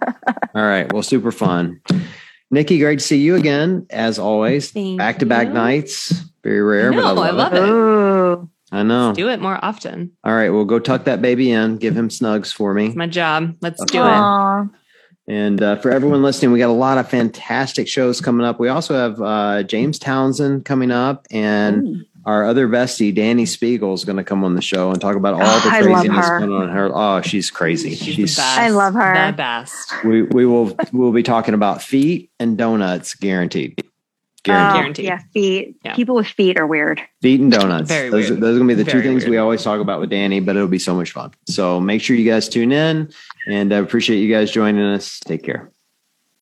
All 0.55 0.63
right. 0.63 0.91
Well, 0.93 1.03
super 1.03 1.33
fun. 1.33 1.81
Nikki, 2.51 2.79
great 2.79 2.99
to 2.99 3.05
see 3.05 3.19
you 3.19 3.37
again, 3.37 3.87
as 3.91 4.19
always. 4.19 4.73
Back 4.73 5.21
to 5.21 5.27
back 5.27 5.49
nights. 5.49 6.13
Very 6.43 6.63
rare, 6.63 6.93
I 6.93 6.97
know, 6.97 7.03
but 7.03 7.07
I 7.07 7.11
love, 7.11 7.27
I 7.27 7.31
love 7.31 7.53
it. 7.53 8.43
it. 8.43 8.49
I 8.73 8.83
know. 8.83 9.07
Let's 9.09 9.19
do 9.19 9.29
it 9.29 9.41
more 9.41 9.63
often. 9.63 10.13
All 10.25 10.35
right. 10.35 10.51
Well, 10.51 10.65
go 10.65 10.79
tuck 10.79 11.05
that 11.05 11.21
baby 11.21 11.51
in. 11.53 11.77
Give 11.77 11.97
him 11.97 12.09
snugs 12.09 12.53
for 12.53 12.73
me. 12.73 12.87
It's 12.87 12.97
my 12.97 13.07
job. 13.07 13.57
Let's 13.61 13.85
do 13.85 13.99
Aww. 13.99 14.67
it. 14.67 14.71
And 15.33 15.63
uh, 15.63 15.77
for 15.77 15.91
everyone 15.93 16.23
listening, 16.23 16.51
we 16.51 16.59
got 16.59 16.71
a 16.71 16.73
lot 16.73 16.99
of 16.99 17.09
fantastic 17.09 17.87
shows 17.87 18.21
coming 18.21 18.45
up. 18.45 18.59
We 18.59 18.69
also 18.69 18.95
have 18.95 19.21
uh, 19.21 19.63
James 19.63 19.99
Townsend 19.99 20.65
coming 20.65 20.91
up 20.91 21.27
and 21.31 21.87
Ooh 21.87 22.05
our 22.25 22.45
other 22.45 22.69
bestie, 22.69 23.15
Dani 23.15 23.43
Speegle, 23.43 23.95
is 23.95 24.05
going 24.05 24.17
to 24.17 24.25
come 24.25 24.45
on 24.45 24.55
the 24.55 24.63
show 24.63 24.91
and 24.91 25.01
talk 25.01 25.17
about 25.17 25.35
all 25.35 25.41
the 25.41 25.45
oh, 25.69 25.83
craziness 25.83 26.29
going 26.29 26.53
on 26.53 26.63
in 26.65 26.69
her. 26.71 26.91
Oh, 26.93 27.21
she's 27.23 27.51
crazy. 27.51 27.95
She's, 27.95 28.15
she's 28.15 28.39
I 28.39 28.69
love 28.69 28.95
her. 28.95 29.31
The 29.31 29.37
best. 29.37 29.93
We 30.05 30.23
we 30.23 30.47
will 30.47 30.77
we'll 30.93 31.13
be 31.13 31.23
talking 31.23 31.55
about 31.55 31.83
feet 31.83 32.31
and 32.39 32.59
donuts, 32.59 33.15
guaranteed. 33.15 33.83
Guaranteed. 34.43 34.71
Oh, 34.71 34.81
guaranteed. 34.81 35.05
Yeah, 35.05 35.19
feet. 35.33 35.77
Yeah. 35.85 35.95
People 35.95 36.15
with 36.15 36.27
feet 36.27 36.59
are 36.59 36.67
weird. 36.67 37.01
Feet 37.21 37.41
and 37.41 37.53
donuts. 37.53 37.89
Very 37.89 38.09
those, 38.09 38.31
weird. 38.31 38.41
those 38.41 38.57
are 38.57 38.59
going 38.59 38.69
to 38.69 38.75
be 38.75 38.83
the 38.83 38.91
Very 38.91 39.03
two 39.03 39.09
things 39.09 39.23
weird. 39.23 39.31
we 39.31 39.37
always 39.37 39.63
talk 39.63 39.81
about 39.81 40.01
with 40.01 40.11
Danny, 40.11 40.41
but 40.41 40.57
it'll 40.57 40.69
be 40.69 40.79
so 40.79 40.95
much 40.95 41.13
fun. 41.13 41.33
So 41.47 41.79
make 41.79 42.01
sure 42.01 42.17
you 42.17 42.31
guys 42.31 42.49
tune 42.49 42.73
in 42.73 43.13
and 43.47 43.73
I 43.73 43.79
appreciate 43.79 44.19
you 44.19 44.33
guys 44.33 44.51
joining 44.51 44.83
us. 44.83 45.21
Take 45.21 45.43
care. 45.43 45.71